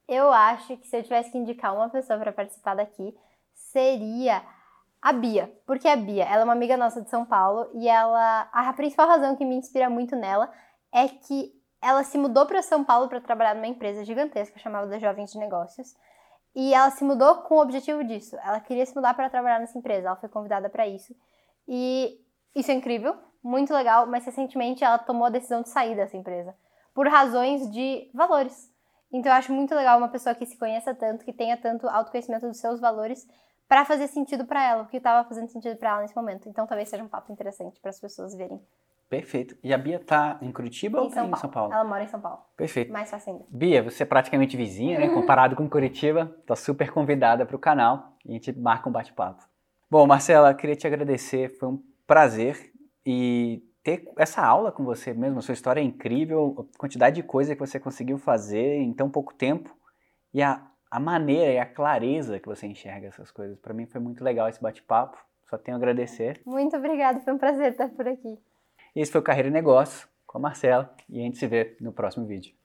Eu 0.08 0.32
acho 0.32 0.78
que 0.78 0.88
se 0.88 0.98
eu 0.98 1.04
tivesse 1.04 1.32
que 1.32 1.38
indicar 1.38 1.74
uma 1.74 1.90
pessoa 1.90 2.20
para 2.20 2.32
participar 2.32 2.76
daqui, 2.76 3.16
seria 3.54 4.44
a 5.02 5.12
Bia. 5.12 5.52
Porque 5.66 5.88
a 5.88 5.96
Bia, 5.96 6.26
ela 6.26 6.42
é 6.42 6.44
uma 6.44 6.54
amiga 6.54 6.78
nossa 6.78 7.02
de 7.02 7.10
São 7.10 7.26
Paulo 7.26 7.70
e 7.74 7.88
ela, 7.88 8.50
a 8.52 8.72
principal 8.74 9.08
razão 9.08 9.36
que 9.36 9.46
me 9.46 9.56
inspira 9.56 9.90
muito 9.90 10.16
nela 10.16 10.52
é 10.92 11.08
que 11.08 11.54
ela 11.84 12.04
se 12.04 12.18
mudou 12.18 12.46
para 12.46 12.62
São 12.62 12.84
Paulo 12.84 13.10
para 13.10 13.20
trabalhar 13.20 13.56
numa 13.56 13.68
empresa 13.68 14.06
gigantesca 14.06 14.58
chamada 14.58 14.88
da 14.88 14.98
Jovens 14.98 15.32
de 15.32 15.38
Negócios. 15.38 15.94
E 16.56 16.74
ela 16.74 16.90
se 16.92 17.04
mudou 17.04 17.38
com 17.44 17.56
o 17.56 17.62
objetivo 17.62 18.04
disso. 18.04 18.38
Ela 18.44 18.60
queria 18.60 18.86
se 18.86 18.96
mudar 18.96 19.14
para 19.14 19.30
trabalhar 19.30 19.60
nessa 19.60 19.78
empresa. 19.78 20.08
Ela 20.08 20.16
foi 20.16 20.30
convidada 20.30 20.70
para 20.70 20.88
isso. 20.88 21.16
E 21.68 22.20
isso 22.56 22.72
é 22.72 22.74
incrível, 22.74 23.16
muito 23.44 23.74
legal, 23.74 24.06
mas 24.06 24.26
recentemente 24.26 24.84
ela 24.84 24.98
tomou 24.98 25.26
a 25.26 25.30
decisão 25.30 25.62
de 25.62 25.70
sair 25.70 25.96
dessa 25.96 26.16
empresa 26.16 26.56
por 26.94 27.08
razões 27.08 27.70
de 27.72 28.10
valores. 28.14 28.72
Então 29.12 29.32
eu 29.32 29.36
acho 29.36 29.52
muito 29.52 29.74
legal 29.76 29.98
uma 29.98 30.10
pessoa 30.10 30.36
que 30.36 30.46
se 30.46 30.58
conheça 30.58 30.94
tanto, 30.94 31.26
que 31.26 31.34
tenha 31.34 31.58
tanto 31.58 31.88
autoconhecimento 31.88 32.48
dos 32.48 32.60
seus 32.60 32.80
valores 32.80 33.28
para 33.68 33.86
fazer 33.86 34.08
sentido 34.08 34.46
para 34.46 34.64
ela, 34.64 34.84
o 34.84 34.88
que 34.88 34.98
estava 34.98 35.28
fazendo 35.28 35.48
sentido 35.48 35.78
para 35.78 35.92
ela 35.92 36.02
nesse 36.02 36.16
momento. 36.16 36.48
Então 36.48 36.68
talvez 36.68 36.90
seja 36.90 37.04
um 37.04 37.08
papo 37.08 37.32
interessante 37.32 37.80
para 37.80 37.90
as 37.90 38.00
pessoas 38.00 38.36
verem. 38.36 38.62
Perfeito. 39.10 39.56
E 39.64 39.74
a 39.74 39.78
Bia 39.78 40.00
tá 40.00 40.40
em 40.42 40.52
Curitiba 40.52 40.98
em 40.98 41.02
ou 41.02 41.10
São 41.10 41.30
em 41.30 41.36
São 41.36 41.50
Paulo? 41.50 41.74
Ela 41.74 41.84
mora 41.84 42.04
em 42.04 42.08
São 42.08 42.20
Paulo. 42.20 42.40
Perfeito. 42.58 42.92
Mais 42.92 43.10
fácil 43.10 43.34
ainda. 43.34 43.46
Bia, 43.50 43.84
você 43.84 44.04
é 44.04 44.06
praticamente 44.06 44.58
vizinha, 44.58 45.00
né? 45.00 45.10
Comparado 45.10 45.56
com 45.56 45.70
Curitiba, 45.70 46.36
tá 46.46 46.56
super 46.56 46.92
convidada 46.92 47.46
para 47.46 47.56
o 47.56 47.60
canal 47.60 48.18
e 48.26 48.32
a 48.32 48.34
gente 48.34 48.52
marca 48.58 48.90
um 48.90 48.92
bate-papo. 48.92 49.44
Bom, 49.90 50.08
Marcela, 50.08 50.54
queria 50.54 50.76
te 50.76 50.88
agradecer, 50.88 51.50
foi 51.60 51.70
um 51.70 51.84
prazer 52.08 52.72
e 53.06 53.62
ter 53.84 54.12
essa 54.18 54.44
aula 54.44 54.72
com 54.72 54.84
você 54.84 55.14
mesmo. 55.14 55.40
A 55.40 55.42
sua 55.42 55.54
história 55.54 55.82
é 55.82 55.84
incrível, 55.84 56.68
a 56.74 56.78
quantidade 56.80 57.18
de 57.18 57.24
coisa 57.24 57.54
que 57.54 57.60
você 57.60 57.80
conseguiu 57.80 58.18
fazer 58.18 58.78
em 58.78 58.94
tão 58.94 59.10
pouco 59.10 59.34
tempo 59.34 59.76
e 60.34 60.42
a, 60.42 60.66
a 60.90 61.00
maneira 61.00 61.52
e 61.52 61.60
a 61.60 61.66
clareza 61.66 62.40
que 62.40 62.48
você 62.48 62.66
enxerga 62.66 63.08
essas 63.08 63.30
coisas. 63.30 63.60
Para 63.60 63.74
mim 63.74 63.86
foi 63.86 64.02
muito 64.02 64.24
legal 64.24 64.50
esse 64.50 64.62
bate-papo. 64.62 65.18
Só 65.50 65.58
tenho 65.58 65.76
a 65.76 65.78
agradecer. 65.78 66.42
Muito 66.46 66.76
obrigada, 66.76 67.20
foi 67.20 67.34
um 67.34 67.38
prazer 67.38 67.74
estar 67.74 67.90
por 67.90 68.08
aqui. 68.08 68.40
Esse 68.96 69.12
foi 69.12 69.22
o 69.22 69.24
Carreira 69.24 69.50
e 69.50 69.52
Negócio 69.52 70.08
com 70.26 70.38
a 70.38 70.42
Marcela 70.42 70.96
e 71.10 71.20
a 71.20 71.24
gente 71.24 71.38
se 71.38 71.48
vê 71.48 71.76
no 71.82 71.92
próximo 71.92 72.26
vídeo. 72.26 72.56